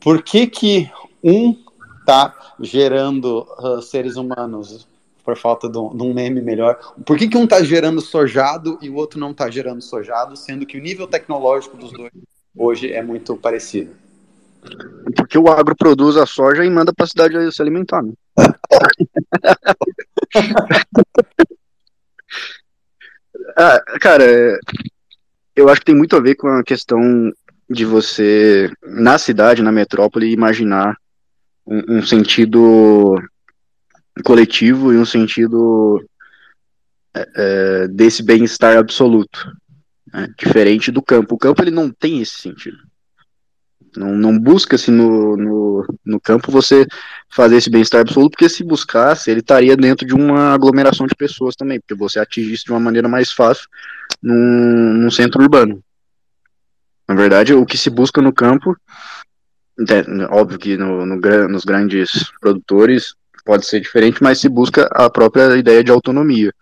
[0.00, 0.90] por que que
[1.22, 1.56] um
[2.00, 4.88] está gerando uh, seres humanos
[5.28, 6.94] por falta de um, meme melhor.
[7.04, 10.64] Por que, que um está gerando sojado e o outro não está gerando sojado, sendo
[10.64, 12.10] que o nível tecnológico dos dois
[12.56, 13.90] hoje é muito parecido?
[15.16, 18.02] Porque o agro produz a soja e manda para a cidade se alimentar.
[18.02, 18.12] Né?
[23.56, 24.58] ah, cara,
[25.56, 27.32] eu acho que tem muito a ver com a questão
[27.68, 30.96] de você, na cidade, na metrópole, imaginar
[31.66, 33.20] um, um sentido
[34.24, 36.02] coletivo e um sentido
[37.14, 39.52] é, é, desse bem-estar absoluto,
[40.12, 40.28] né?
[40.38, 41.34] diferente do campo.
[41.34, 42.78] O campo ele não tem esse sentido.
[43.98, 46.86] Não, não busca-se no, no, no campo você
[47.28, 51.56] fazer esse bem-estar absoluto, porque se buscasse, ele estaria dentro de uma aglomeração de pessoas
[51.56, 53.68] também, porque você atinge isso de uma maneira mais fácil
[54.22, 55.82] num, num centro urbano.
[57.08, 58.76] Na verdade, o que se busca no campo,
[59.80, 61.16] é, óbvio que no, no,
[61.48, 63.14] nos grandes produtores
[63.44, 66.52] pode ser diferente, mas se busca a própria ideia de autonomia.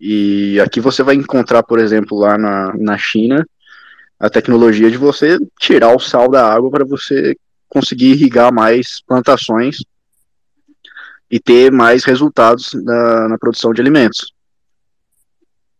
[0.00, 3.46] E aqui você vai encontrar, por exemplo, lá na, na China,
[4.18, 7.36] a tecnologia de você tirar o sal da água para você
[7.68, 9.78] conseguir irrigar mais plantações
[11.30, 14.32] e ter mais resultados na, na produção de alimentos.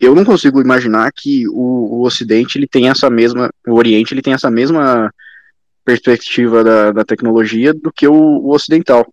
[0.01, 4.23] Eu não consigo imaginar que o, o Ocidente ele tem essa mesma, o Oriente ele
[4.23, 5.12] tem essa mesma
[5.85, 9.06] perspectiva da, da tecnologia do que o, o ocidental,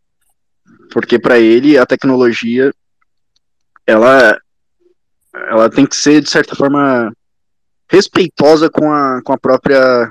[0.91, 2.73] porque para ele a tecnologia
[3.85, 4.37] ela
[5.33, 7.13] ela tem que ser de certa forma
[7.91, 10.09] respeitosa com a, com a própria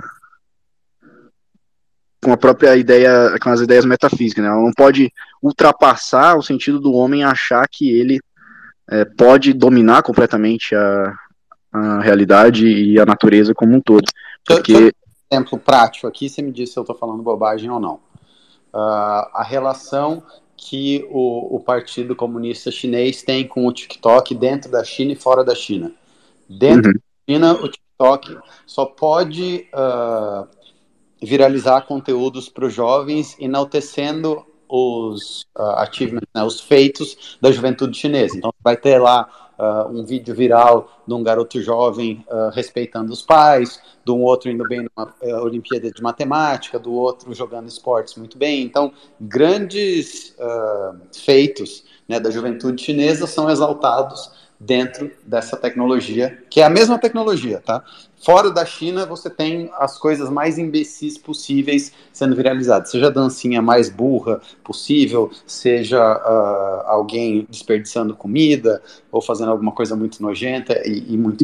[2.22, 4.50] com a própria ideia, com as ideias metafísicas, né?
[4.50, 5.10] Ela não pode
[5.42, 8.20] ultrapassar o sentido do homem achar que ele
[8.90, 11.14] é, pode dominar completamente a,
[11.72, 14.04] a realidade e a natureza como um todo.
[14.46, 14.76] Porque...
[14.76, 14.90] Um
[15.32, 17.94] exemplo prático aqui, você me diz se eu estou falando bobagem ou não.
[18.74, 20.22] Uh, a relação
[20.54, 25.42] que o, o, Partido Comunista Chinês tem com o TikTok dentro da China e fora
[25.42, 25.90] da China.
[26.46, 27.00] Dentro uhum.
[27.30, 28.36] China, o TikTok
[28.66, 30.48] só pode uh,
[31.22, 38.36] viralizar conteúdos para os jovens, enaltecendo os uh, achievements, né, os feitos da juventude chinesa.
[38.36, 43.22] Então, vai ter lá uh, um vídeo viral de um garoto jovem uh, respeitando os
[43.22, 48.16] pais, de um outro indo bem numa uh, Olimpíada de Matemática, do outro jogando esportes
[48.16, 48.62] muito bem.
[48.62, 50.34] Então, grandes
[51.12, 57.62] feitos né, da juventude chinesa são exaltados dentro dessa tecnologia, que é a mesma tecnologia,
[57.64, 57.82] tá?
[58.22, 63.62] Fora da China, você tem as coisas mais imbecis possíveis sendo viralizadas, seja a dancinha
[63.62, 71.14] mais burra possível, seja uh, alguém desperdiçando comida ou fazendo alguma coisa muito nojenta e,
[71.14, 71.42] e muito.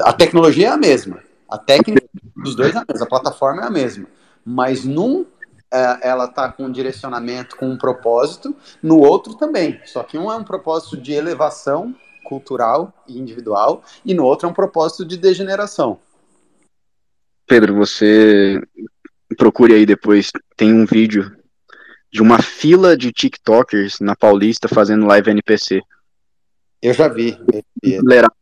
[0.00, 1.18] A tecnologia é a mesma,
[1.48, 2.06] a técnica
[2.36, 4.06] dos dois é a mesma, a plataforma é a mesma,
[4.44, 5.26] mas num
[5.70, 9.80] ela está com um direcionamento, com um propósito, no outro também.
[9.84, 14.50] Só que um é um propósito de elevação cultural e individual, e no outro é
[14.50, 15.98] um propósito de degeneração.
[17.46, 18.60] Pedro, você
[19.36, 21.34] procure aí depois, tem um vídeo
[22.12, 25.80] de uma fila de TikTokers na Paulista fazendo live NPC.
[26.80, 27.38] Eu já vi.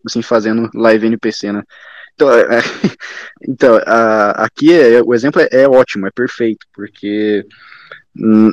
[0.05, 1.63] Assim, fazendo live NPC, né?
[2.17, 2.61] Então, é,
[3.47, 7.47] então a, aqui é, o exemplo é, é, ótimo, é perfeito, porque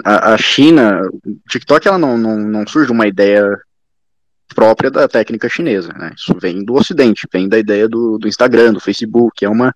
[0.03, 3.57] a, a, China, o TikTok, ela não, não, não surge uma ideia
[4.53, 6.11] própria da técnica chinesa, né?
[6.15, 9.73] Isso vem do Ocidente, vem da ideia do, do Instagram, do Facebook, é uma,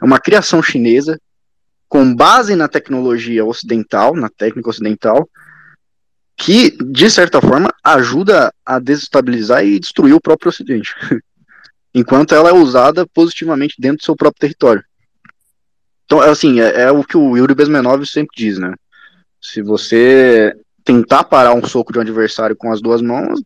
[0.00, 1.18] é uma criação chinesa
[1.88, 5.28] com base na tecnologia ocidental, na técnica ocidental,
[6.36, 10.94] que, de certa forma, ajuda a desestabilizar e destruir o próprio Ocidente.
[11.94, 14.82] enquanto ela é usada positivamente dentro do seu próprio território.
[16.04, 18.74] Então, assim, é, é o que o Yuri Bezmenov sempre diz, né?
[19.40, 20.54] Se você
[20.84, 23.40] tentar parar um soco de um adversário com as duas mãos,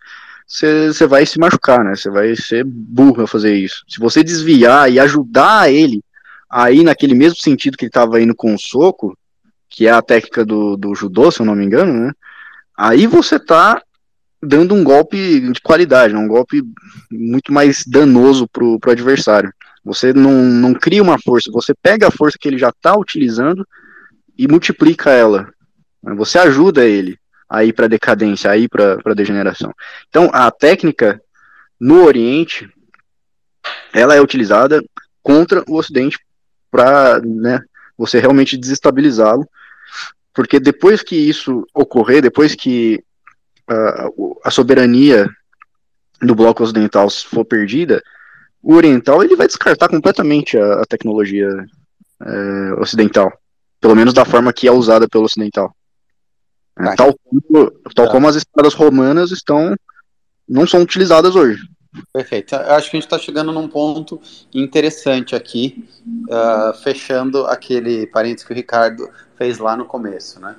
[0.46, 1.94] você vai se machucar, né?
[1.94, 3.84] Você vai ser burro a fazer isso.
[3.88, 6.02] Se você desviar e ajudar ele
[6.50, 9.16] a ir naquele mesmo sentido que ele estava indo com o soco,
[9.68, 12.12] que é a técnica do, do judô, se eu não me engano, né?
[12.76, 13.82] Aí você tá
[14.46, 16.20] dando um golpe de qualidade, né?
[16.20, 16.62] um golpe
[17.10, 19.52] muito mais danoso para o adversário.
[19.84, 23.66] Você não, não cria uma força, você pega a força que ele já está utilizando
[24.36, 25.48] e multiplica ela.
[26.16, 27.18] Você ajuda ele
[27.48, 29.72] a ir para decadência, a ir para degeneração.
[30.08, 31.20] Então, a técnica
[31.78, 32.68] no Oriente,
[33.92, 34.82] ela é utilizada
[35.22, 36.18] contra o Ocidente
[36.70, 37.60] para né,
[37.96, 39.48] você realmente desestabilizá-lo,
[40.32, 43.02] porque depois que isso ocorrer, depois que
[43.68, 44.08] a,
[44.44, 45.28] a soberania
[46.20, 48.02] do bloco ocidental for perdida,
[48.62, 51.48] o oriental ele vai descartar completamente a, a tecnologia
[52.22, 53.32] é, ocidental.
[53.80, 55.74] pelo menos da forma que é usada pelo ocidental.
[56.78, 59.76] É, tal, como, tal como as estradas romanas estão
[60.48, 61.62] não são utilizadas hoje.
[62.12, 62.54] Perfeito.
[62.54, 64.20] Eu acho que a gente está chegando num ponto
[64.52, 65.88] interessante aqui,
[66.28, 70.56] uh, fechando aquele parênteses que o Ricardo fez lá no começo, né?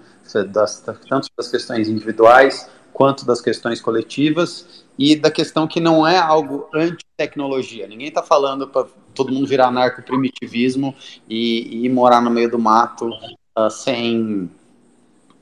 [0.52, 6.18] Das, tanto das questões individuais quanto das questões coletivas e da questão que não é
[6.18, 7.86] algo anti-tecnologia.
[7.90, 10.96] Ninguém está falando para todo mundo virar narco-primitivismo
[11.30, 14.50] e, e morar no meio do mato uh, sem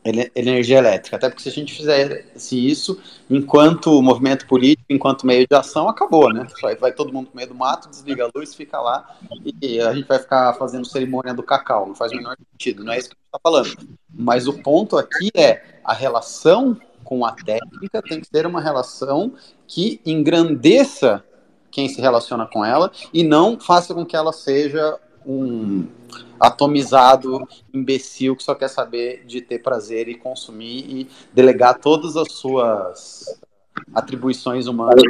[0.04, 1.16] energia elétrica.
[1.16, 3.00] Até porque se a gente fizesse isso,
[3.30, 6.48] enquanto movimento político, enquanto meio de ação, acabou, né?
[6.60, 9.16] Vai, vai todo mundo com meio do mato, desliga a luz, fica lá
[9.62, 11.88] e a gente vai ficar fazendo cerimônia do cacau.
[11.88, 13.98] Não faz o menor sentido, não é isso que a gente está falando.
[14.12, 19.34] Mas o ponto aqui é a relação com a técnica tem que ser uma relação
[19.68, 21.24] que engrandeça
[21.72, 25.88] quem se relaciona com ela e não faça com que ela seja um
[26.40, 32.32] atomizado, imbecil, que só quer saber de ter prazer e consumir e delegar todas as
[32.34, 33.26] suas
[33.94, 35.02] atribuições humanas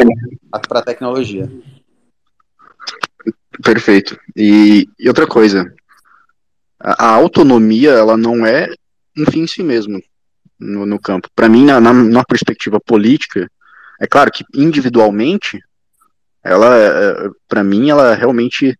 [0.67, 1.51] para a tecnologia.
[3.63, 4.17] Perfeito.
[4.35, 5.73] E, e outra coisa,
[6.79, 8.67] a, a, autonomia ela não é
[9.17, 10.01] um fim em si mesmo
[10.59, 11.29] no, no campo.
[11.35, 13.49] Para mim, na, na, na, perspectiva política,
[13.99, 15.59] é claro que individualmente,
[16.43, 18.77] ela, é, para mim, ela realmente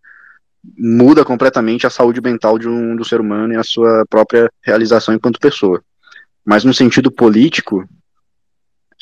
[0.77, 5.13] muda completamente a saúde mental de um, do ser humano e a sua própria realização
[5.13, 5.83] enquanto pessoa.
[6.45, 7.87] Mas no sentido político,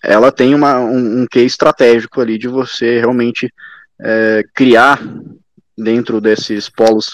[0.04, 3.52] ela tem uma, um, um que estratégico ali de você realmente
[4.00, 5.00] é, criar
[5.78, 7.12] dentro desses polos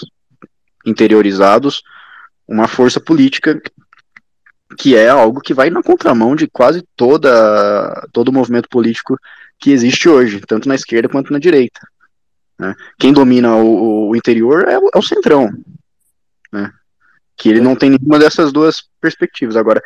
[0.86, 1.82] interiorizados
[2.46, 3.60] uma força política
[4.78, 9.18] que é algo que vai na contramão de quase toda todo o movimento político
[9.58, 11.80] que existe hoje, tanto na esquerda quanto na direita.
[12.56, 12.74] Né?
[12.96, 15.50] Quem domina o, o interior é o, é o centrão,
[16.52, 16.72] né?
[17.36, 19.56] que ele não tem nenhuma dessas duas perspectivas.
[19.56, 19.82] Agora,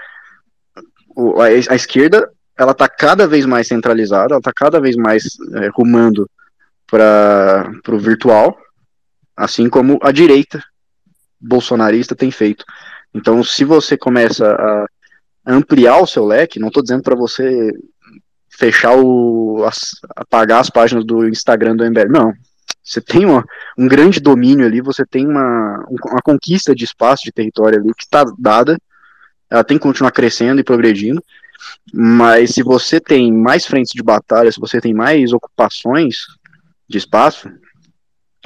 [1.16, 5.24] o, a, a, esquerda ela está cada vez mais centralizada, ela está cada vez mais
[5.54, 6.30] é, rumando
[6.86, 8.58] para o virtual,
[9.34, 10.62] assim como a direita
[11.40, 12.62] bolsonarista tem feito.
[13.14, 14.86] Então, se você começa a
[15.46, 17.72] ampliar o seu leque, não estou dizendo para você
[18.48, 19.64] fechar o.
[19.64, 22.32] As, apagar as páginas do Instagram do MBL, não.
[22.82, 23.44] Você tem uma,
[23.78, 28.04] um grande domínio ali, você tem uma, uma conquista de espaço, de território ali que
[28.04, 28.76] está dada,
[29.48, 31.22] ela tem que continuar crescendo e progredindo,
[31.92, 36.16] mas se você tem mais frentes de batalha, se você tem mais ocupações
[36.88, 37.48] de espaço,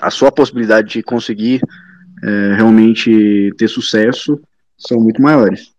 [0.01, 1.62] a sua possibilidade de conseguir
[2.22, 4.38] é, realmente ter sucesso
[4.77, 5.74] são muito maiores.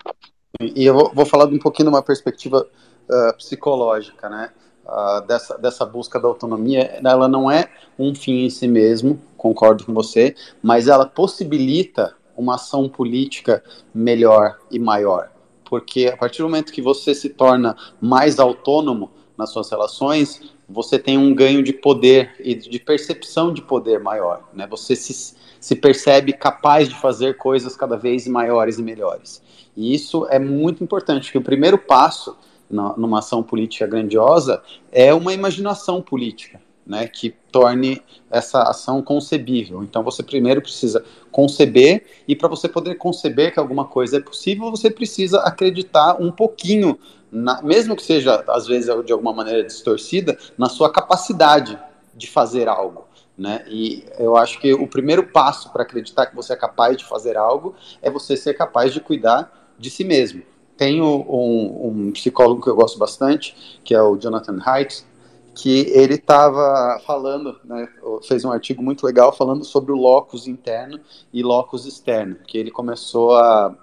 [0.60, 2.68] E eu vou, vou falar um pouquinho de uma perspectiva
[3.10, 4.52] uh, psicológica, né?
[4.88, 7.70] uh, dessa, dessa busca da autonomia, ela não é
[8.00, 13.64] um fim em si mesmo, concordo com você, mas ela possibilita uma ação política
[13.94, 15.32] melhor e maior.
[15.66, 20.98] Porque a partir do momento que você se torna mais autônomo nas suas relações, você
[20.98, 24.48] tem um ganho de poder e de percepção de poder maior.
[24.54, 24.66] Né?
[24.68, 25.36] Você se,
[25.68, 29.44] se percebe capaz de fazer coisas cada vez maiores e melhores.
[29.76, 32.38] E isso é muito importante, que o primeiro passo
[32.70, 34.64] numa ação política grandiosa
[34.94, 39.84] é uma imaginação política, né, que torne essa ação concebível.
[39.84, 41.04] Então você primeiro precisa
[41.34, 46.32] conceber e para você poder conceber que alguma coisa é possível, você precisa acreditar um
[46.32, 46.98] pouquinho,
[47.30, 51.78] na, mesmo que seja às vezes de alguma maneira distorcida, na sua capacidade
[52.16, 53.07] de fazer algo.
[53.38, 53.64] Né?
[53.68, 57.38] E eu acho que o primeiro passo para acreditar que você é capaz de fazer
[57.38, 60.42] algo é você ser capaz de cuidar de si mesmo.
[60.76, 65.06] Tem um, um psicólogo que eu gosto bastante, que é o Jonathan Haidt,
[65.54, 67.88] que ele estava falando, né,
[68.28, 71.00] fez um artigo muito legal falando sobre o locus interno
[71.34, 73.76] e locus externo, que ele começou a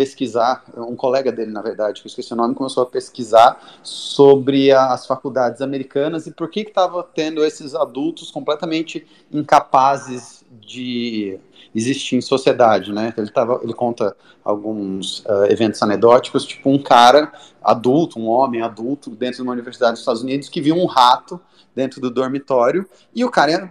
[0.00, 4.72] pesquisar, um colega dele, na verdade, que eu esqueci o nome, começou a pesquisar sobre
[4.72, 11.38] as faculdades americanas e por que estava tendo esses adultos completamente incapazes de
[11.74, 13.12] existir em sociedade, né?
[13.14, 17.30] Ele, tava, ele conta alguns uh, eventos anedóticos, tipo um cara
[17.62, 21.38] adulto, um homem adulto, dentro de uma universidade dos Estados Unidos, que viu um rato
[21.76, 23.70] dentro do dormitório, e o cara,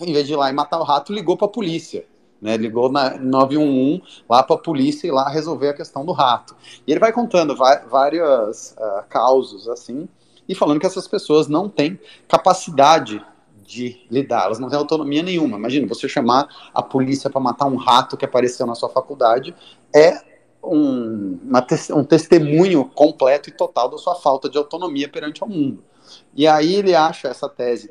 [0.00, 2.04] em vez de ir lá e matar o rato, ligou para a polícia.
[2.40, 6.54] Né, ligou na 911 lá para a polícia e lá resolver a questão do rato.
[6.86, 10.08] E ele vai contando várias uh, causos assim
[10.48, 11.98] e falando que essas pessoas não têm
[12.28, 13.24] capacidade
[13.68, 15.58] de lidar, elas não têm autonomia nenhuma.
[15.58, 19.54] Imagina, você chamar a polícia para matar um rato que apareceu na sua faculdade
[19.94, 20.22] é
[20.62, 25.84] um, te um testemunho completo e total da sua falta de autonomia perante o mundo.
[26.34, 27.90] E aí ele acha essa tese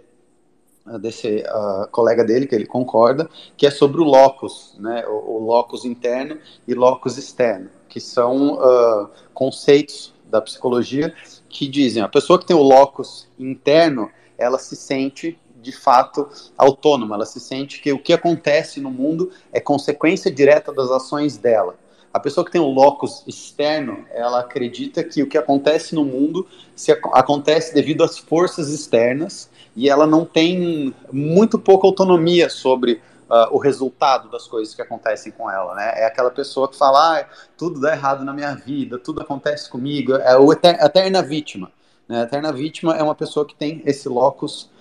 [0.99, 5.45] desse uh, colega dele, que ele concorda, que é sobre o locus, né, o, o
[5.45, 6.38] locus interno
[6.68, 11.14] e locus externo, que são uh, conceitos da psicologia
[11.49, 17.15] que dizem a pessoa que tem o locus interno, ela se sente de fato autônoma,
[17.15, 21.76] ela se sente que o que acontece no mundo é consequência direta das ações dela.
[22.14, 26.47] A pessoa que tem um locus externo, ela acredita que o que acontece no mundo
[26.76, 32.93] se acontece devido às forças externas e ela não tem muito pouca autonomia sobre
[33.29, 35.93] uh, o resultado das coisas que acontecem com ela, né?
[35.97, 37.25] É aquela pessoa que fala, ah,
[37.55, 41.71] tudo dá errado na minha vida, tudo acontece comigo, é o eter a eterna vítima.
[42.09, 42.21] Né?
[42.21, 44.71] A eterna vítima é uma pessoa que tem esse locus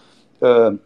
[0.40, 0.78] uh,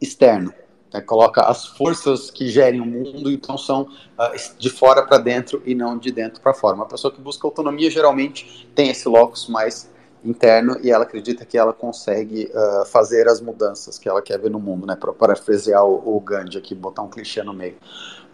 [0.00, 0.54] externo.
[0.92, 1.00] Né?
[1.00, 5.74] Coloca as forças que gerem o mundo, então são uh, de fora para dentro e
[5.74, 6.76] não de dentro para fora.
[6.76, 9.92] Uma pessoa que busca autonomia geralmente tem esse locus mais
[10.24, 14.50] interno e ela acredita que ela consegue uh, fazer as mudanças que ela quer ver
[14.50, 14.96] no mundo, né?
[14.96, 17.76] Para parafrasear o, o Gandhi aqui, botar um clichê no meio.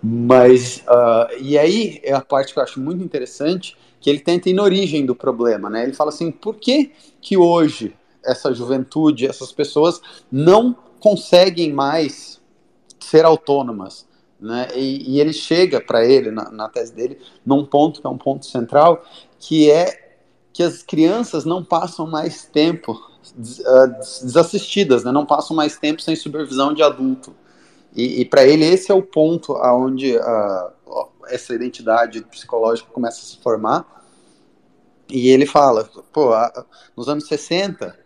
[0.02, 4.48] Mas, uh, e aí é a parte que eu acho muito interessante, que ele tenta
[4.48, 5.82] ir na origem do problema, né?
[5.82, 7.94] Ele fala assim, por que que hoje
[8.24, 10.00] essa juventude, essas pessoas
[10.30, 12.40] não conseguem mais
[12.98, 14.06] ser autônomas,
[14.40, 14.68] né?
[14.74, 18.18] E, e ele chega para ele, na, na tese dele, num ponto que é um
[18.18, 19.04] ponto central,
[19.38, 20.09] que é
[20.52, 25.12] que as crianças não passam mais tempo uh, desassistidas, né?
[25.12, 27.34] não passam mais tempo sem supervisão de adulto.
[27.94, 33.24] E, e para ele esse é o ponto aonde uh, essa identidade psicológica começa a
[33.24, 34.00] se formar.
[35.08, 36.30] E ele fala, pô,
[36.96, 37.98] nos anos 60,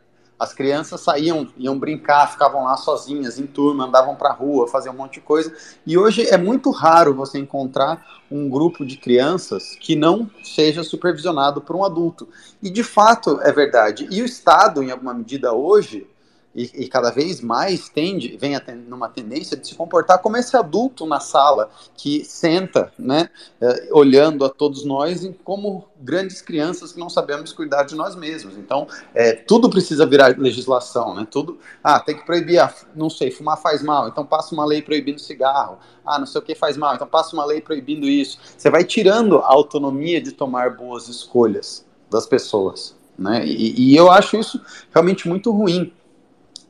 [0.44, 4.94] as crianças saíam, iam brincar, ficavam lá sozinhas, em turma, andavam para a rua, faziam
[4.94, 5.52] um monte de coisa.
[5.86, 11.60] E hoje é muito raro você encontrar um grupo de crianças que não seja supervisionado
[11.60, 12.28] por um adulto.
[12.62, 14.06] E de fato é verdade.
[14.10, 16.06] E o Estado, em alguma medida hoje,
[16.54, 20.56] e, e, cada vez mais tende, vem ten, numa tendência de se comportar como esse
[20.56, 23.28] adulto na sala que senta, né,
[23.60, 28.56] é, olhando a todos nós como grandes crianças que não sabemos cuidar de nós mesmos.
[28.56, 31.26] Então, é, tudo precisa virar legislação, né?
[31.28, 32.60] Tudo, ah, tem que proibir,
[32.94, 35.78] não sei, fumar faz mal, então passa uma lei proibindo cigarro.
[36.06, 38.38] Ah, não sei o que faz mal, então passa uma lei proibindo isso.
[38.56, 43.44] Você vai tirando a autonomia de tomar boas escolhas das pessoas, né?
[43.44, 44.60] e, e eu acho isso
[44.92, 45.92] realmente muito ruim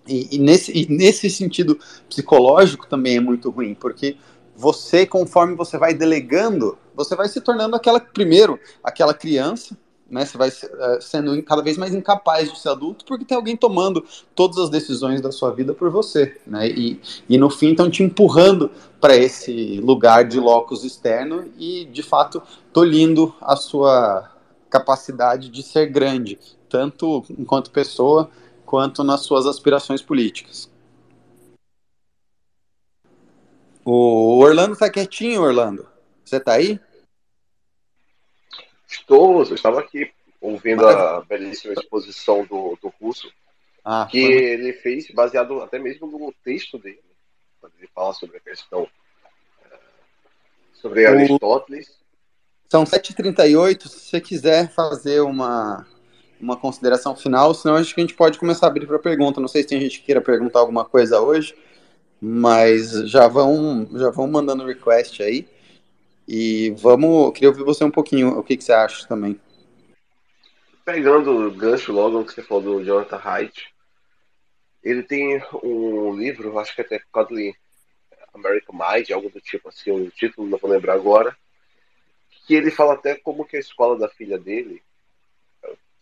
[0.06, 1.78] e, e, nesse, e nesse sentido
[2.08, 4.16] psicológico também é muito ruim, porque
[4.56, 9.76] você, conforme você vai delegando, você vai se tornando aquela, primeiro, aquela criança,
[10.08, 10.24] né?
[10.24, 14.04] Você vai uh, sendo cada vez mais incapaz de ser adulto, porque tem alguém tomando
[14.34, 16.68] todas as decisões da sua vida por você, né?
[16.68, 18.70] E, e no fim estão te empurrando
[19.00, 24.30] para esse lugar de locus externo e, de fato, tolhindo a sua
[24.70, 28.30] capacidade de ser grande, tanto enquanto pessoa
[28.74, 30.68] quanto nas suas aspirações políticas.
[33.84, 35.88] O Orlando está quietinho, Orlando.
[36.24, 36.80] Você está aí?
[38.88, 43.32] Estou, eu estava aqui ouvindo a belíssima exposição do, do curso
[43.84, 44.34] ah, que foi...
[44.34, 46.98] ele fez baseado até mesmo no texto dele,
[47.60, 48.88] quando ele fala sobre a questão
[49.70, 49.78] eh,
[50.72, 51.08] sobre o...
[51.10, 51.96] Aristóteles.
[52.68, 55.86] São 7h38, se você quiser fazer uma,
[56.40, 59.40] uma consideração final, senão acho que a gente pode começar a abrir para pergunta.
[59.40, 61.54] Não sei se tem gente que queira perguntar alguma coisa hoje,
[62.20, 65.48] mas já vão, já vão mandando request aí.
[66.26, 69.38] E vamos, queria ouvir você um pouquinho, o que, que você acha também.
[70.84, 73.74] Pegando o gancho logo que você falou do Jonathan Haidt,
[74.82, 77.54] ele tem um livro, acho que até Codley
[78.34, 81.36] American Mind, algo do tipo assim, o título não vou lembrar agora,
[82.46, 84.82] que ele fala até como que a escola da filha dele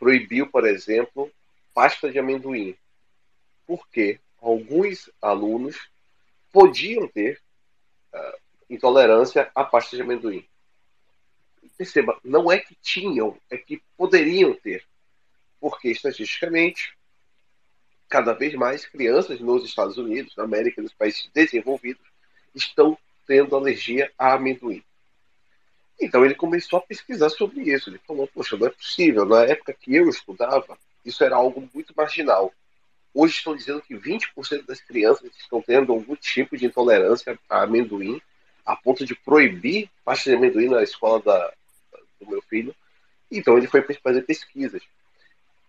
[0.03, 1.31] proibiu, por exemplo,
[1.73, 2.77] pasta de amendoim,
[3.65, 5.77] porque alguns alunos
[6.51, 7.41] podiam ter
[8.13, 8.37] uh,
[8.69, 10.45] intolerância à pasta de amendoim.
[11.79, 14.85] Perceba, não é que tinham, é que poderiam ter,
[15.61, 16.99] porque estatisticamente,
[18.09, 22.05] cada vez mais crianças nos Estados Unidos, na América, nos países desenvolvidos,
[22.53, 24.83] estão tendo alergia a amendoim.
[26.13, 27.89] Então ele começou a pesquisar sobre isso.
[27.89, 29.25] Ele falou: Poxa, não é possível.
[29.25, 32.53] Na época que eu estudava, isso era algo muito marginal.
[33.15, 38.21] Hoje estão dizendo que 20% das crianças estão tendo algum tipo de intolerância a amendoim,
[38.63, 41.55] a ponto de proibir pasta de amendoim na escola da,
[42.21, 42.77] do meu filho.
[43.31, 44.83] Então ele foi fazer pesquisas.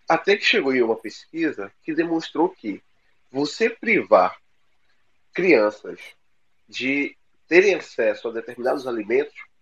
[0.06, 2.82] Até que chegou em uma pesquisa que demonstrou que
[3.32, 4.36] você privar
[5.32, 5.98] crianças
[6.68, 7.16] de
[7.48, 9.53] terem acesso a determinados alimentos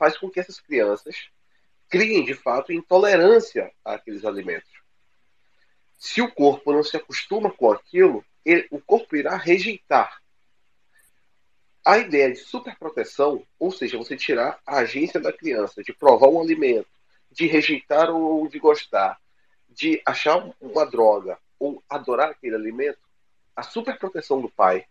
[0.00, 1.14] faz com que essas crianças
[1.90, 4.70] criem, de fato, intolerância àqueles alimentos.
[5.98, 10.22] Se o corpo não se acostuma com aquilo, ele, o corpo irá rejeitar.
[11.84, 16.40] A ideia de superproteção, ou seja, você tirar a agência da criança de provar um
[16.40, 16.88] alimento,
[17.30, 19.20] de rejeitar ou de gostar,
[19.68, 23.00] de achar uma droga ou adorar aquele alimento,
[23.54, 24.86] a superproteção do pai,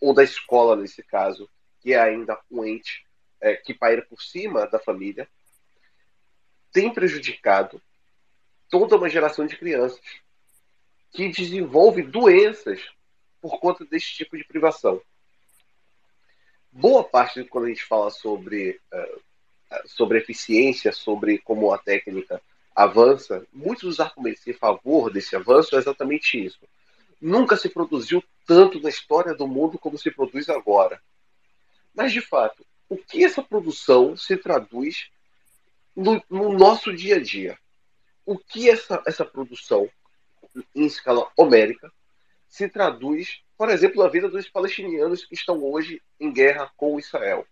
[0.00, 1.50] ou da escola nesse caso,
[1.80, 3.05] que é ainda um ente
[3.40, 5.28] é, que paira por cima da família,
[6.72, 7.80] tem prejudicado
[8.70, 10.00] toda uma geração de crianças
[11.10, 12.80] que desenvolve doenças
[13.40, 15.00] por conta desse tipo de privação.
[16.70, 19.22] Boa parte de quando a gente fala sobre, uh,
[19.86, 22.42] sobre eficiência, sobre como a técnica
[22.74, 26.60] avança, muitos dos argumentos em favor desse avanço é exatamente isso.
[27.18, 31.00] Nunca se produziu tanto na história do mundo como se produz agora.
[31.94, 35.10] Mas, de fato, o que essa produção se traduz
[35.94, 37.58] no, no nosso dia a dia?
[38.24, 39.88] O que essa, essa produção,
[40.74, 41.92] em escala homérica,
[42.48, 47.46] se traduz, por exemplo, na vida dos palestinianos que estão hoje em guerra com Israel?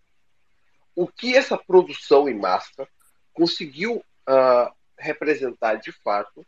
[0.95, 2.87] O que essa produção em massa
[3.33, 6.45] conseguiu uh, representar de fato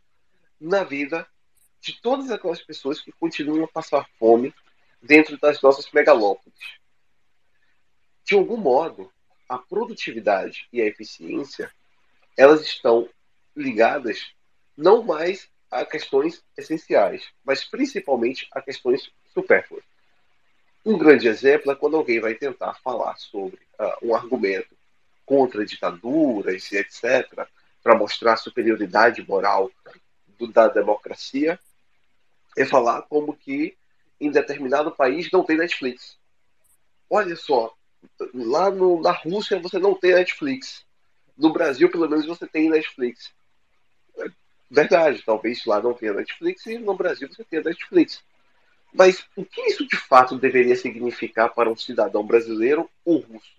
[0.60, 1.26] na vida
[1.80, 4.54] de todas aquelas pessoas que continuam a passar fome
[5.00, 6.58] dentro das nossas megalópolis.
[8.28, 9.10] De algum modo,
[9.48, 11.72] a produtividade e a eficiência
[12.36, 13.08] elas estão
[13.56, 14.34] ligadas
[14.76, 19.82] não mais a questões essenciais, mas principalmente a questões supérfluas.
[20.84, 24.76] Um grande exemplo é quando alguém vai tentar falar sobre uh, um argumento
[25.24, 27.48] contra ditaduras e etc.,
[27.82, 29.70] para mostrar a superioridade moral
[30.38, 31.58] do, da democracia,
[32.58, 33.74] é falar como que
[34.20, 36.18] em determinado país não tem Netflix.
[37.08, 37.74] Olha só,
[38.34, 40.84] lá no, na Rússia você não tem Netflix.
[41.36, 43.32] No Brasil, pelo menos, você tem Netflix.
[44.18, 44.26] É
[44.70, 48.22] verdade, talvez lá não tenha Netflix e no Brasil você tenha Netflix.
[48.92, 53.58] Mas o que isso de fato deveria significar para um cidadão brasileiro ou russo?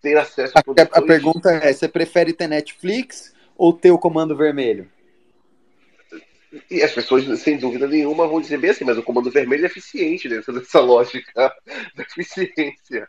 [0.00, 0.90] Ter acesso a produções...
[0.92, 4.90] A pergunta é: você prefere ter Netflix ou ter o comando vermelho?
[6.70, 9.66] E as pessoas, sem dúvida nenhuma, vão dizer bem assim, mas o comando vermelho é
[9.66, 11.54] eficiente dentro dessa lógica
[11.94, 13.08] da eficiência.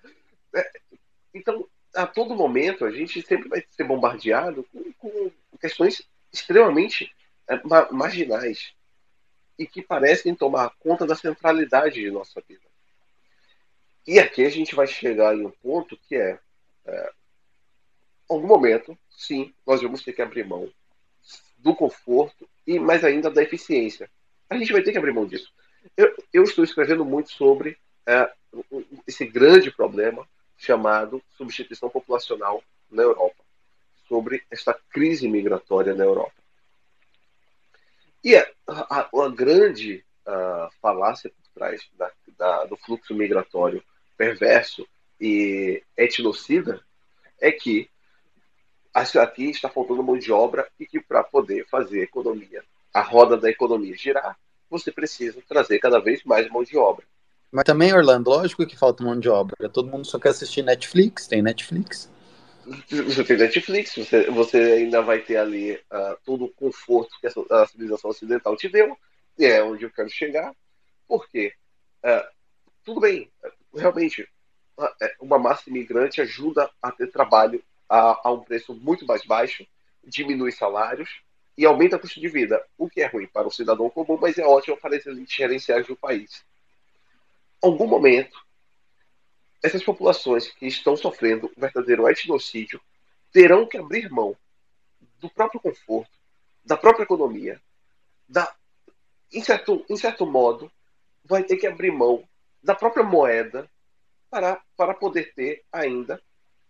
[0.56, 0.72] É,
[1.34, 6.02] então, a todo momento, a gente sempre vai ser bombardeado com, com questões
[6.32, 7.12] extremamente
[7.48, 7.62] é,
[7.92, 8.74] marginais
[9.58, 12.62] e que parecem tomar conta da centralidade de nossa vida.
[14.06, 16.40] E aqui a gente vai chegar em um ponto que é,
[16.86, 17.12] é
[18.30, 20.72] algum momento, sim, nós vamos ter que abrir mão
[21.58, 24.10] do conforto e mais ainda da eficiência.
[24.50, 25.52] A gente vai ter que abrir mão disso.
[25.96, 28.30] Eu, eu estou escrevendo muito sobre é,
[29.08, 30.28] esse grande problema
[30.58, 32.62] chamado substituição populacional
[32.92, 33.44] na Europa,
[34.08, 36.34] sobre esta crise migratória na Europa.
[38.24, 43.84] E a, a, a grande uh, falácia por trás da, da, do fluxo migratório
[44.18, 44.88] perverso
[45.22, 46.82] e etnocida
[47.40, 47.90] é que
[49.20, 52.64] aqui está faltando mão de obra e que para poder fazer a economia,
[52.94, 54.38] a roda da economia girar,
[54.70, 57.06] você precisa trazer cada vez mais mão de obra.
[57.52, 59.70] Mas também, Orlando, lógico que falta mão de obra.
[59.70, 62.10] Todo mundo só quer assistir Netflix, tem Netflix.
[62.90, 67.62] Você tem Netflix, você, você ainda vai ter ali uh, todo o conforto que a,
[67.62, 68.98] a, civilização ocidental te deu,
[69.40, 70.52] e é onde eu quero chegar.
[71.08, 71.54] Por quê?
[72.04, 72.28] Uh,
[72.84, 73.32] tudo bem,
[73.74, 74.28] realmente,
[75.20, 79.66] uma massa imigrante ajuda a ter trabalho a, a um preço muito mais baixo,
[80.04, 81.22] diminui salários
[81.58, 84.38] e aumenta o custo de vida, o que é ruim para o cidadão comum, mas
[84.38, 86.44] é ótimo para as elites gerenciais do país.
[87.64, 88.40] Em algum momento,
[89.64, 92.80] essas populações que estão sofrendo um verdadeiro etnocídio
[93.32, 94.38] terão que abrir mão
[95.20, 96.12] do próprio conforto,
[96.64, 97.60] da própria economia,
[98.30, 98.54] da,
[99.32, 100.72] em, certo, em certo modo,
[101.26, 102.28] vai ter que abrir mão
[102.62, 103.70] da própria moeda
[104.30, 106.22] para, para poder ter ainda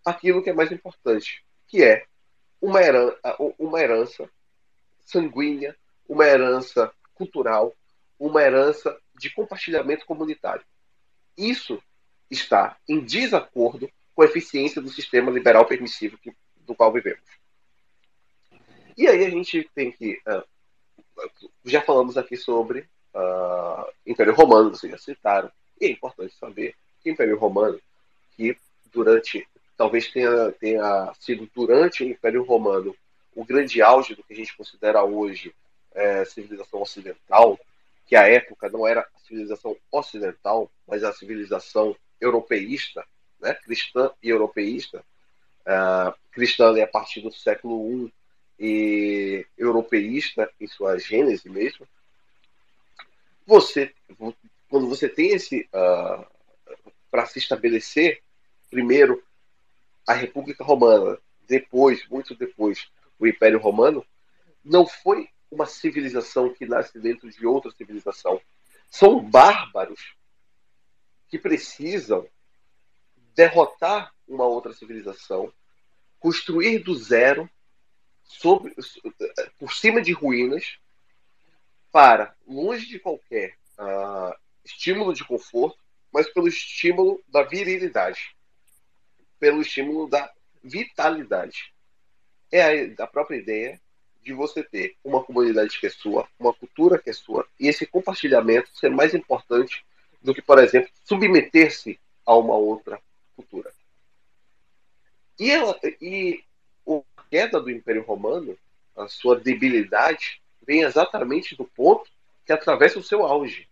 [0.08, 2.06] aquilo que é mais importante, que é
[2.62, 3.18] uma herança,
[3.60, 4.30] uma herança
[5.02, 5.76] sanguínea,
[6.08, 7.76] uma herança cultural,
[8.18, 10.64] uma herança de compartilhamento comunitário.
[11.38, 11.82] Isso
[12.32, 17.28] está em desacordo com a eficiência do sistema liberal permissivo que, do qual vivemos.
[18.98, 20.22] E aí a gente tem que.
[20.26, 26.76] Uh, já falamos aqui sobre uh, Império Romano, vocês já citaram, e é importante saber
[27.02, 27.80] que o Império Romano,
[28.36, 28.58] que
[28.92, 29.46] durante
[29.78, 32.96] talvez tenha, tenha sido durante o Império Romano
[33.36, 35.54] o grande auge do que a gente considera hoje
[35.94, 37.60] é, civilização ocidental,
[38.08, 43.06] que à época não era a civilização ocidental, mas a civilização europeísta,
[43.40, 45.04] né, cristã e europeísta,
[45.68, 48.14] uh, cristã é a partir do século I
[48.60, 51.88] e europeísta em sua gênese mesmo.
[53.46, 53.94] você,
[54.68, 55.70] quando você tem esse.
[55.74, 56.26] Uh,
[57.10, 58.22] para se estabelecer,
[58.70, 59.24] primeiro,
[60.08, 62.90] a República Romana, depois, muito depois,
[63.20, 64.06] o Império Romano,
[64.64, 68.40] não foi uma civilização que nasce dentro de outra civilização.
[68.90, 70.16] São bárbaros
[71.30, 72.28] que precisam
[73.36, 75.54] derrotar uma outra civilização,
[76.20, 77.50] construir do zero,
[78.24, 78.74] sobre,
[79.60, 80.78] por cima de ruínas,
[81.92, 85.78] para, longe de qualquer uh, estímulo de conforto,
[86.12, 88.37] mas pelo estímulo da virilidade,
[89.40, 90.32] pelo estímulo da
[90.64, 91.74] vitalidade.
[92.52, 93.80] É a, a própria ideia
[94.24, 97.86] de você ter uma comunidade que é sua, uma cultura que é sua, e esse
[97.86, 99.86] compartilhamento ser mais importante
[100.22, 103.00] do que, por exemplo, submeter-se a uma outra
[103.36, 103.72] cultura.
[105.40, 106.44] E, ela, e
[106.88, 108.58] a queda do Império Romano,
[108.96, 112.10] a sua debilidade, vem exatamente do ponto
[112.46, 113.68] que atravessa o seu auge.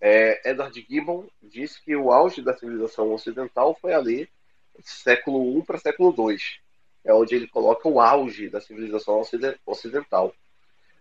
[0.00, 4.28] É, Edward Gibbon diz que o auge da civilização ocidental foi ali
[4.82, 6.38] século I para século II.
[7.04, 9.22] É onde ele coloca o auge da civilização
[9.66, 10.34] ocidental.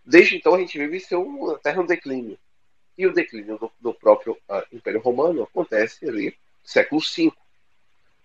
[0.06, 2.38] Desde então a gente vive seu eterno declínio.
[2.98, 7.32] E o declínio do, do próprio uh, Império Romano acontece ali século V.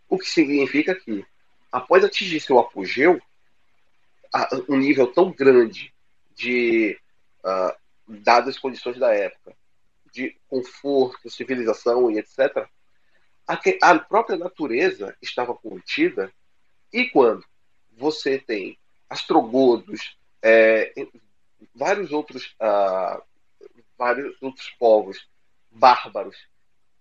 [0.08, 1.24] O que significa que,
[1.70, 3.20] após atingir seu apogeu,
[4.68, 5.92] um nível tão grande
[6.34, 6.98] de,
[7.44, 7.76] uh,
[8.06, 9.54] dadas as condições da época,
[10.12, 12.68] de conforto, civilização e etc.,
[13.46, 16.32] a, a própria natureza estava contida,
[16.92, 17.44] e quando
[17.92, 20.92] você tem astrogodos, é,
[21.74, 23.22] vários outros uh,
[23.96, 25.26] vários outros povos
[25.70, 26.36] bárbaros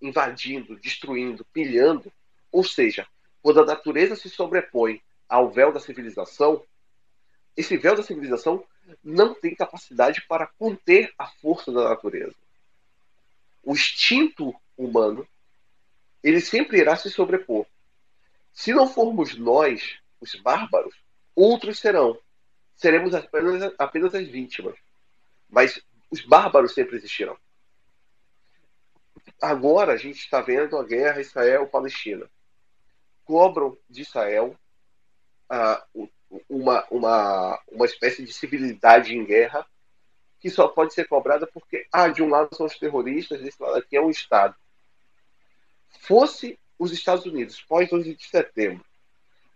[0.02, 2.12] invadindo, destruindo, pilhando,
[2.52, 3.08] ou seja,
[3.42, 6.64] quando a natureza se sobrepõe ao véu da civilização,
[7.56, 8.64] esse véu da civilização
[9.04, 12.36] não tem capacidade para conter a força da natureza.
[13.64, 15.28] O instinto humano,
[16.24, 17.66] ele sempre irá se sobrepor.
[18.54, 20.96] Se não formos nós, os bárbaros,
[21.36, 22.18] outros serão.
[22.76, 24.76] Seremos apenas, apenas as vítimas.
[25.50, 27.38] Mas os bárbaros sempre existiram.
[29.42, 32.30] Agora a gente está vendo a guerra Israel-Palestina.
[33.26, 34.56] Cobram de Israel
[35.52, 36.10] uh,
[36.50, 39.66] uma, uma, uma espécie de civilidade em guerra
[40.40, 43.78] que só pode ser cobrada porque, ah, de um lado são os terroristas, desse lado
[43.78, 44.54] aqui é um Estado.
[46.00, 48.86] Fosse os Estados Unidos, pós 11 de setembro,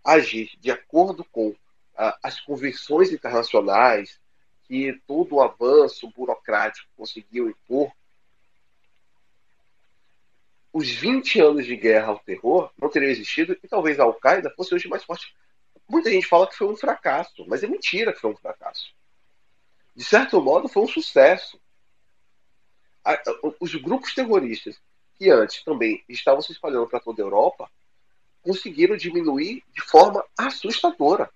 [0.04, 1.56] agir de acordo com
[2.24, 4.20] as convenções internacionais
[4.68, 7.92] que todo o avanço burocrático conseguiu impor,
[10.72, 14.76] os 20 anos de guerra ao terror não teriam existido e talvez a Al-Qaeda fosse
[14.76, 15.36] hoje mais forte.
[15.90, 18.94] Muita gente fala que foi um fracasso, mas é mentira que foi um fracasso.
[19.96, 21.60] De certo modo, foi um sucesso.
[23.60, 24.80] Os grupos terroristas,
[25.18, 27.70] que antes também estavam se espalhando para toda a Europa,
[28.42, 31.30] conseguiram diminuir de forma assustadora.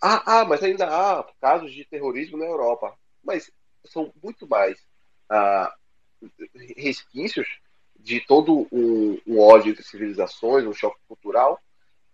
[0.00, 2.96] Ah, ah, mas ainda há casos de terrorismo na Europa.
[3.22, 3.50] Mas
[3.84, 4.76] são muito mais
[5.30, 5.72] ah,
[6.76, 7.46] resquícios
[7.98, 11.60] de todo um, um, ódio entre civilizações, um choque cultural,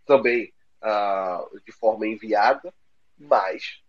[0.04, 2.72] também ah, de forma enviada,
[3.16, 3.80] mas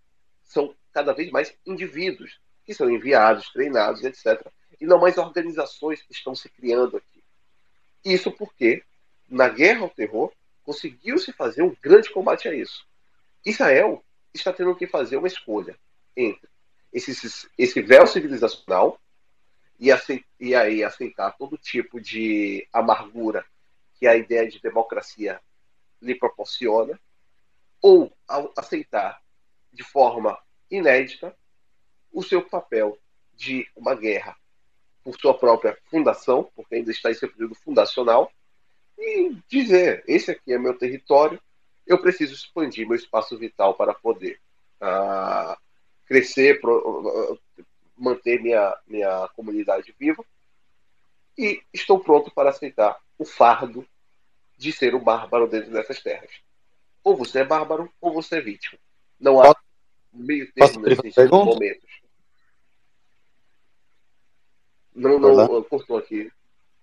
[0.43, 4.49] são cada vez mais indivíduos que são enviados, treinados, etc.
[4.79, 7.23] E não mais organizações que estão se criando aqui.
[8.03, 8.83] Isso porque,
[9.27, 10.31] na guerra ao terror,
[10.63, 12.87] conseguiu-se fazer um grande combate a isso.
[13.45, 14.03] Israel
[14.33, 15.77] está tendo que fazer uma escolha
[16.15, 16.47] entre
[16.93, 18.99] esse, esse véu civilizacional
[19.79, 19.89] e,
[20.39, 23.45] e aí aceitar todo tipo de amargura
[23.95, 25.41] que a ideia de democracia
[26.01, 26.99] lhe proporciona,
[27.81, 28.11] ou
[28.57, 29.21] aceitar
[29.71, 30.37] de forma
[30.71, 31.35] inédita
[32.11, 32.97] o seu papel
[33.33, 34.37] de uma guerra
[35.03, 38.31] por sua própria fundação, porque ainda está em seu período fundacional,
[38.97, 41.39] e dizer: esse aqui é meu território,
[41.87, 44.39] eu preciso expandir meu espaço vital para poder
[44.81, 45.57] uh,
[46.05, 47.39] crescer, pro,
[47.97, 50.23] manter minha, minha comunidade viva.
[51.37, 53.85] E estou pronto para aceitar o fardo
[54.57, 56.29] de ser o bárbaro dentro dessas terras.
[57.03, 58.77] Ou você é bárbaro, ou você é vítima.
[59.19, 59.55] Não há
[60.11, 61.89] meio termo nesses momentos.
[64.99, 66.29] Não, não, cortou aqui.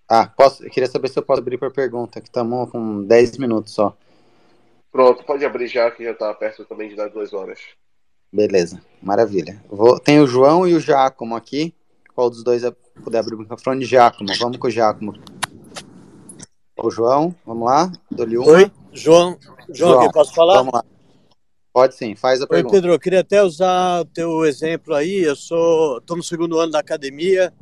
[0.09, 3.39] Ah, posso, eu queria saber se eu posso abrir para pergunta, que estamos com 10
[3.39, 3.97] minutos só.
[4.91, 7.61] Pronto, pode abrir já, que já está perto também de dar duas horas.
[8.33, 9.63] Beleza, maravilha.
[9.69, 11.75] Vou, tem o João e o Giacomo aqui.
[12.15, 12.71] Qual dos dois é,
[13.05, 13.85] puder abrir o microfone?
[13.85, 15.13] Giacomo, vamos com o Giacomo.
[16.79, 17.93] O João, vamos lá.
[18.11, 18.51] Dou-lhe uma.
[18.51, 19.37] Oi, João.
[19.69, 20.59] João, João aqui, posso falar?
[20.59, 20.85] Vamos lá.
[21.73, 22.75] Pode sim, faz a Oi, pergunta.
[22.75, 25.23] Pedro, eu queria até usar o teu exemplo aí.
[25.23, 27.53] Eu sou, estou no segundo ano da academia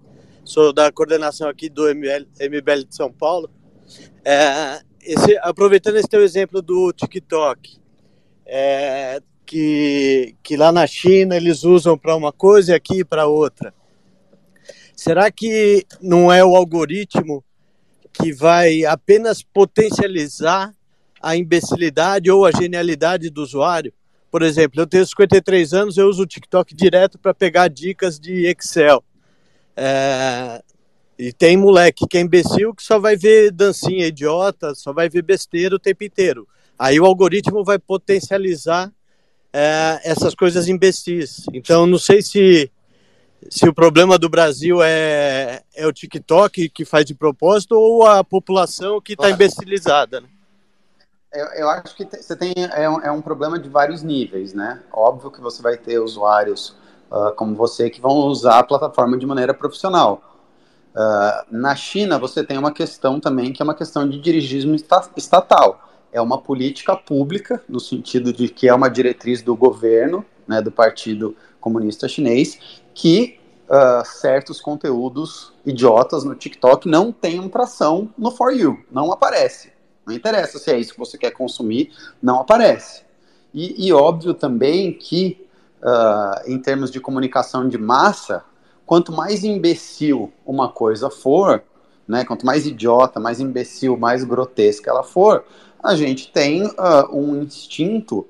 [0.45, 3.51] sou da coordenação aqui do MBL, MBL de São Paulo.
[4.25, 7.79] É, esse, aproveitando esse teu exemplo do TikTok,
[8.47, 13.75] é, que, que lá na China eles usam para uma coisa e aqui para outra.
[14.97, 17.45] Será que não é o algoritmo
[18.13, 20.75] que vai apenas potencializar
[21.21, 23.93] a imbecilidade ou a genialidade do usuário?
[24.31, 28.47] Por exemplo, eu tenho 53 anos, eu uso o TikTok direto para pegar dicas de
[28.47, 29.05] Excel.
[29.77, 30.63] É,
[31.19, 35.23] e tem moleque que é imbecil que só vai ver dancinha idiota, só vai ver
[35.23, 36.47] besteira o tempo inteiro.
[36.79, 38.93] Aí o algoritmo vai potencializar
[39.53, 41.45] é, essas coisas imbecis.
[41.53, 42.71] Então, não sei se,
[43.49, 48.25] se o problema do Brasil é, é o TikTok que faz de propósito ou a
[48.25, 50.21] população que está imbecilizada.
[50.21, 50.29] Né?
[51.33, 54.81] Eu, eu, acho que você tem é um, é um, problema de vários níveis, né?
[54.93, 56.77] Óbvio que você vai ter usuários
[57.15, 60.21] uh, como você que vão usar a plataforma de maneira profissional.
[60.95, 64.75] Uh, na China, você tem uma questão também que é uma questão de dirigismo
[65.17, 65.81] estatal.
[66.13, 70.71] É uma política pública, no sentido de que é uma diretriz do governo, né, do
[70.71, 72.59] Partido Comunista Chinês,
[72.93, 73.39] que
[73.69, 79.73] uh, certos conteúdos idiotas no TikTok não tenham tração no For You, não aparece.
[80.07, 81.91] Não interessa se é isso que você quer consumir,
[82.23, 83.03] não aparece.
[83.53, 85.44] E, e óbvio também que,
[85.85, 88.43] uh, em termos de comunicação de massa,
[88.87, 91.63] quanto mais imbecil uma coisa for,
[92.09, 95.45] né, quanto mais idiota, mais imbecil, mais grotesca ela for,
[95.83, 96.73] a gente tem uh,
[97.13, 98.27] um instinto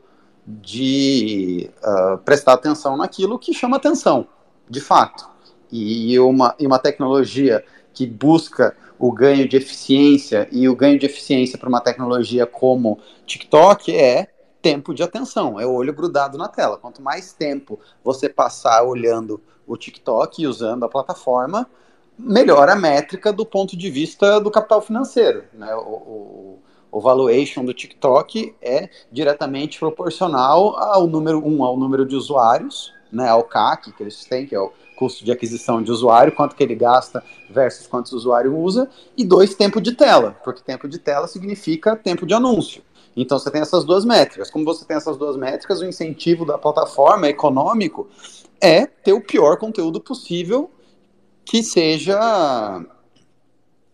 [0.46, 4.26] de uh, prestar atenção naquilo que chama atenção,
[4.68, 5.28] de fato.
[5.72, 11.06] E uma, e uma tecnologia que busca o ganho de eficiência, e o ganho de
[11.06, 14.28] eficiência para uma tecnologia como TikTok é
[14.64, 16.78] tempo de atenção, é o olho grudado na tela.
[16.78, 21.68] Quanto mais tempo você passar olhando o TikTok e usando a plataforma,
[22.18, 25.44] melhora a métrica do ponto de vista do capital financeiro.
[25.52, 25.74] Né?
[25.74, 26.58] O, o,
[26.90, 33.28] o valuation do TikTok é diretamente proporcional ao número um, ao número de usuários, né,
[33.28, 36.62] ao CAC que eles têm, que é o custo de aquisição de usuário, quanto que
[36.62, 40.98] ele gasta versus quantos o usuário usa, e dois, tempo de tela, porque tempo de
[40.98, 42.82] tela significa tempo de anúncio.
[43.16, 44.50] Então você tem essas duas métricas.
[44.50, 48.08] Como você tem essas duas métricas, o incentivo da plataforma econômico
[48.60, 50.70] é ter o pior conteúdo possível
[51.44, 52.80] que seja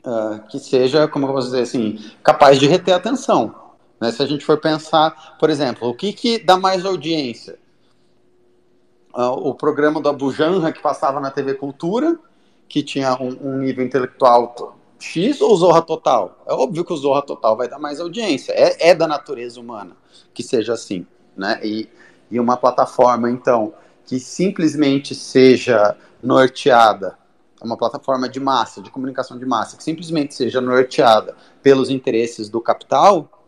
[0.05, 3.55] uh, que seja, como eu vou dizer assim, capaz de reter atenção.
[4.01, 4.11] Né?
[4.11, 7.59] Se a gente for pensar, por exemplo, o que, que dá mais audiência?
[9.15, 12.19] Uh, o programa do Abu Janra que passava na TV Cultura,
[12.69, 16.39] que tinha um, um nível intelectual X ou Zorra Total?
[16.47, 18.53] É óbvio que o Zorra Total vai dar mais audiência.
[18.53, 19.97] É, é da natureza humana
[20.33, 21.07] que seja assim.
[21.37, 21.59] Né?
[21.63, 21.89] E,
[22.31, 23.73] e uma plataforma, então,
[24.05, 27.19] que simplesmente seja norteada,
[27.63, 32.61] uma plataforma de massa, de comunicação de massa, que simplesmente seja norteada pelos interesses do
[32.61, 33.40] capital,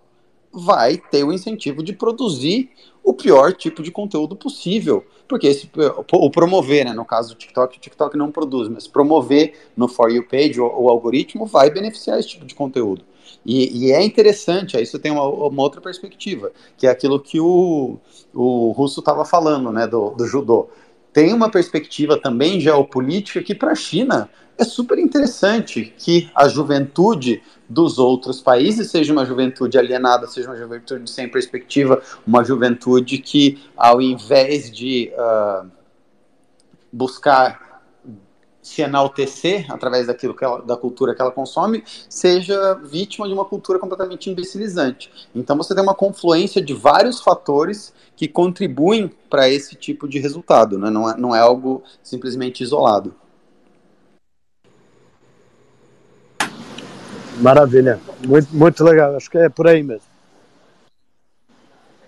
[0.53, 2.70] vai ter o incentivo de produzir
[3.03, 5.05] o pior tipo de conteúdo possível.
[5.27, 5.70] Porque esse,
[6.12, 10.11] o promover, né, no caso do TikTok, o TikTok não produz, mas promover no For
[10.11, 13.05] You page o, o algoritmo vai beneficiar esse tipo de conteúdo.
[13.45, 17.41] E, e, é interessante, aí você tem uma, uma, outra perspectiva, que é aquilo que
[17.41, 17.97] o,
[18.33, 20.69] o Russo estava falando, né, do, do judô.
[21.12, 27.43] Tem uma perspectiva também geopolítica que para a China é super interessante que a juventude
[27.68, 33.62] dos outros países seja uma juventude alienada, seja uma juventude sem perspectiva, uma juventude que,
[33.76, 35.68] ao invés de uh,
[36.93, 37.72] buscar
[38.62, 43.44] se enaltecer através daquilo que ela, da cultura que ela consome, seja vítima de uma
[43.44, 45.10] cultura completamente imbecilizante.
[45.34, 50.78] Então você tem uma confluência de vários fatores que contribuem para esse tipo de resultado,
[50.78, 50.89] né?
[50.89, 53.14] não, é, não é algo simplesmente isolado.
[57.40, 60.06] Maravilha, muito, muito legal, acho que é por aí mesmo.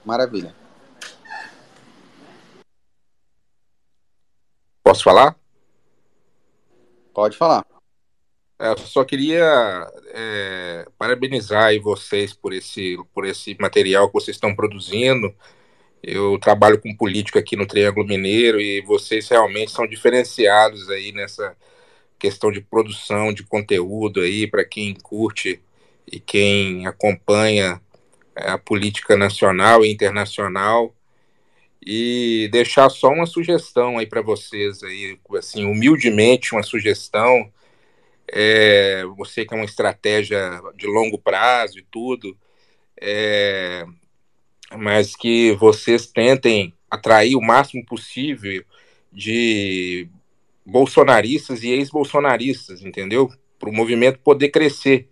[0.04, 0.54] Maravilha.
[4.84, 5.34] Posso falar?
[7.14, 7.64] Pode falar.
[8.58, 9.44] É, eu só queria
[10.08, 15.34] é, parabenizar vocês por esse, por esse material que vocês estão produzindo.
[16.02, 21.56] Eu trabalho com política aqui no Triângulo Mineiro e vocês realmente são diferenciados aí nessa
[22.18, 25.62] questão de produção de conteúdo aí para quem curte
[26.10, 27.80] e quem acompanha
[28.36, 30.93] é, a política nacional e internacional
[31.84, 37.52] e deixar só uma sugestão aí para vocês aí, assim, humildemente uma sugestão.
[38.26, 42.36] É, você que é uma estratégia de longo prazo e tudo,
[42.98, 43.84] é,
[44.78, 48.64] mas que vocês tentem atrair o máximo possível
[49.12, 50.08] de
[50.64, 53.30] bolsonaristas e ex-bolsonaristas, entendeu?
[53.58, 55.08] Para o movimento poder crescer.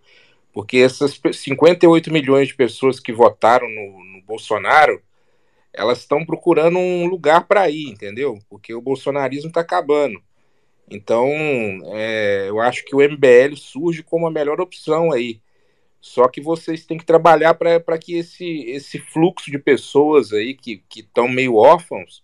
[0.53, 5.03] Porque essas 58 milhões de pessoas que votaram no, no Bolsonaro,
[5.73, 8.39] elas estão procurando um lugar para ir, entendeu?
[8.49, 10.23] Porque o bolsonarismo está acabando.
[10.91, 11.29] Então,
[11.95, 15.41] é, eu acho que o MBL surge como a melhor opção aí.
[16.01, 20.83] Só que vocês têm que trabalhar para que esse, esse fluxo de pessoas aí que
[20.97, 22.23] estão meio órfãos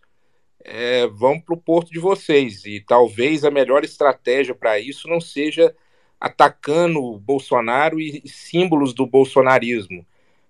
[0.65, 2.65] é, vão para o porto de vocês.
[2.65, 5.75] E talvez a melhor estratégia para isso não seja
[6.21, 10.05] atacando o Bolsonaro e símbolos do bolsonarismo,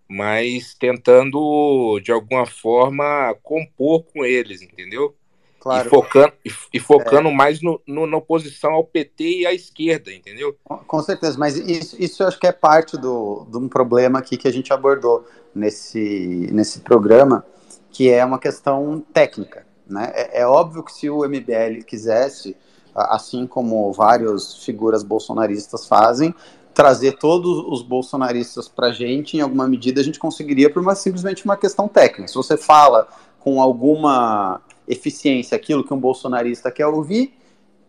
[0.09, 5.15] mas tentando, de alguma forma, compor com eles, entendeu?
[5.61, 5.87] Claro.
[5.87, 7.35] E focando, e, e focando é.
[7.35, 10.57] mais no, no, na oposição ao PT e à esquerda, entendeu?
[10.65, 14.37] Com certeza, mas isso, isso eu acho que é parte do, de um problema aqui
[14.37, 17.45] que a gente abordou nesse, nesse programa,
[17.91, 19.67] que é uma questão técnica.
[19.87, 20.11] Né?
[20.15, 22.57] É, é óbvio que se o MBL quisesse,
[22.95, 26.35] assim como várias figuras bolsonaristas fazem,
[26.79, 30.95] trazer todos os bolsonaristas para a gente, em alguma medida, a gente conseguiria por uma,
[30.95, 32.29] simplesmente uma questão técnica.
[32.29, 33.09] Se você fala
[33.41, 37.35] com alguma eficiência aquilo que um bolsonarista quer ouvir,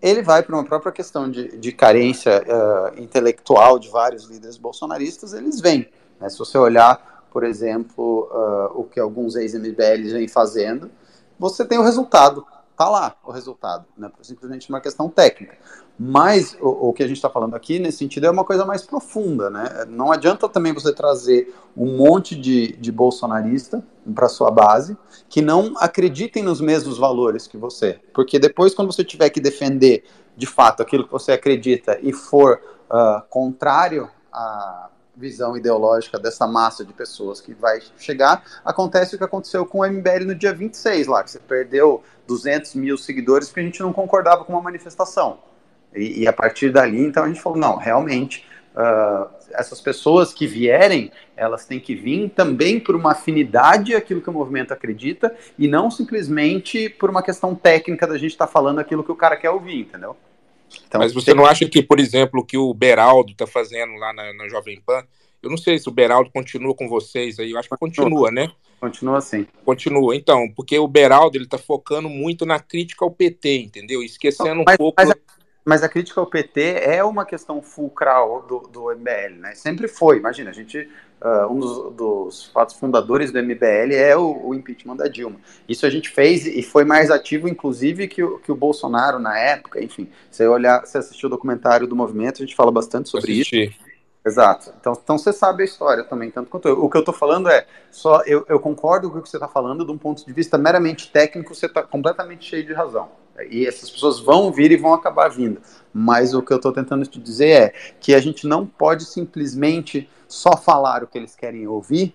[0.02, 5.34] ele vai para uma própria questão de, de carência uh, intelectual de vários líderes bolsonaristas,
[5.34, 5.88] eles vêm.
[6.20, 6.28] Né?
[6.28, 10.90] Se você olhar, por exemplo, uh, o que alguns ex-MBLs vêm fazendo,
[11.38, 12.44] você tem o resultado.
[12.80, 14.10] Está lá o resultado, né?
[14.22, 15.58] simplesmente uma questão técnica.
[16.00, 18.84] Mas o, o que a gente está falando aqui, nesse sentido, é uma coisa mais
[18.84, 19.50] profunda.
[19.50, 19.86] Né?
[19.90, 23.84] Não adianta também você trazer um monte de, de bolsonarista
[24.16, 24.98] para sua base
[25.28, 28.00] que não acreditem nos mesmos valores que você.
[28.14, 30.06] Porque depois, quando você tiver que defender
[30.38, 34.90] de fato aquilo que você acredita e for uh, contrário a
[35.20, 39.88] visão ideológica dessa massa de pessoas que vai chegar, acontece o que aconteceu com o
[39.88, 43.92] MBL no dia 26 lá, que você perdeu 200 mil seguidores porque a gente não
[43.92, 45.40] concordava com uma manifestação.
[45.94, 50.48] E, e a partir dali, então, a gente falou, não, realmente, uh, essas pessoas que
[50.48, 55.68] vierem, elas têm que vir também por uma afinidade àquilo que o movimento acredita e
[55.68, 59.36] não simplesmente por uma questão técnica da gente estar tá falando aquilo que o cara
[59.36, 60.16] quer ouvir, entendeu?
[60.88, 64.14] Então, Mas você não acha que, por exemplo, o que o Beraldo está fazendo lá
[64.14, 65.04] na, na, Jovem Pan,
[65.42, 68.52] eu não sei se o Beraldo continua com vocês aí, eu acho que continua, né?
[68.80, 69.46] Continua sim.
[69.66, 70.16] Continua.
[70.16, 74.02] Então, porque o Beraldo ele está focando muito na crítica ao PT, entendeu?
[74.02, 75.02] Esquecendo mas, um pouco.
[75.02, 75.14] Mas,
[75.70, 79.56] mas, a crítica ao PT é uma questão fulcral do, do MBL, né?
[79.56, 80.18] Sempre foi.
[80.18, 80.90] Imagina, a gente
[81.22, 85.36] Uh, um dos, dos, fatos fundadores do MBL é o, o, impeachment da Dilma.
[85.68, 89.38] Isso a gente fez e foi mais ativo, inclusive, que o, que o Bolsonaro na
[89.38, 89.84] época.
[89.84, 93.66] Enfim, você olhar, você assistiu o documentário do movimento, a gente fala bastante sobre Assisti.
[93.66, 93.90] isso.
[94.26, 94.74] Exato.
[94.80, 96.84] Então, então você sabe a história também, tanto quanto eu.
[96.84, 99.48] O que eu estou falando é só eu, eu concordo com o que você está
[99.48, 103.10] falando, de um ponto de vista meramente técnico, você está completamente cheio de razão.
[103.50, 105.62] E essas pessoas vão vir e vão acabar vindo.
[105.94, 110.10] Mas o que eu estou tentando te dizer é que a gente não pode simplesmente
[110.28, 112.14] só falar o que eles querem ouvir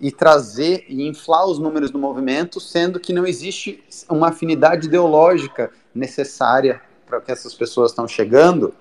[0.00, 5.70] e trazer e inflar os números do movimento, sendo que não existe uma afinidade ideológica
[5.94, 8.74] necessária para que essas pessoas estão chegando,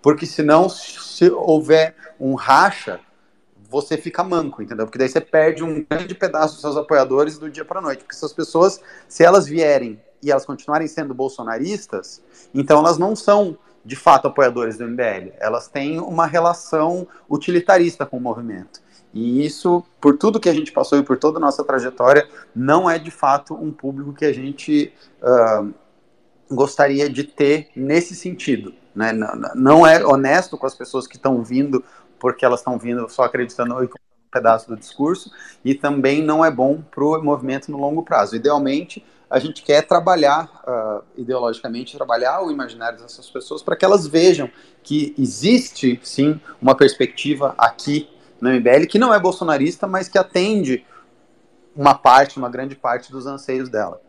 [0.00, 3.00] porque senão, se houver um racha,
[3.68, 4.86] você fica manco, entendeu?
[4.86, 8.16] Porque daí você perde um grande pedaço dos seus apoiadores do dia para noite, porque
[8.16, 12.22] essas pessoas, se elas vierem e elas continuarem sendo bolsonaristas,
[12.54, 15.32] então elas não são de fato apoiadores do MBL.
[15.38, 18.80] Elas têm uma relação utilitarista com o movimento.
[19.12, 22.88] E isso, por tudo que a gente passou e por toda a nossa trajetória, não
[22.88, 24.92] é de fato um público que a gente
[25.22, 25.72] uh,
[26.50, 28.74] gostaria de ter nesse sentido.
[28.94, 29.12] Né?
[29.12, 31.82] Não, não é honesto com as pessoas que estão vindo
[32.20, 33.88] porque elas estão vindo só acreditando em um
[34.30, 35.32] pedaço do discurso,
[35.64, 38.36] e também não é bom para o movimento no longo prazo.
[38.36, 44.04] Idealmente, a gente quer trabalhar uh, ideologicamente, trabalhar o imaginário dessas pessoas para que elas
[44.04, 44.50] vejam
[44.82, 50.84] que existe sim uma perspectiva aqui no MBL que não é bolsonarista, mas que atende
[51.76, 54.00] uma parte, uma grande parte dos anseios dela.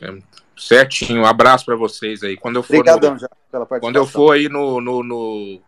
[0.00, 0.18] É,
[0.56, 2.36] certinho, um abraço para vocês aí.
[2.36, 5.60] Quando eu for, Obrigadão, no, já pela quando eu for aí no, no, no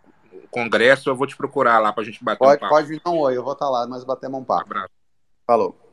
[0.50, 2.74] congresso, eu vou te procurar lá para a gente bater pode, um papo.
[2.74, 4.62] Pode vir, não, oi, eu vou estar tá lá, mas bater um papo.
[4.62, 4.90] Um abraço.
[5.46, 5.87] Falou.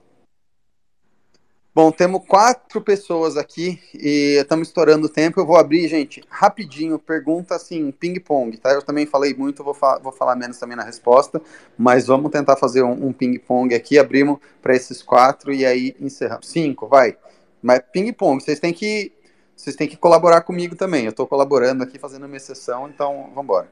[1.76, 5.42] Bom, temos quatro pessoas aqui e estamos estourando o tempo.
[5.42, 8.72] Eu vou abrir, gente, rapidinho, pergunta assim, ping-pong, tá?
[8.72, 11.42] Eu também falei muito, vou, fa vou falar menos também na resposta,
[11.78, 14.00] mas vamos tentar fazer um, um ping-pong aqui.
[14.00, 16.48] Abrimos para esses quatro e aí encerramos.
[16.48, 17.18] Cinco, vai.
[17.62, 19.12] Mas ping-pong, vocês têm que
[19.54, 21.04] vocês têm que colaborar comigo também.
[21.04, 23.70] Eu estou colaborando aqui, fazendo uma exceção, então vamos embora.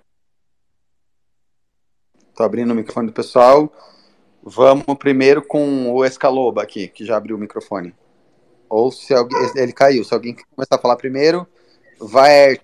[2.29, 3.71] Estou abrindo o microfone do pessoal.
[4.45, 7.95] Vamos primeiro com o Escaloba aqui, que já abriu o microfone.
[8.69, 10.03] Ou se alguém, ele caiu.
[10.03, 11.47] Se alguém começar a falar primeiro,
[11.99, 12.59] vai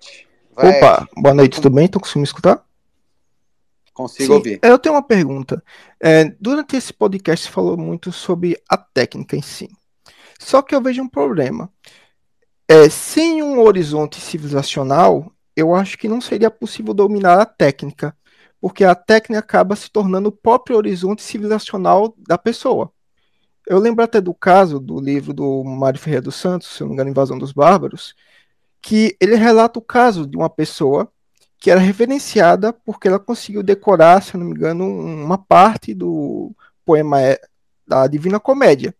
[0.61, 1.85] Opa, boa noite, tudo bem?
[1.85, 2.65] Estão conseguindo me escutar?
[3.93, 4.59] Consigo Sim, ouvir.
[4.61, 5.63] Eu tenho uma pergunta.
[6.01, 9.69] É, durante esse podcast se falou muito sobre a técnica em si.
[10.37, 11.71] Só que eu vejo um problema.
[12.67, 18.13] É, sem um horizonte civilizacional, eu acho que não seria possível dominar a técnica,
[18.61, 22.91] porque a técnica acaba se tornando o próprio horizonte civilizacional da pessoa.
[23.65, 26.93] Eu lembro até do caso do livro do Mário Ferreira dos Santos, se não me
[26.93, 28.15] engano, Invasão dos Bárbaros,
[28.81, 31.11] que ele relata o caso de uma pessoa
[31.57, 36.55] que era referenciada porque ela conseguiu decorar, se não me engano, uma parte do
[36.85, 37.39] poema é,
[37.85, 38.95] da Divina Comédia.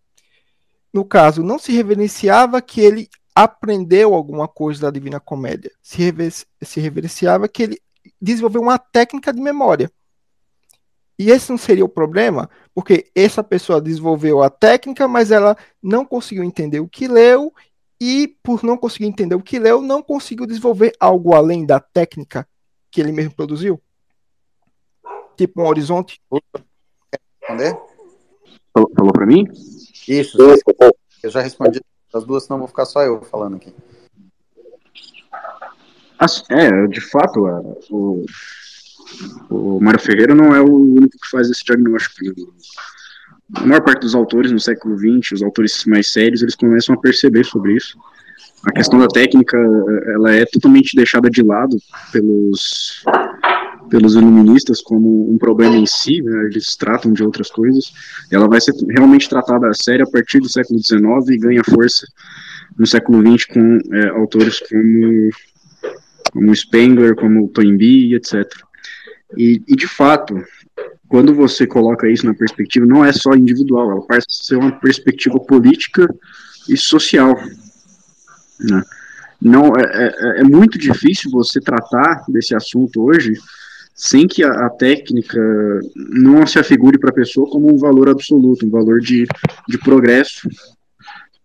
[0.93, 6.33] No caso, não se reverenciava que ele aprendeu alguma coisa da Divina Comédia, se, rever,
[6.61, 7.81] se reverenciava que ele
[8.21, 9.91] desenvolveu uma técnica de memória.
[11.17, 16.05] E esse não seria o problema, porque essa pessoa desenvolveu a técnica, mas ela não
[16.05, 17.53] conseguiu entender o que leu,
[17.99, 22.47] e por não conseguir entender o que leu, não conseguiu desenvolver algo além da técnica
[22.89, 23.81] que ele mesmo produziu?
[25.35, 26.21] Tipo um horizonte?
[27.41, 27.77] Responder?
[28.73, 29.45] Falou, falou para mim?
[30.07, 30.37] Isso,
[31.21, 31.81] eu já respondi
[32.13, 33.75] as duas, senão vou ficar só eu falando aqui.
[36.49, 37.45] É, de fato,
[37.89, 38.25] o,
[39.49, 42.15] o Mário Ferreira não é o único que faz esse diagnóstico.
[43.55, 46.99] A maior parte dos autores no século XX, os autores mais sérios, eles começam a
[46.99, 47.97] perceber sobre isso.
[48.63, 49.57] A questão da técnica,
[50.13, 51.77] ela é totalmente deixada de lado
[52.11, 53.03] pelos
[53.89, 57.91] pelos iluministas como um problema em si, né, eles tratam de outras coisas.
[58.31, 62.07] Ela vai ser realmente tratada a sério a partir do século XIX e ganha força
[62.77, 65.29] no século XX com é, autores como,
[66.31, 68.45] como Spengler, como Toynbee, etc.
[69.37, 70.35] E, e, de fato,
[71.07, 75.39] quando você coloca isso na perspectiva, não é só individual, ela parece ser uma perspectiva
[75.39, 76.07] política
[76.67, 77.35] e social.
[78.59, 78.83] Né?
[79.41, 83.33] Não, é, é, é, muito difícil você tratar desse assunto hoje
[83.95, 85.39] sem que a, a técnica
[85.95, 89.25] não se afigure para a pessoa como um valor absoluto, um valor de,
[89.67, 90.47] de progresso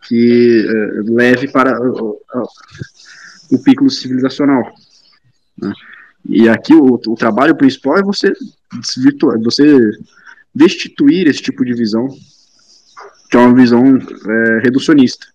[0.07, 2.21] que é, leve para o,
[3.55, 4.73] o pico civilizacional.
[5.57, 5.73] Né?
[6.27, 8.33] E aqui o, o trabalho principal é você
[8.81, 9.79] desvirtuar, você
[10.55, 12.09] destituir esse tipo de visão,
[13.31, 15.27] que é uma visão é, reducionista.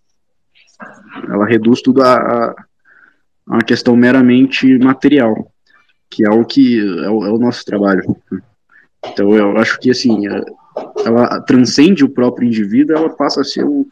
[1.27, 2.65] Ela reduz tudo a, a,
[3.45, 5.51] uma questão meramente material,
[6.09, 8.15] que é o que é o, é o nosso trabalho.
[9.05, 10.41] Então eu acho que assim, é,
[11.05, 13.85] ela transcende o próprio indivíduo, ela passa a ser um,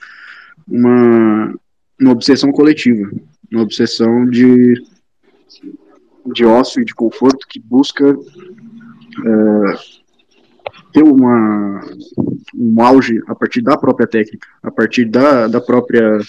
[0.67, 1.53] uma,
[1.99, 3.09] uma obsessão coletiva,
[3.51, 4.75] uma obsessão de
[6.33, 9.75] de ócio e de conforto que busca é,
[10.91, 11.81] ter uma,
[12.55, 16.19] um auge a partir da própria técnica, a partir da, da própria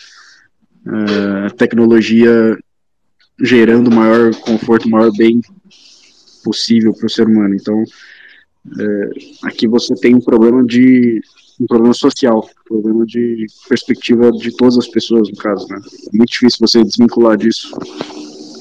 [0.86, 2.56] é, tecnologia
[3.40, 5.40] gerando maior conforto, maior bem
[6.44, 7.54] possível para o ser humano.
[7.54, 7.82] Então,
[8.78, 9.10] é,
[9.44, 11.20] aqui você tem um problema de
[11.60, 15.80] um problema social, um problema de perspectiva de todas as pessoas, no caso, né?
[16.12, 17.76] É muito difícil você desvincular disso.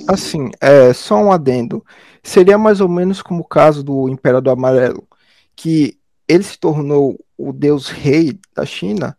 [0.07, 1.83] Assim, é, só um adendo.
[2.23, 5.07] Seria mais ou menos como o caso do Imperador Amarelo,
[5.55, 5.97] que
[6.27, 9.17] ele se tornou o deus rei da China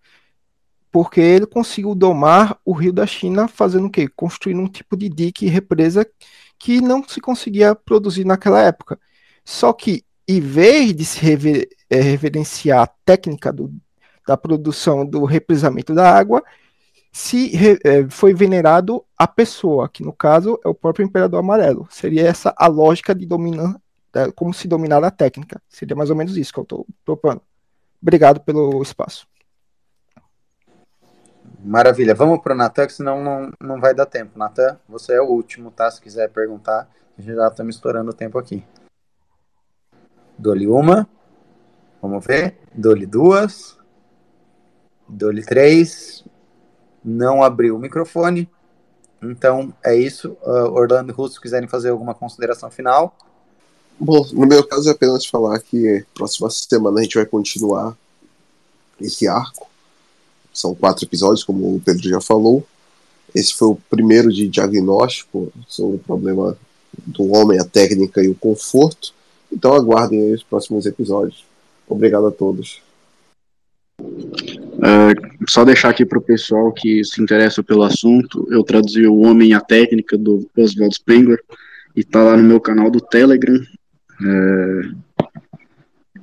[0.91, 4.09] porque ele conseguiu domar o rio da China fazendo o quê?
[4.09, 6.07] Construindo um tipo de dique e represa
[6.59, 8.99] que não se conseguia produzir naquela época.
[9.45, 13.73] Só que, em vez de se rever, é, reverenciar a técnica do,
[14.27, 16.43] da produção do represamento da água,
[17.13, 17.53] se
[17.85, 21.89] é, foi venerado a pessoa, que no caso é o próprio Imperador Amarelo.
[21.91, 23.81] Seria essa a lógica de dominar,
[24.35, 25.61] como se dominar a técnica.
[25.69, 27.41] Seria mais ou menos isso que eu estou propondo.
[28.01, 29.27] Obrigado pelo espaço.
[31.61, 32.15] Maravilha.
[32.15, 34.39] Vamos para o Natan, que senão não, não vai dar tempo.
[34.39, 35.91] Natan, você é o último, tá?
[35.91, 36.89] Se quiser perguntar,
[37.19, 38.65] já estamos estourando o tempo aqui.
[40.39, 41.09] Dou-lhe uma.
[42.01, 42.57] Vamos ver.
[42.75, 43.77] Dou-lhe duas.
[45.09, 46.25] Dou-lhe três
[47.09, 48.49] não abriu o microfone.
[49.23, 50.37] Então é isso.
[50.43, 53.17] Uh, Orlando e Russo, se quiserem fazer alguma consideração final.
[53.99, 57.97] Bom, no meu caso é apenas falar que próxima semana a gente vai continuar
[59.01, 59.69] esse arco.
[60.53, 62.65] São quatro episódios, como o Pedro já falou.
[63.35, 66.57] Esse foi o primeiro de diagnóstico sobre o problema
[67.07, 69.13] do homem, a técnica e o conforto.
[69.51, 71.48] Então aguardem os próximos episódios.
[71.89, 72.83] Obrigado a todos.
[74.01, 79.21] Uh, só deixar aqui para o pessoal que se interessa pelo assunto, eu traduzi O
[79.21, 81.41] Homem e a Técnica do Oswald Spengler
[81.97, 83.61] e está lá no meu canal do Telegram.
[84.21, 84.97] Uh,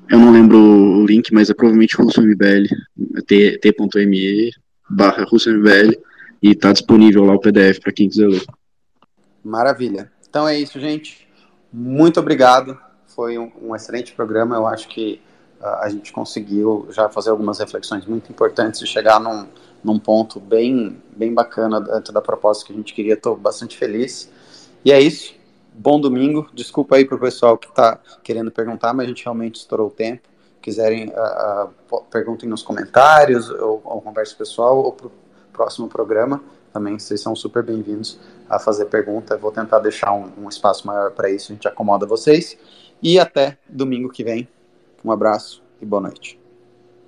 [0.09, 2.67] eu não lembro o link, mas é provavelmente Russo MBL,
[3.27, 4.51] t.me.
[4.89, 5.25] barra
[6.41, 8.43] e está disponível lá o PDF para quem quiser ler.
[9.43, 10.11] Maravilha.
[10.29, 11.27] Então é isso, gente.
[11.73, 12.77] Muito obrigado.
[13.07, 14.55] Foi um, um excelente programa.
[14.55, 15.19] Eu acho que
[15.61, 19.47] a gente conseguiu já fazer algumas reflexões muito importantes e chegar num,
[19.83, 23.13] num ponto bem, bem bacana dentro da proposta que a gente queria.
[23.13, 24.29] Estou bastante feliz.
[24.83, 25.33] E é isso.
[25.73, 26.49] Bom domingo.
[26.53, 29.91] Desculpa aí para o pessoal que está querendo perguntar, mas a gente realmente estourou o
[29.91, 30.27] tempo.
[30.61, 35.11] Quiserem, uh, uh, perguntem nos comentários ou, ou conversa pessoal ou para o
[35.53, 36.41] próximo programa.
[36.73, 38.19] Também vocês são super bem-vindos
[38.49, 39.37] a fazer pergunta.
[39.37, 41.51] vou tentar deixar um, um espaço maior para isso.
[41.51, 42.57] A gente acomoda vocês.
[43.01, 44.47] E até domingo que vem.
[45.05, 46.44] Um abraço e boa noite.